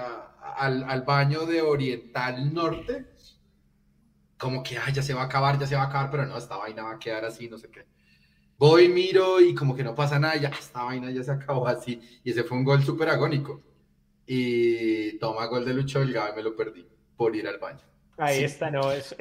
[0.56, 3.06] al, al, baño de Oriental Norte.
[4.38, 6.10] Como que, ay, ya se va a acabar, ya se va a acabar.
[6.10, 7.86] Pero no, esta vaina va a quedar así, no sé qué.
[8.56, 12.00] Voy, miro y como que no pasa nada, ya esta vaina ya se acabó así.
[12.22, 13.62] Y ese fue un gol súper agónico.
[14.26, 17.93] Y toma gol de Lucho Delgado y me lo perdí por ir al baño.
[18.16, 19.14] Ahí está, no, es,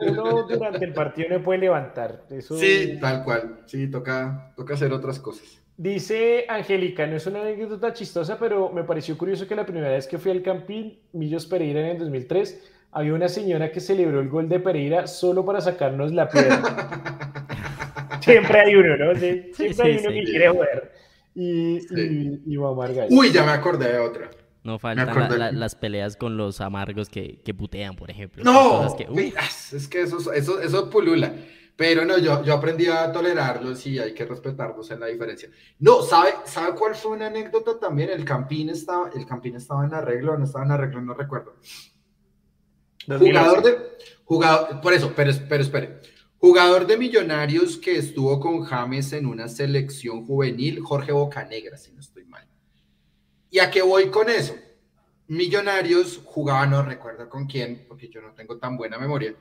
[0.00, 2.24] uno, durante el partido no puede levantar.
[2.40, 3.60] Sí, tal cual.
[3.66, 5.60] Sí, toca, toca hacer otras cosas.
[5.76, 10.06] Dice Angélica, no es una anécdota chistosa, pero me pareció curioso que la primera vez
[10.06, 12.60] que fui al Campín, Millos Pereira en el 2003,
[12.92, 16.60] había una señora que celebró el gol de Pereira solo para sacarnos la piedra.
[18.20, 19.14] siempre hay uno, ¿no?
[19.14, 20.92] siempre hay uno que quiere jugar.
[21.34, 24.30] Y, y, y Uy, ya me acordé de otra.
[24.68, 28.44] No faltan las peleas con los amargos que, que putean, por ejemplo.
[28.44, 31.32] No, es que eso, eso, eso pulula.
[31.74, 35.48] Pero no, yo, yo aprendí a tolerarlos y hay que respetarlos en la diferencia.
[35.78, 38.10] No, ¿sabe, ¿sabe cuál fue una anécdota también?
[38.10, 41.54] El Campín estaba, el Campín estaba en arreglo, no estaba en arreglo, no recuerdo.
[43.06, 43.78] Jugador de,
[44.24, 46.00] jugador, por eso, pero, pero espere.
[46.38, 52.00] Jugador de Millonarios que estuvo con James en una selección juvenil, Jorge Bocanegra, si no
[52.00, 52.17] estoy.
[53.50, 54.54] ¿Y a qué voy con eso?
[55.28, 59.34] Millonarios jugaba, no recuerdo con quién, porque yo no tengo tan buena memoria.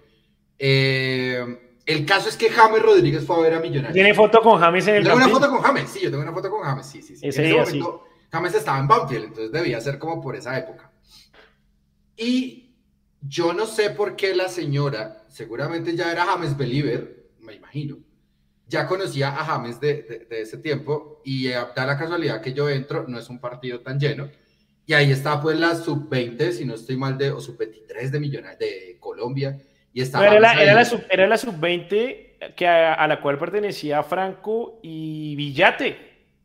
[0.60, 3.94] Eh, el caso es que James Rodríguez fue a ver a Millonarios.
[3.94, 6.34] ¿Tiene foto con James en el Tengo una foto con James, sí, yo tengo una
[6.34, 7.28] foto con James, sí, sí, sí.
[7.28, 10.92] Ese en ese momento, James estaba en Banfield, entonces debía ser como por esa época.
[12.18, 12.76] Y
[13.22, 17.98] yo no sé por qué la señora, seguramente ya era James Believer, me imagino,
[18.68, 23.06] ya conocía a James de, de, ese tiempo y da la casualidad que yo entro,
[23.08, 24.30] no es un partido tan lleno,
[24.86, 28.60] y ahí está pues la sub-20, si no estoy mal, de, o sub-23 de Millonarios,
[28.60, 29.58] de Colombia,
[29.98, 30.54] era, la,
[31.10, 35.98] era, la sub, 20 que a, la cual pertenecía Franco y Villate.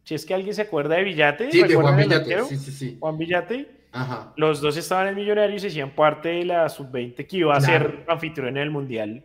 [0.04, 1.52] Si es que alguien se acuerda de Villate.
[1.52, 2.44] Sí, de Juan Villate.
[2.44, 2.96] Sí, sí, sí.
[2.98, 3.68] Juan Villate.
[3.92, 4.32] Ajá.
[4.36, 8.04] Los dos estaban en Millonarios y hacían parte de la sub-20 que iba a ser
[8.08, 9.22] anfitrión en el Mundial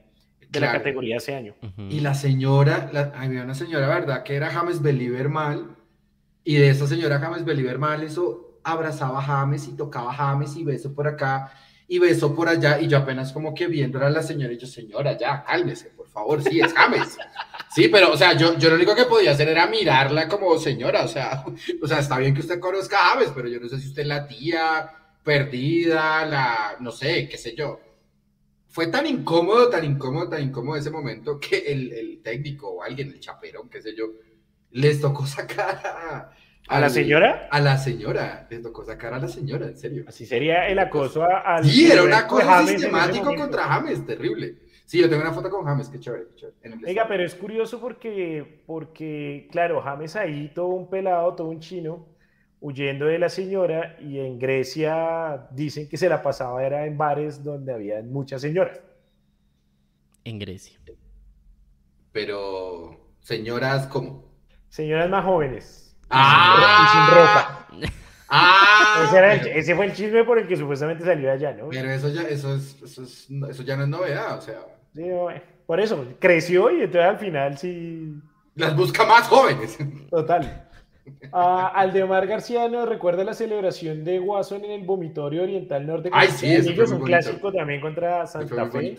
[0.50, 1.56] de la categoría ese año.
[1.90, 4.24] Y la señora, había una señora, ¿verdad?
[4.24, 5.76] Que era James Believer Mal.
[6.44, 10.56] Y de esa señora James Believer Mal, eso abrazaba a James y tocaba a James
[10.56, 11.52] y beso por acá
[11.88, 14.68] y besó por allá y yo apenas como que viendo a la señora y yo,
[14.68, 17.18] señora, ya, cálmese, por favor, sí, es James.
[17.70, 21.04] Sí, pero, o sea, yo, yo lo único que podía hacer era mirarla como señora,
[21.04, 21.44] o sea,
[21.82, 24.02] o sea, está bien que usted conozca a James, pero yo no sé si usted
[24.02, 24.90] es la tía
[25.22, 27.80] perdida, la, no sé, qué sé yo.
[28.78, 33.08] Fue tan incómodo, tan incómodo, tan incómodo ese momento que el, el técnico o alguien,
[33.08, 34.06] el chaperón, qué sé yo,
[34.70, 36.30] les tocó sacar a,
[36.68, 37.48] ¿A la señora?
[37.50, 40.04] A la señora, le tocó sacar a la señora, en serio.
[40.08, 41.66] Así sería el acoso al.
[41.66, 44.58] Sí, era un acoso sistemático contra James, terrible.
[44.86, 46.86] Sí, yo tengo una foto con James, qué chévere, qué chévere.
[46.86, 52.06] Oiga, pero es curioso porque, porque, claro, James ahí, todo un pelado, todo un chino,
[52.60, 57.44] huyendo de la señora, y en Grecia dicen que se la pasaba era en bares
[57.44, 58.82] donde había muchas señoras.
[60.24, 60.80] En Grecia.
[62.12, 64.26] Pero, señoras, ¿cómo?
[64.70, 65.96] Señoras más jóvenes.
[66.10, 67.94] Ah, sin ropa.
[68.30, 69.08] Ah,
[69.56, 71.70] ese, fue el chisme por el que supuestamente salió allá, ¿no?
[71.70, 74.60] Pero eso ya, eso es, eso es, eso ya no es novedad, o sea.
[74.94, 75.04] Sí,
[75.66, 78.16] por eso, creció y entonces al final sí.
[78.56, 79.78] Las busca más jóvenes.
[80.10, 80.67] Total.
[81.32, 86.10] Aldemar García nos recuerda la celebración de Guasón en el Vomitorio Oriental Norte.
[86.12, 88.98] Ay, sí, es un clásico también contra Santa Fe.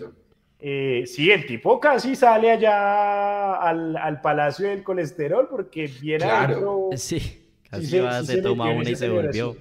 [0.60, 6.90] Eh, sí, el tipo casi sale allá al, al, Palacio del Colesterol porque viene claro.
[6.96, 9.56] Sí, casi se, se, toma una y se volvió.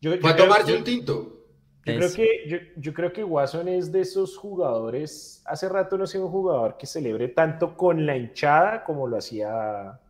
[0.00, 1.36] Yo, Fue a tomarse un tinto.
[1.84, 5.42] Yo creo, que, yo, yo, creo que Watson es de esos jugadores.
[5.44, 9.18] Hace rato no ha sido un jugador que celebre tanto con la hinchada como lo
[9.18, 10.00] hacía,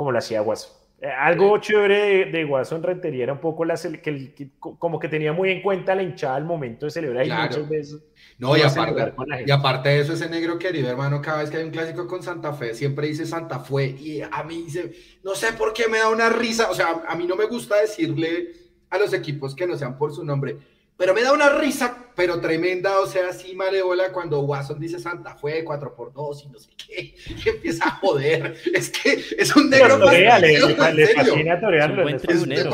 [0.00, 0.72] como lo hacía Watson.
[1.02, 5.34] Eh, algo chévere de, de Watson Rentería era un poco la, que, como que tenía
[5.34, 8.00] muy en cuenta la hinchada al momento de celebrar y muchas veces
[8.38, 11.64] no, y aparte, y aparte de eso, ese negro querido, hermano, cada vez que hay
[11.64, 13.88] un clásico con Santa Fe, siempre dice Santa Fe.
[13.88, 16.70] Y a mí dice, no sé por qué me da una risa.
[16.70, 18.52] O sea, a mí no me gusta decirle
[18.88, 20.56] a los equipos que no sean por su nombre,
[21.00, 25.34] pero me da una risa, pero tremenda, o sea, así maleola cuando Watson dice Santa
[25.34, 28.54] Fe, 4 por 2 y no sé qué, y empieza a joder.
[28.74, 29.98] Es que es un negro.
[29.98, 31.94] Torea, le, le, fascina torearlo.
[31.94, 32.72] Es un buen tribunero.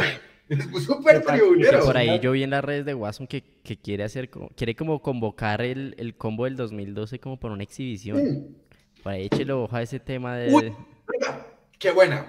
[0.85, 1.81] Súper tribunero.
[1.85, 5.01] Por ahí yo vi en las redes de Watson que, que quiere hacer, quiere como
[5.01, 8.19] convocar el, el, combo del 2012 como por una exhibición.
[8.19, 9.03] Mm.
[9.05, 10.53] Por ahí échelo ojo a ese tema de...
[10.53, 10.74] Uy,
[11.78, 12.27] qué buena.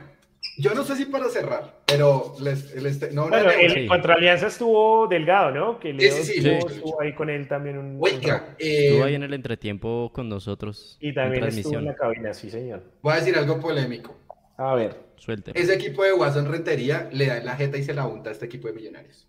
[0.58, 5.08] Yo no sé si para cerrar, pero les, este, no, bueno, el, contra Alianza estuvo
[5.08, 5.80] Delgado, ¿no?
[5.80, 7.98] Que Leo sí, sí, sí, estuvo, ahí con él también un.
[8.02, 10.98] Oiga, eh, estuvo ahí en el entretiempo con nosotros.
[11.00, 12.82] Y también estuvo en la cabina, sí, señor.
[13.04, 14.18] Voy a decir algo polémico.
[14.58, 14.96] A ver.
[15.18, 15.52] Suelte.
[15.54, 18.34] Ese equipo de Watson Rentería le da en la jeta y se la unta a
[18.34, 19.28] este equipo de Millonarios.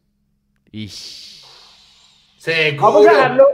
[2.81, 3.45] Vamos a dejarlo,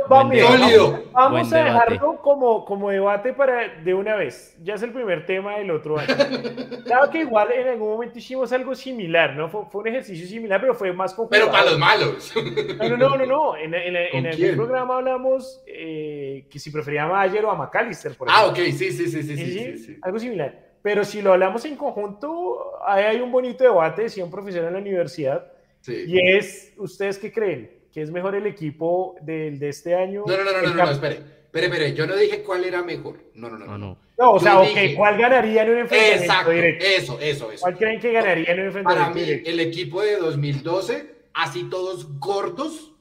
[1.14, 4.56] vamos, a dejarlo como, como debate para de una vez.
[4.62, 6.14] Ya es el primer tema del otro año.
[6.84, 9.48] claro que igual en algún momento hicimos algo similar, ¿no?
[9.48, 11.50] Fue, un ejercicio similar, pero fue más complicado.
[11.50, 12.32] Pero para los malos.
[12.78, 13.56] No, no, no, no.
[13.56, 18.16] En, en, en el programa hablamos eh, que si prefería a Mayer o a McAllister,
[18.16, 18.48] por ejemplo.
[18.48, 20.74] Ah, ok, sí, sí, sí, sí, sí, sí, Algo similar.
[20.82, 24.74] Pero si lo hablamos en conjunto, ahí hay un bonito debate, decía un profesor en
[24.74, 25.50] la universidad,
[25.86, 27.70] y es, ¿ustedes qué creen?
[27.94, 30.24] ¿Que es mejor el equipo del de este año?
[30.26, 31.14] No, no, no, no, no, no, espere,
[31.44, 33.66] espere, espere, yo no dije cuál era mejor, no, no, no.
[33.66, 33.98] No, no.
[34.18, 37.60] no o sea, ok, ¿cuál ganaría en un enfrentamiento Exacto, eso, eso, eso.
[37.62, 42.18] ¿Cuál creen que ganaría en un enfrentamiento Para mí, el equipo de 2012 así todos
[42.18, 42.92] gordos,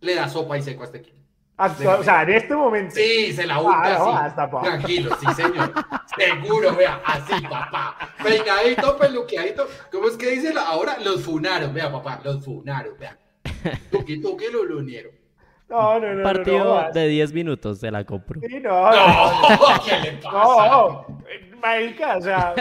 [0.00, 1.18] le da sopa y seco a este equipo.
[1.58, 2.94] Actua- o sea, en este momento.
[2.94, 4.66] Sí, se la unta Ah, no, así.
[4.66, 5.70] Tranquilo, sí, señor.
[6.16, 8.14] Seguro, vea, así, papá.
[8.22, 9.68] Peinadito, peluqueadito.
[9.92, 10.96] ¿Cómo es que dice la- ahora?
[11.04, 13.18] Los funaron, vea, papá, los funaron, vea.
[13.90, 15.12] Tuqui, tuqui, lo lunieron.
[15.68, 16.14] No, no, no.
[16.14, 18.40] no, Partido no, no, de 10 minutos se la compro.
[18.40, 20.68] Sí, no, no, No, ¿qué le pasa?
[20.70, 21.06] no.
[21.62, 22.54] Marica, o sea,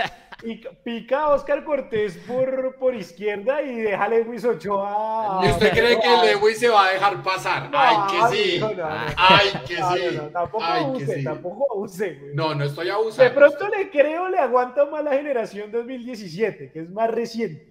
[0.84, 5.42] pica, a Oscar Cortés por, por izquierda y deja a Lewis Ochoa.
[5.44, 7.70] ¿Y usted cree que Lewis se va a dejar pasar?
[7.74, 8.60] Ay, que sí.
[8.60, 8.86] No, no, no.
[9.18, 10.16] Ay, que No, no, sí.
[10.18, 11.24] no, tampoco abuse, sí.
[11.24, 12.36] tampoco abuse, güey.
[12.36, 13.34] No, no estoy De abusando.
[13.34, 17.69] pronto le creo, le aguanta más la generación 2017, que es más reciente.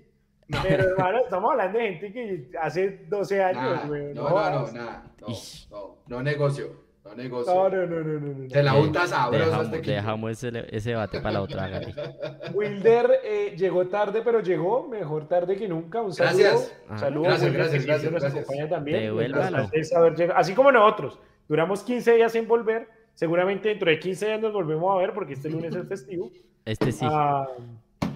[0.48, 0.58] No.
[0.62, 4.14] Pero hermano, estamos hablando de gente que hace 12 años, güey.
[4.14, 5.04] No, no, no, nada.
[5.20, 5.28] No,
[5.70, 6.88] no, no negocio.
[7.04, 7.54] No negocio.
[7.54, 8.50] No, no, no, no, no, no.
[8.50, 9.94] Se la unta sabrosa Dejamos, este equipo.
[9.94, 11.94] dejamos ese, ese debate para la otra, Gary.
[12.54, 14.88] Wilder eh, llegó tarde, pero llegó.
[14.88, 16.02] Mejor tarde que nunca.
[16.02, 16.38] Un saludo.
[16.38, 16.76] Gracias.
[16.90, 17.22] Un saludo.
[17.24, 18.44] Gracias, Wilder, gracias, gracias, nos gracias.
[18.44, 19.16] acompaña también.
[19.16, 21.18] Llegado- Así como nosotros.
[21.48, 22.88] Duramos 15 días en volver.
[23.14, 26.30] Seguramente dentro de 15 días nos volvemos a ver porque este lunes es festivo.
[26.64, 27.06] Este sí.
[27.08, 27.46] Ah,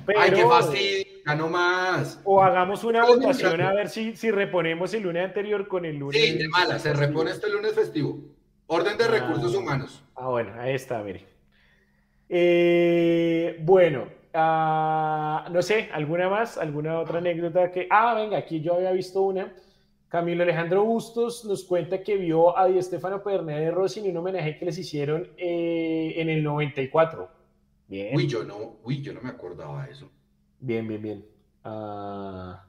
[0.06, 1.04] pero- Ay, qué fastidio.
[1.26, 2.20] Ya no más.
[2.24, 6.20] O hagamos una votación a ver si, si reponemos el lunes anterior con el lunes.
[6.20, 6.78] Sí, de mala.
[6.78, 8.18] Se repone este lunes festivo.
[8.66, 9.08] Orden de Ah.
[9.08, 10.02] recursos humanos.
[10.14, 11.26] Ah, bueno, ahí está, mire.
[12.28, 16.56] Eh, bueno, ah, no sé, ¿alguna más?
[16.58, 17.86] ¿Alguna otra anécdota que...
[17.90, 19.52] Ah, venga, aquí yo había visto una.
[20.08, 24.16] Camilo Alejandro Bustos nos cuenta que vio a Di Stefano Perneda de Rossi en un
[24.18, 27.30] homenaje que les hicieron eh, en el 94.
[27.92, 30.10] Bien, Uy, yo no, uy, yo no me acordaba de eso.
[30.60, 31.24] bien, bien, bien.
[31.62, 32.64] Ah,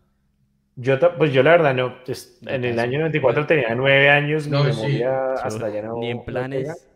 [0.76, 4.52] yo, pues yo la verdad no, pues, en el año 94 tenía nueve años, mi
[4.52, 4.70] No, sí.
[4.72, 5.98] memoria hasta ya no...
[6.00, 6.88] Ni en no planes,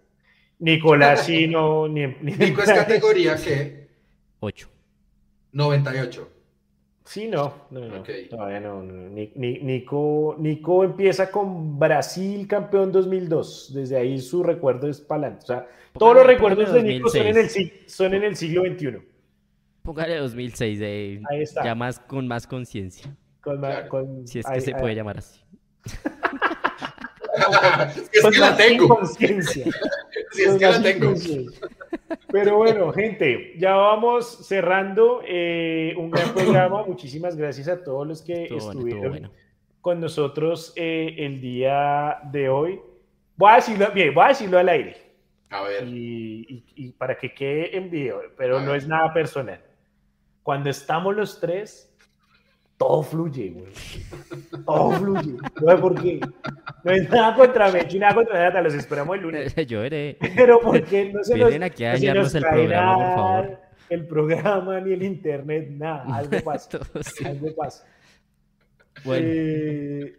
[0.59, 3.87] Nicolás sí, no, ni en, ni en Nico es categoría que
[4.41, 4.69] 8.
[5.53, 6.36] 98.
[7.07, 8.09] Sí, no, no, no, Ok.
[8.29, 8.83] todavía no.
[8.83, 9.09] no.
[9.09, 13.71] Ni- ni- Nico, Nico empieza con Brasil campeón 2002.
[13.73, 15.43] Desde ahí su recuerdo es para adelante.
[15.45, 15.67] O sea,
[15.97, 17.71] todos los recuerdos de Nico son en, el, 2006.
[17.71, 18.97] sig- son en el siglo XXI.
[19.83, 21.63] Póngale 2006, eh, Ahí está.
[21.63, 23.15] ya más con más conciencia.
[23.41, 23.89] Con, ma- Claro.
[23.89, 25.39] con- Si es que ahí- se ahí- puede llamar así.
[28.13, 28.89] es con que la tengo.
[28.89, 29.65] conciencia.
[30.31, 31.13] Si es que la tengo.
[32.31, 36.83] Pero bueno, gente, ya vamos cerrando eh, un gran programa.
[36.85, 39.31] Muchísimas gracias a todos los que Estuvo bueno, estuvo estuvieron bueno.
[39.81, 42.79] con nosotros eh, el día de hoy.
[43.35, 44.97] Voy a decirlo bien, voy a decirlo al aire
[45.49, 45.83] A ver.
[45.87, 48.77] y, y- y para que quede en video, pero A no ver.
[48.79, 49.61] es nada personal.
[50.43, 51.93] Cuando estamos los tres,
[52.77, 53.71] todo fluye, güey.
[54.65, 55.33] Todo fluye.
[55.61, 56.19] No sé por qué.
[56.83, 59.55] No es nada contra Mecho y nada contra Nata, los esperamos el lunes.
[59.67, 60.17] Yo veré.
[60.35, 63.15] Pero porque no se nos, Vienen aquí a no se dañarnos nos el programa, por
[63.15, 63.59] favor.
[63.89, 66.03] El programa ni el internet, nada.
[66.17, 66.69] Algo pasa.
[66.79, 67.25] Todo sí.
[67.25, 67.85] Algo pasa.
[69.03, 70.15] Bueno, Eh,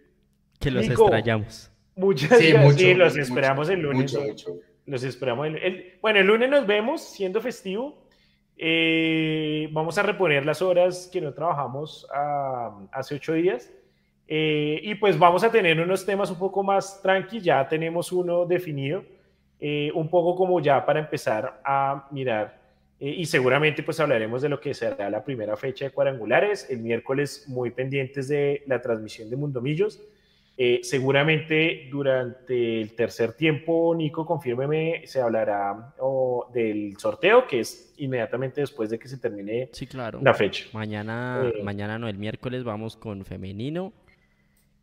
[0.59, 1.02] que los Nico.
[1.05, 1.70] extrañamos.
[1.97, 2.64] muchas Sí, gracias.
[2.64, 4.12] mucho, Sí, los mucho, esperamos el lunes.
[4.14, 4.56] Mucho, mucho.
[4.86, 5.47] Los esperamos.
[5.47, 8.07] El, el- bueno, el lunes nos vemos siendo festivo.
[8.59, 13.70] Eh, vamos a reponer las horas que no trabajamos ah, hace ocho días.
[14.26, 17.40] Eh, y pues vamos a tener unos temas un poco más tranqui.
[17.40, 19.05] Ya tenemos uno definido.
[19.60, 22.59] eh, un poco como ya para empezar a mirar.
[23.01, 26.68] eh, y seguramente pues hablaremos de lo que será la primera fecha de cuadrangulares.
[26.70, 30.01] El miércoles muy pendientes de la transmisión de Mundomillos.
[30.60, 35.94] Eh, seguramente durante el tercer tiempo, Nico, confírmeme, se hablará
[36.52, 40.18] del sorteo, que es inmediatamente después de que se termine Sí, claro.
[40.20, 40.64] la fecha.
[40.72, 41.62] Mañana, Eh.
[41.62, 43.93] mañana no, el miércoles vamos con femenino,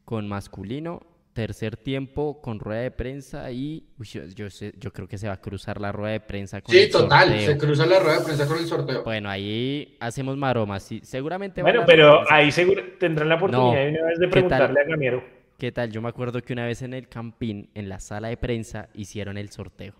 [0.06, 1.02] con masculino,
[1.34, 5.28] tercer tiempo con rueda de prensa y uy, yo, yo sé- yo creo que se
[5.28, 7.28] va a cruzar la rueda de prensa con Sí, el total.
[7.32, 7.52] sorteo.
[7.52, 9.04] Se cruza la rueda de prensa con el sorteo.
[9.04, 13.90] Bueno, ahí hacemos maromas, sí, seguramente Bueno, pero ahí seguro tendrán la oportunidad No, de
[13.90, 15.35] una vez de preguntarle a Gamero.
[15.58, 15.92] ¿Qué tal?
[15.92, 19.38] Yo me acuerdo que una vez en el campín, en la sala de prensa, hicieron
[19.38, 19.94] el sorteo.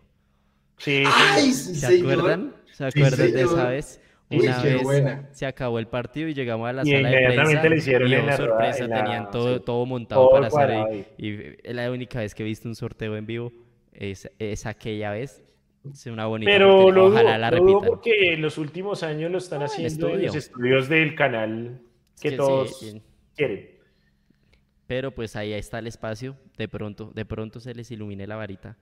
[0.78, 1.74] Sí, ¡Ay, sí.
[1.74, 2.12] sí, ¿Se señor!
[2.20, 2.56] acuerdan?
[2.72, 3.54] ¿Se Sí, acuerdan de señor.
[3.54, 4.02] esa vez?
[4.28, 5.30] Una vez buena.
[5.32, 8.10] se acabó el partido y llegamos a la Y sala de inmediatamente prensa le hicieron
[8.10, 9.64] y en la rueda- sorpresa, en la- tenían todo, sí.
[9.64, 10.94] todo montado Todo para hacer cuadrado ahí.
[10.94, 11.08] ahí.
[11.18, 13.54] Y es la única vez que he visto un sorteo en vivo,
[13.94, 15.44] es, es aquella vez.
[15.90, 17.82] Es una bonita Pero lo dudo, Ojalá la repitan.
[17.86, 20.80] porque en los últimos años lo están Ah, haciendo en los estudio.
[20.80, 21.80] estudios del canal
[22.16, 23.04] Es que sí, todos bien.
[23.36, 23.75] quieren.
[24.88, 28.78] Pero pues ahí está el espacio, de pronto, de pronto se les ilumine la varita.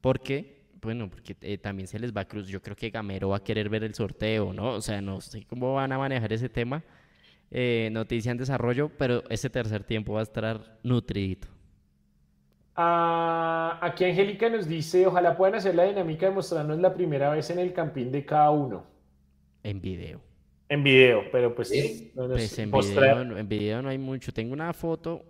[0.00, 2.48] Porque, bueno, porque eh, también se les va a cruz.
[2.48, 4.74] Yo creo que Gamero va a querer ver el sorteo, ¿no?
[4.74, 6.82] O sea, no sé cómo van a manejar ese tema.
[7.50, 11.48] Eh, noticia en desarrollo, pero ese tercer tiempo va a estar nutridito.
[12.76, 17.50] Ah, aquí Angélica nos dice, ojalá puedan hacer la dinámica de mostrarnos la primera vez
[17.50, 18.86] en el campín de cada uno.
[19.64, 20.20] En video.
[20.68, 21.68] En video, pero pues.
[21.68, 22.12] ¿Sí?
[22.14, 24.32] no Pues en video, en video no hay mucho.
[24.32, 25.24] Tengo una foto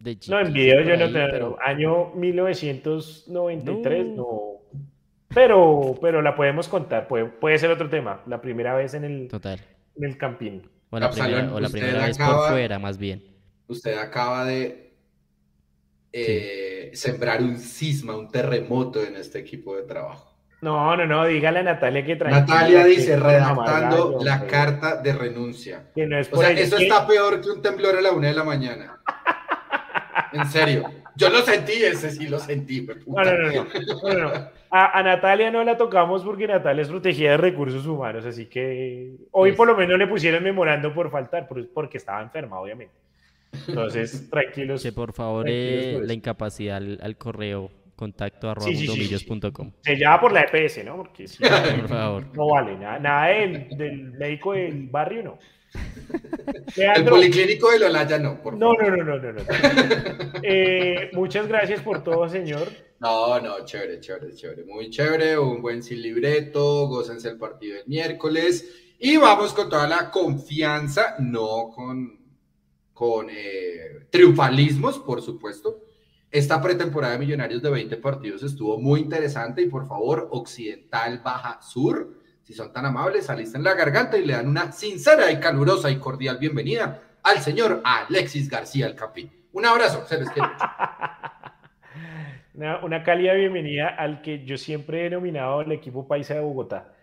[0.00, 1.28] de No, en video yo por no ahí, tengo.
[1.30, 4.14] pero Año 1993, no.
[4.16, 4.38] No.
[5.34, 8.22] Pero, pero la podemos contar, puede, puede ser otro tema.
[8.26, 9.60] La primera vez en el, total.
[9.96, 10.68] en el campín.
[10.90, 13.22] O la Absalón, primera, o la primera vez por fuera, más bien.
[13.66, 14.94] Usted acaba de
[16.12, 20.34] eh, sembrar un cisma, un terremoto en este equipo de trabajo.
[20.62, 25.90] No, no, no, dígale a Natalia que tranquila, Natalia dice, redactando la carta de renuncia.
[25.94, 28.28] Que no es O sea, eso que- está peor que un temblor a la una
[28.28, 28.98] de la mañana.
[30.32, 30.90] En serio.
[31.16, 32.82] Yo lo sentí, ese sí lo sentí.
[32.82, 33.24] me No, puta.
[33.24, 34.48] no, no, no, no, no, no.
[34.70, 39.12] A, a Natalia no la tocamos porque Natalia es protegida de recursos humanos, así que
[39.32, 42.94] hoy por lo menos le pusieron memorando por faltar, por- porque estaba enferma, obviamente.
[43.66, 44.82] Entonces, tranquilos.
[44.82, 49.26] Que por favor tranquilos eh, la incapacidad al, al correo contacto arroba Sí, sí, sí.
[49.82, 50.96] Se llama por la EPS, ¿no?
[50.98, 51.48] Porque si no,
[51.80, 52.24] Por favor.
[52.36, 55.38] no vale, nada, nada del, del médico del barrio, no.
[56.48, 58.98] El Leandro, policlínico de Lolaya no, por no, favor.
[58.98, 59.42] no, no, no, no.
[59.42, 60.40] no.
[60.42, 62.68] Eh, muchas gracias por todo, señor.
[63.00, 64.64] No, no, chévere, chévere, chévere.
[64.64, 68.68] Muy chévere, un buen sin libreto, gócense el partido del miércoles
[68.98, 72.18] y vamos con toda la confianza, no con,
[72.92, 75.84] con eh, triunfalismos, por supuesto.
[76.30, 81.62] Esta pretemporada de Millonarios de 20 partidos estuvo muy interesante y por favor, Occidental Baja
[81.62, 82.18] Sur,
[82.48, 85.98] si son tan amables, alisten la garganta y le dan una sincera y calurosa y
[85.98, 89.30] cordial bienvenida al señor Alexis García El Campín.
[89.52, 90.48] Un abrazo, se les quiere.
[92.54, 96.94] Una, una cálida bienvenida al que yo siempre he denominado el equipo paisa de Bogotá.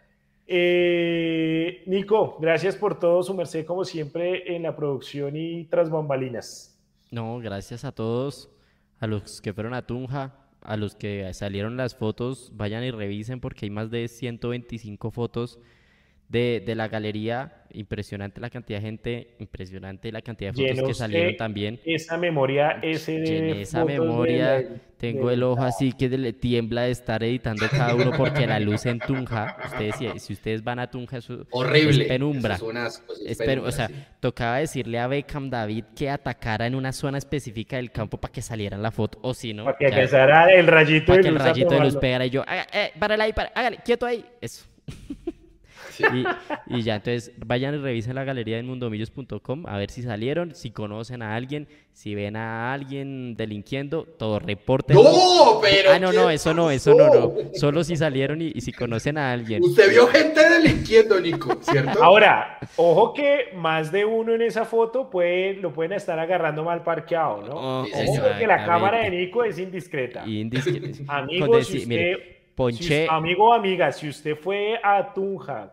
[0.47, 6.75] Eh, Nico, gracias por todo, su merced, como siempre, en la producción y tras bambalinas.
[7.11, 8.49] No, gracias a todos,
[8.99, 10.33] a los que fueron a Tunja,
[10.65, 15.59] a los que salieron las fotos, vayan y revisen porque hay más de 125 fotos
[16.29, 17.61] de, de la galería.
[17.77, 21.77] Impresionante la cantidad de gente, impresionante la cantidad de fotos Lleno que salieron también.
[21.83, 26.31] Esa memoria, ese de esa de memoria, la- Tengo de- el ojo así que le
[26.31, 30.63] tiembla de estar editando cada uno porque la luz en Tunja, ustedes, si, si ustedes
[30.63, 32.03] van a Tunja, eso Horrible.
[32.03, 32.55] es penumbra.
[32.55, 33.93] Eso es una- pues, es Es penu- penumbra, o sea, sí.
[34.21, 38.41] tocaba decirle a Beckham David que atacara en una zona específica del campo para que
[38.41, 41.27] saliera en la foto, o si no, Para que alcanzara el rayito para de que
[41.29, 44.23] el rayito de luz pegara y yo, "Haga- eh, párale ahí, para- hágale, quieto ahí,
[44.39, 44.65] eso.
[45.97, 46.03] Sí.
[46.67, 50.53] Y, y ya, entonces vayan y revisen la galería de mundomillos.com a ver si salieron,
[50.55, 54.95] si conocen a alguien, si ven a alguien delinquiendo, todo reporten.
[54.95, 55.91] No, pero.
[55.91, 57.33] Ah, no, no, ¿qué eso no, eso no, no.
[57.53, 59.63] Solo si salieron y, y si conocen a alguien.
[59.63, 62.03] Usted vio gente delinquiendo, Nico, ¿cierto?
[62.03, 66.83] Ahora, ojo que más de uno en esa foto puede, lo pueden estar agarrando mal
[66.83, 67.53] parqueado, ¿no?
[67.55, 69.09] Oh, Ojo porque la cámara de.
[69.11, 70.25] Nico es indiscreta.
[70.25, 75.13] Indiscre- Amigo, con si mire, usted, ponché, si- amigo o amiga, si usted fue a
[75.13, 75.71] Tunja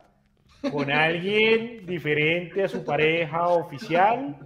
[0.70, 4.36] con alguien diferente a su pareja oficial,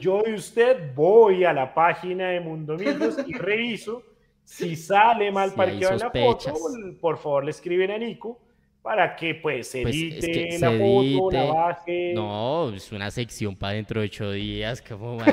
[0.00, 4.02] yo y usted voy a la página de Mundo Millos y reviso
[4.44, 6.52] si sale mal Si parqueado en la foto,
[7.00, 8.38] por favor le escriben a Nico
[8.82, 11.52] para que pues se Pues, es edite que la se foto, la edite.
[11.52, 12.12] baje.
[12.14, 15.18] no, es una sección para dentro de ocho días, como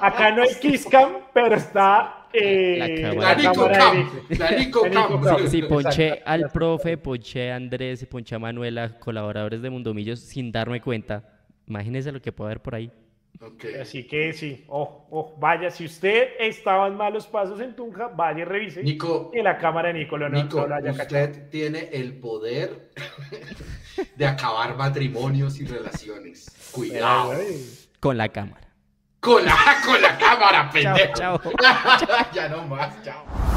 [0.00, 3.28] Acá no hay Kisscam, pero está eh, La cámara.
[3.28, 3.94] La Nico cámara
[4.50, 4.58] de.
[4.58, 4.86] Nico.
[4.86, 5.48] La.
[5.48, 6.30] Si ponché Exacto.
[6.30, 11.22] al profe, ponché a Andrés, ponché a Manuela, colaboradores de Mundomillos, sin darme cuenta.
[11.66, 12.90] Imagínense lo que puede haber por ahí.
[13.80, 18.40] Así que sí, ojo, ojo, vaya, si usted estaba en malos pasos en Tunja, vaya
[18.40, 21.26] y revise Nico, que la cámara de Nico lo no, Nico, no lo haya cachado.
[21.26, 22.92] usted tiene el poder
[24.16, 26.70] de acabar matrimonios y relaciones.
[26.72, 27.34] Cuidado.
[28.00, 28.65] Con la cámara.
[29.26, 31.14] Con la, con la cámara, Chao, pendejo.
[31.14, 31.40] chao.
[32.32, 33.55] ya no más, chao.